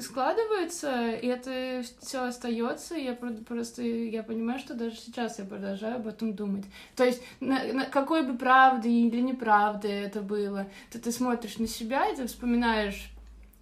складывается, 0.00 1.10
и 1.12 1.26
это 1.26 1.82
все 2.00 2.24
остается. 2.24 2.94
Я 2.94 3.14
просто 3.14 3.82
я 3.82 4.22
понимаю, 4.22 4.58
что 4.58 4.74
даже 4.74 4.96
сейчас 4.96 5.38
я 5.38 5.44
продолжаю 5.44 5.96
об 5.96 6.06
этом 6.06 6.34
думать. 6.34 6.64
То 6.96 7.04
есть, 7.04 7.22
на, 7.40 7.64
на 7.72 7.84
какой 7.86 8.22
бы 8.22 8.36
правды 8.36 8.90
или 8.90 9.20
неправды 9.20 9.88
это 9.88 10.20
было, 10.20 10.66
то 10.90 10.98
ты 10.98 11.12
смотришь 11.12 11.58
на 11.58 11.66
себя 11.66 12.08
и 12.08 12.16
ты 12.16 12.26
вспоминаешь 12.26 13.10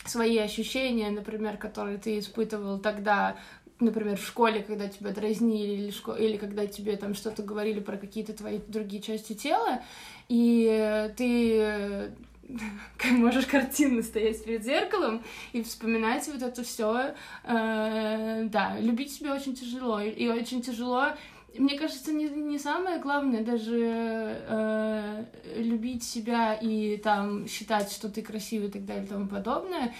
свои 0.04 0.38
ощущения, 0.38 1.10
например, 1.10 1.56
которые 1.56 1.98
ты 1.98 2.18
испытывал 2.18 2.78
тогда, 2.78 3.36
например, 3.82 4.16
в 4.16 4.26
школе, 4.26 4.62
когда 4.62 4.88
тебя 4.88 5.10
дразнили, 5.10 5.72
или, 5.72 5.90
шко... 5.90 6.12
или 6.12 6.36
когда 6.36 6.66
тебе 6.66 6.96
там 6.96 7.14
что-то 7.14 7.42
говорили 7.42 7.80
про 7.80 7.96
какие-то 7.96 8.32
твои 8.32 8.60
другие 8.68 9.02
части 9.02 9.34
тела, 9.34 9.82
и 10.28 11.10
ты 11.16 12.12
можешь 13.10 13.46
картинно 13.46 14.02
стоять 14.02 14.44
перед 14.44 14.64
зеркалом 14.64 15.22
и 15.52 15.62
вспоминать 15.62 16.26
вот 16.28 16.42
это 16.42 16.62
все. 16.62 17.14
Э, 17.44 18.44
да, 18.44 18.76
любить 18.78 19.12
себя 19.12 19.34
очень 19.34 19.54
тяжело. 19.54 20.00
И 20.00 20.28
очень 20.28 20.62
тяжело 20.62 21.12
мне 21.58 21.78
кажется, 21.78 22.12
не, 22.12 22.28
не 22.28 22.58
самое 22.58 22.98
главное 22.98 23.44
даже 23.44 23.78
э, 23.78 25.24
любить 25.56 26.02
себя 26.02 26.54
и 26.54 26.96
там 26.96 27.46
считать, 27.46 27.92
что 27.92 28.08
ты 28.08 28.22
красивый 28.22 28.68
и 28.68 28.70
так 28.70 28.86
далее 28.86 29.04
и 29.04 29.08
тому 29.08 29.28
подобное. 29.28 29.94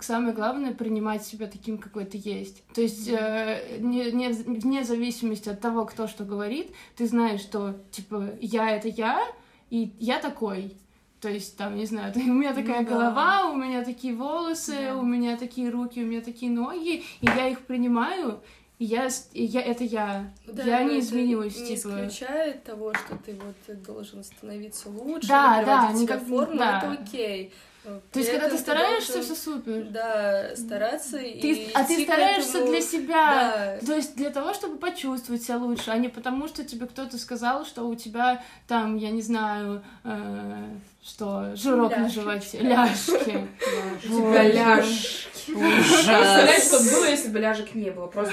Самое 0.00 0.34
главное 0.34 0.72
принимать 0.74 1.24
себя 1.24 1.46
таким, 1.46 1.78
какой 1.78 2.04
ты 2.04 2.20
есть. 2.22 2.62
То 2.74 2.80
есть 2.80 3.08
э, 3.08 3.78
не, 3.80 4.10
не, 4.12 4.28
вне 4.28 4.84
зависимости 4.84 5.48
от 5.48 5.60
того, 5.60 5.84
кто 5.84 6.06
что 6.06 6.24
говорит, 6.24 6.72
ты 6.96 7.06
знаешь, 7.06 7.40
что 7.40 7.74
типа 7.90 8.30
я 8.40 8.70
это 8.70 8.88
я, 8.88 9.22
и 9.70 9.92
я 9.98 10.18
такой. 10.18 10.76
То 11.20 11.28
есть, 11.28 11.56
там, 11.56 11.76
не 11.76 11.86
знаю, 11.86 12.12
у 12.16 12.18
меня 12.18 12.52
такая 12.52 12.80
Ну 12.80 12.88
да. 12.88 12.94
голова, 12.94 13.46
у 13.50 13.56
меня 13.56 13.84
такие 13.84 14.14
волосы, 14.14 14.76
Да. 14.86 14.96
у 14.96 15.02
меня 15.02 15.36
такие 15.36 15.70
руки, 15.70 16.02
у 16.02 16.06
меня 16.06 16.20
такие 16.20 16.50
ноги, 16.50 17.04
и 17.20 17.26
я 17.26 17.48
их 17.48 17.60
принимаю, 17.60 18.40
и 18.80 18.84
я, 18.84 19.08
и 19.32 19.44
я 19.44 19.60
это 19.62 19.84
я. 19.84 20.32
Да, 20.48 20.64
я 20.64 20.82
не 20.82 20.98
изменилась, 20.98 21.56
не 21.60 21.76
типа. 21.76 21.88
исключает 22.06 22.64
того, 22.64 22.92
что 22.94 23.16
ты 23.24 23.34
вот 23.36 23.82
должен 23.84 24.24
становиться 24.24 24.88
лучше, 24.88 25.28
Да, 25.28 25.62
да, 25.64 25.92
никак- 25.92 26.24
форму, 26.24 26.58
да. 26.58 26.78
это 26.78 27.00
окей. 27.00 27.52
То 27.82 28.18
есть, 28.18 28.30
когда 28.30 28.48
ты 28.48 28.58
стараешься, 28.58 29.14
должен, 29.14 29.34
все 29.34 29.42
супер. 29.44 29.84
Да, 29.90 30.54
стараться 30.54 31.18
и 31.18 31.40
Ты, 31.40 31.70
а 31.74 31.84
ты 31.84 32.04
стараешься 32.04 32.58
этому- 32.58 32.66
для 32.70 32.80
себя. 32.80 33.78
Да. 33.80 33.86
То 33.86 33.94
есть 33.94 34.14
для 34.16 34.30
того, 34.30 34.54
чтобы 34.54 34.78
почувствовать 34.78 35.42
себя 35.42 35.56
лучше, 35.58 35.90
а 35.90 35.98
не 35.98 36.08
потому, 36.08 36.46
что 36.46 36.64
тебе 36.64 36.86
кто-то 36.86 37.18
сказал, 37.18 37.64
что 37.64 37.88
у 37.88 37.94
тебя 37.94 38.42
там, 38.68 38.96
я 38.96 39.10
не 39.10 39.22
знаю, 39.22 39.82
э, 40.04 40.68
что, 41.02 41.56
жирок 41.56 41.96
на 41.96 42.08
животе, 42.08 42.58
Вот. 42.62 44.02
тебя 44.02 44.42
ляж. 44.48 45.28
Представляешь, 45.44 46.70
как 46.70 46.82
было, 46.82 47.04
если 47.06 47.28
бы 47.30 47.40
ляжек 47.40 47.74
не 47.74 47.90
было? 47.90 48.06
Просто 48.06 48.32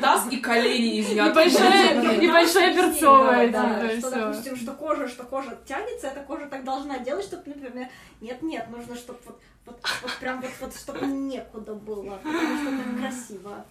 таз, 0.00 0.26
и 0.30 0.38
колени 0.38 1.00
из 1.00 1.08
нее. 1.10 1.24
Небольшая, 1.24 2.16
небольшая 2.16 2.74
перцовая, 2.74 3.50
Да, 3.50 3.88
типа, 3.88 4.08
что, 4.08 4.10
допустим, 4.10 4.56
что 4.56 4.72
кожа, 4.72 5.08
что 5.08 5.24
кожа 5.24 5.58
тянется, 5.66 6.06
эта 6.06 6.20
кожа 6.20 6.46
так 6.46 6.64
должна 6.64 6.98
делать, 7.00 7.26
чтобы, 7.26 7.42
например, 7.46 7.88
нет-нет, 8.22 8.68
нужно, 8.70 8.96
чтобы 8.96 9.18
вот, 9.26 9.38
вот, 9.66 9.76
вот 10.02 10.12
прям 10.20 10.40
вот, 10.40 10.50
вот 10.60 10.74
чтобы 10.74 11.06
некуда 11.06 11.74
было, 11.74 12.16
потому 12.16 12.58
что 12.58 12.74
это 12.74 12.98
красиво. 12.98 13.64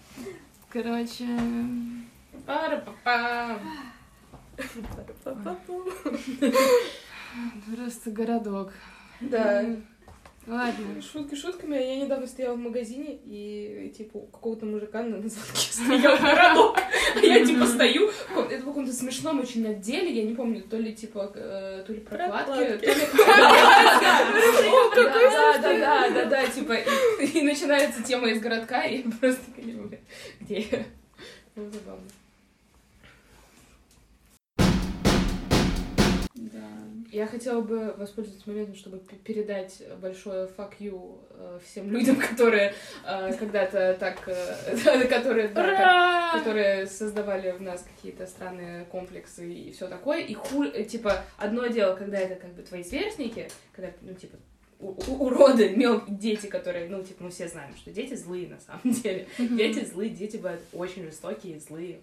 Короче, 0.70 1.28
Пара-па-пам. 2.46 3.60
Па-па-па-пу. 5.24 5.92
Просто 7.76 8.12
городок. 8.12 8.72
Да. 9.22 9.66
Ладно. 10.46 11.02
Шутки 11.02 11.36
шутками, 11.36 11.76
я 11.76 11.96
недавно 11.96 12.28
стояла 12.28 12.56
в 12.56 12.60
магазине, 12.60 13.18
и, 13.24 13.94
типа, 13.98 14.18
у 14.18 14.26
какого-то 14.28 14.66
мужика 14.66 15.02
на 15.02 15.18
звонке 15.18 15.32
стоял 15.72 16.18
городок. 16.18 16.78
А 17.16 17.20
я, 17.20 17.46
типа, 17.46 17.66
стою, 17.66 18.10
это 18.50 18.62
в 18.62 18.66
каком-то 18.66 18.92
смешном 18.92 19.40
очень 19.40 19.66
отделе, 19.66 20.12
я 20.12 20.24
не 20.24 20.36
помню, 20.36 20.62
то 20.64 20.78
ли, 20.78 20.94
типа, 20.94 21.32
э, 21.34 21.86
то 21.88 21.94
ли 21.94 22.02
прокладки, 22.02 22.78
то 22.78 22.86
ли... 22.86 23.08
Да, 24.96 25.60
да, 25.60 25.80
да, 25.80 26.10
да, 26.10 26.26
да, 26.26 26.48
типа, 26.48 26.74
и 26.74 27.42
начинается 27.42 28.04
тема 28.04 28.30
из 28.30 28.42
городка, 28.42 28.84
и 28.84 28.98
я 28.98 29.04
просто 29.20 29.42
«Бля, 29.56 29.98
где 30.42 30.60
я? 30.60 30.86
Ну, 31.56 31.70
забавно. 31.72 32.04
Я 37.14 37.28
хотела 37.28 37.62
бы 37.62 37.94
воспользоваться 37.96 38.50
моментом, 38.50 38.74
чтобы 38.74 38.98
передать 38.98 39.84
большое 40.02 40.48
fuck 40.48 40.74
you 40.80 41.20
э, 41.30 41.60
всем 41.64 41.92
людям, 41.92 42.16
которые 42.30 42.74
э, 43.06 43.34
когда-то 43.36 43.96
так, 44.00 44.28
э, 44.28 45.08
которые, 45.08 45.50
да, 45.50 46.32
которые 46.40 46.88
создавали 46.88 47.52
в 47.52 47.62
нас 47.62 47.84
какие-то 47.84 48.26
странные 48.26 48.86
комплексы 48.86 49.48
и 49.48 49.72
все 49.74 49.88
такое. 49.88 50.22
И 50.22 50.34
ху, 50.34 50.66
типа, 50.66 51.24
одно 51.38 51.68
дело, 51.68 51.96
когда 51.96 52.18
это 52.18 52.34
как 52.34 52.52
бы 52.56 52.64
твои 52.64 52.84
сверстники, 52.84 53.48
когда, 53.74 53.92
ну, 54.02 54.16
типа, 54.16 54.38
уроды, 54.80 55.70
мел... 55.76 56.02
дети, 56.08 56.48
которые, 56.48 56.90
ну, 56.90 57.04
типа, 57.04 57.26
мы 57.26 57.30
все 57.30 57.48
знаем, 57.48 57.76
что 57.78 57.92
дети 57.92 58.16
злые 58.16 58.48
на 58.48 58.60
самом 58.60 58.92
деле. 58.92 59.28
Дети 59.38 59.86
злые, 59.86 60.10
дети 60.10 60.38
бывают 60.38 60.62
очень 60.74 61.04
жестокие, 61.04 61.60
злые. 61.60 62.02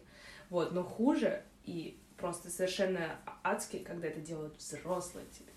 Вот, 0.51 0.71
но 0.71 0.85
хуже 0.85 1.43
и 1.65 2.00
просто 2.21 2.51
совершенно 2.51 3.17
адски, 3.43 3.79
когда 3.79 4.09
это 4.09 4.21
делают 4.21 4.57
взрослые 4.57 5.27
тебе. 5.37 5.51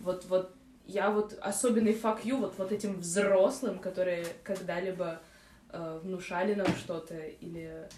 Вот, 0.00 0.24
вот 0.26 0.52
я 0.86 1.10
вот 1.10 1.38
особенный 1.40 1.92
you 1.92 2.38
вот, 2.38 2.58
вот 2.58 2.72
этим 2.72 2.98
взрослым, 2.98 3.78
которые 3.78 4.26
когда-либо 4.42 5.20
э, 5.70 6.00
внушали 6.02 6.54
нам 6.54 6.68
что-то 6.76 7.16
или 7.16 7.88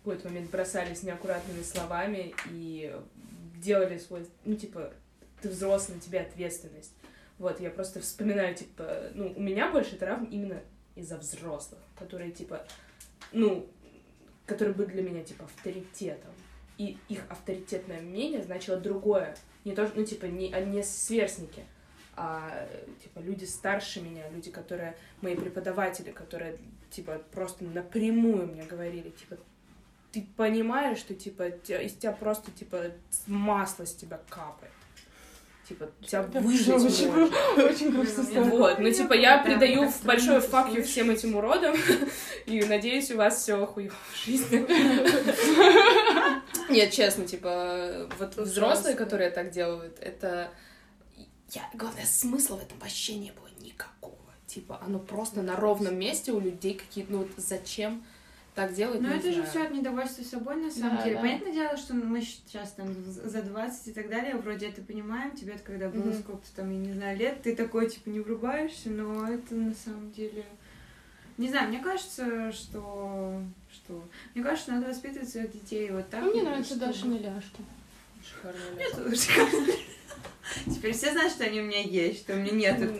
в 0.00 0.04
какой-то 0.04 0.28
момент 0.28 0.50
бросались 0.50 1.02
неаккуратными 1.02 1.62
словами 1.62 2.34
и 2.50 2.98
делали 3.62 3.98
свой, 3.98 4.26
ну, 4.44 4.56
типа, 4.56 4.92
ты 5.42 5.50
взрослый, 5.50 5.96
на 5.96 6.02
тебе 6.02 6.20
ответственность. 6.20 6.92
Вот, 7.38 7.60
я 7.60 7.70
просто 7.70 8.00
вспоминаю, 8.00 8.54
типа, 8.54 9.10
ну, 9.14 9.32
у 9.36 9.40
меня 9.40 9.70
больше 9.70 9.96
травм 9.96 10.24
именно 10.24 10.60
из-за 10.96 11.18
взрослых, 11.18 11.80
которые, 11.98 12.32
типа, 12.32 12.66
ну, 13.32 13.68
которые 14.46 14.74
были 14.74 14.88
для 14.88 15.02
меня, 15.02 15.22
типа, 15.22 15.44
авторитетом. 15.44 16.29
И 16.80 16.96
их 17.10 17.26
авторитетное 17.28 18.00
мнение 18.00 18.42
значило 18.42 18.78
другое. 18.78 19.36
Не 19.66 19.74
то, 19.74 19.90
ну, 19.94 20.02
типа, 20.02 20.24
не, 20.24 20.50
а 20.50 20.64
не 20.64 20.82
сверстники, 20.82 21.62
а, 22.16 22.66
типа, 23.02 23.18
люди 23.18 23.44
старше 23.44 24.00
меня, 24.00 24.30
люди, 24.30 24.50
которые, 24.50 24.96
мои 25.20 25.36
преподаватели, 25.36 26.10
которые, 26.10 26.56
типа, 26.88 27.20
просто 27.32 27.64
напрямую 27.64 28.46
мне 28.46 28.62
говорили, 28.62 29.10
типа, 29.10 29.36
ты 30.10 30.26
понимаешь, 30.38 30.96
что, 30.96 31.14
типа, 31.14 31.48
из 31.48 31.96
тебя 31.96 32.12
просто, 32.12 32.50
типа, 32.50 32.92
масло 33.26 33.84
с 33.84 33.94
тебя 33.94 34.18
капает. 34.30 34.72
Типа, 35.70 35.88
тебя 36.04 36.22
выжить 36.22 36.68
очень- 36.68 37.90
грустно 37.92 38.24
стало. 38.24 38.44
Вот, 38.44 38.80
ну 38.80 38.90
типа 38.90 39.12
я 39.12 39.38
придаю 39.38 39.84
не 39.84 40.40
факью 40.40 40.82
всем 40.82 41.10
этим 41.10 41.36
уродам, 41.36 41.76
и 42.46 42.64
надеюсь, 42.64 43.12
у 43.12 43.16
вас 43.16 43.40
все 43.40 43.64
хуево 43.66 43.94
в 44.12 44.24
жизни. 44.26 44.66
Нет, 46.72 46.90
честно, 46.90 47.24
типа, 47.24 48.08
вот 48.18 48.36
взрослые, 48.36 48.96
которые 48.96 49.30
так 49.30 49.50
делают, 49.50 49.96
это... 50.00 50.50
Я, 51.50 51.62
главное, 51.74 52.04
смысла 52.04 52.56
в 52.56 52.62
этом 52.62 52.76
вообще 52.80 53.14
не 53.14 53.30
было 53.30 53.48
никакого. 53.60 54.16
Типа, 54.48 54.80
оно 54.84 54.98
просто 54.98 55.42
на 55.42 55.54
ровном 55.54 55.96
месте 55.96 56.32
у 56.32 56.40
людей 56.40 56.74
какие-то... 56.74 57.12
Ну 57.12 57.18
вот 57.18 57.30
зачем 57.36 58.04
так 58.66 58.74
делать, 58.74 59.00
Но 59.00 59.08
не 59.08 59.14
это 59.16 59.28
же 59.28 59.34
знаю. 59.36 59.48
все 59.50 59.62
от 59.64 59.70
недовольства 59.72 60.22
собой, 60.22 60.56
на 60.56 60.70
самом 60.70 60.96
Да, 60.98 61.02
деле. 61.04 61.14
да. 61.16 61.20
Понятное 61.22 61.52
дело, 61.52 61.76
что 61.76 61.94
мы 61.94 62.20
сейчас 62.20 62.72
там 62.72 62.88
за 63.04 63.42
20 63.42 63.88
и 63.88 63.92
так 63.92 64.10
далее, 64.10 64.36
вроде 64.36 64.68
это 64.68 64.82
понимаем, 64.82 65.34
тебе 65.34 65.54
это 65.54 65.62
когда 65.62 65.88
было 65.88 66.10
Мгм. 66.10 66.20
сколько-то 66.20 66.56
там, 66.56 66.70
я 66.70 66.78
не 66.78 66.92
знаю, 66.92 67.16
лет, 67.18 67.42
ты 67.42 67.56
такой, 67.56 67.88
типа, 67.88 68.10
не 68.10 68.20
врубаешься, 68.20 68.90
но 68.90 69.26
это 69.28 69.54
на 69.54 69.74
самом 69.74 70.10
деле... 70.12 70.44
Не 71.38 71.48
знаю, 71.48 71.68
мне 71.70 71.78
кажется, 71.80 72.52
что... 72.52 73.40
что... 73.72 74.04
Мне 74.34 74.44
кажется, 74.44 74.72
надо 74.72 74.88
воспитывать 74.88 75.28
своих 75.30 75.50
детей 75.52 75.90
вот 75.90 76.10
так. 76.10 76.22
А 76.22 76.26
мне 76.26 76.42
нравятся 76.42 76.74
чтобы- 76.74 76.86
Дашины 76.92 77.14
ляжки. 77.14 77.62
Шикарная 78.22 78.72
Мне 78.72 78.84
ляжка. 79.10 79.40
Теперь 80.66 80.92
все 80.92 81.12
знают, 81.12 81.32
что 81.32 81.44
они 81.44 81.60
у 81.60 81.64
меня 81.64 81.80
есть, 81.82 82.20
что 82.20 82.34
у 82.34 82.36
меня 82.36 82.52
нет 82.52 82.90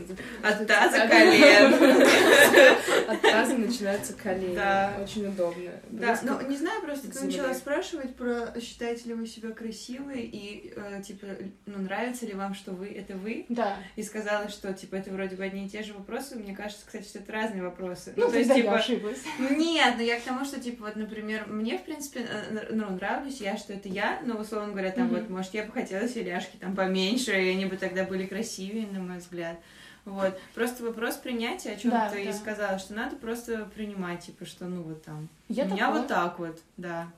от 0.43 0.66
таза 0.66 1.06
колен. 1.09 1.74
От 3.09 3.20
таза 3.22 3.56
начинаются 3.56 4.12
колени. 4.14 4.55
Да. 4.55 4.94
Очень 5.02 5.27
удобно. 5.27 5.70
Да, 5.90 6.18
ну 6.22 6.40
не 6.48 6.56
знаю, 6.56 6.81
просто 6.82 7.10
ты 7.10 7.24
начала 7.24 7.55
спрашивать 7.55 8.14
про 8.14 8.52
считаете 8.60 9.09
ли 9.09 9.14
вы 9.14 9.27
себя 9.27 9.51
красивой 9.51 10.22
и 10.22 10.72
э, 10.77 11.02
типа 11.02 11.27
ну 11.66 11.78
нравится 11.78 12.27
ли 12.27 12.35
вам, 12.35 12.55
что 12.55 12.72
вы 12.72 12.89
это 12.89 13.14
вы, 13.14 13.47
Да. 13.48 13.77
и 13.97 14.02
сказала, 14.02 14.48
что 14.48 14.72
типа 14.72 14.97
это 14.97 15.10
вроде 15.10 15.36
бы 15.36 15.44
одни 15.44 15.66
и 15.66 15.68
те 15.68 15.82
же 15.82 15.93
вопросы. 15.93 16.36
Мне 16.36 16.55
кажется, 16.55 16.85
кстати, 16.86 17.06
что 17.06 17.18
это 17.18 17.32
разные 17.32 17.62
вопросы. 17.62 18.12
Ну, 18.16 18.31
то 18.31 18.39
есть 18.39 18.52
типа 18.52 18.74
ошиблась. 18.77 19.20
нет, 19.39 19.94
но 19.97 20.02
я 20.02 20.18
к 20.18 20.22
тому, 20.22 20.44
что 20.44 20.60
типа 20.60 20.85
вот, 20.85 20.97
например, 20.97 21.47
мне 21.47 21.78
в 21.78 21.85
принципе 21.85 22.20
э, 22.20 22.68
ну 22.70 22.90
нравлюсь 22.90 23.40
я, 23.40 23.56
что 23.56 23.72
это 23.72 23.89
я, 23.89 24.20
но 24.24 24.36
условно 24.36 24.72
говоря, 24.72 24.90
там 24.90 25.09
вот 25.09 25.28
может 25.28 25.55
я 25.55 25.64
бы 25.64 25.72
хотела 25.72 26.09
себе 26.09 26.24
ляжки 26.24 26.56
там 26.56 26.74
поменьше, 26.77 27.32
и 27.40 27.48
они 27.50 27.66
бы 27.66 27.76
тогда 27.76 28.04
были 28.04 28.26
красивее, 28.26 28.86
на 28.86 29.00
мой 29.00 29.18
взгляд. 29.18 29.58
Вот. 30.04 30.38
Просто 30.54 30.82
вопрос 30.84 31.16
принятия, 31.16 31.72
о 31.72 31.76
чем 31.76 31.90
Да, 31.90 32.08
ты 32.08 32.22
и 32.22 32.26
да. 32.26 32.32
сказала, 32.32 32.78
что 32.78 32.94
надо 32.94 33.16
просто 33.16 33.66
принимать, 33.74 34.24
типа, 34.26 34.46
что 34.46 34.64
ну 34.66 34.82
вот 34.82 35.02
там. 35.04 35.28
Я 35.48 35.64
У 35.64 35.68
меня 35.68 35.86
такое. 35.86 35.98
вот 36.00 36.08
так 36.08 36.38
вот, 36.38 36.60
да. 36.76 37.08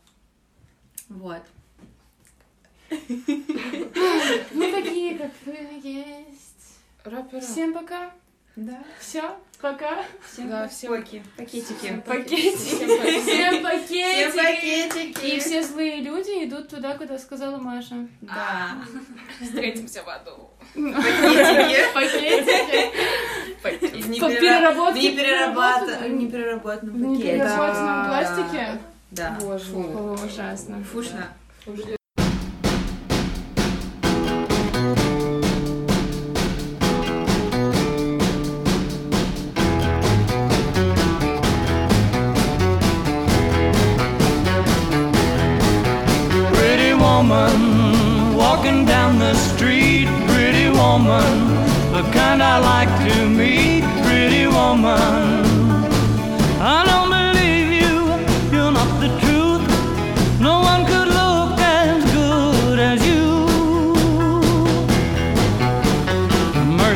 Вот. 1.09 1.43
Мы 2.91 4.73
такие, 4.73 5.17
как 5.19 5.31
вы 5.47 5.53
есть. 5.83 6.79
Рэпера. 7.05 7.41
Всем 7.41 7.73
пока. 7.75 8.11
Да. 8.57 8.83
Все, 9.01 9.37
пока. 9.63 10.03
Всем 10.31 10.51
Да, 10.51 10.57
пока. 10.63 10.69
всем- 10.69 10.91
Поки. 10.97 11.23
Пакетики. 11.39 12.03
Пакетики. 12.07 12.57
Всем 13.23 13.63
пакетики. 13.63 14.29
Всем 14.29 14.33
пакетики. 14.33 15.25
И 15.27 15.39
все 15.41 15.63
злые 15.63 16.03
люди 16.03 16.45
идут 16.45 16.69
туда, 16.69 16.95
куда 16.99 17.19
сказала 17.19 17.57
Маша. 17.57 18.07
Да. 18.21 18.77
Встретимся 19.41 20.03
в 20.03 20.09
аду. 20.09 20.51
Пакетики. 21.95 22.93
Пакетики. 23.63 24.19
В 24.19 24.21
По 24.21 24.25
неперера- 24.27 24.41
переработке- 24.41 25.01
в 25.01 25.03
неперерабат- 25.03 26.01
в 26.01 26.09
непереработанном 26.13 26.97
В 26.97 27.09
пакете. 27.15 27.33
непереработанном 27.33 28.07
пластике? 28.09 28.79
Да. 29.13 29.39
Боже 29.41 29.73
ужасно. 29.75 30.83
Фушно. 30.85 31.29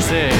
music. 0.09 0.36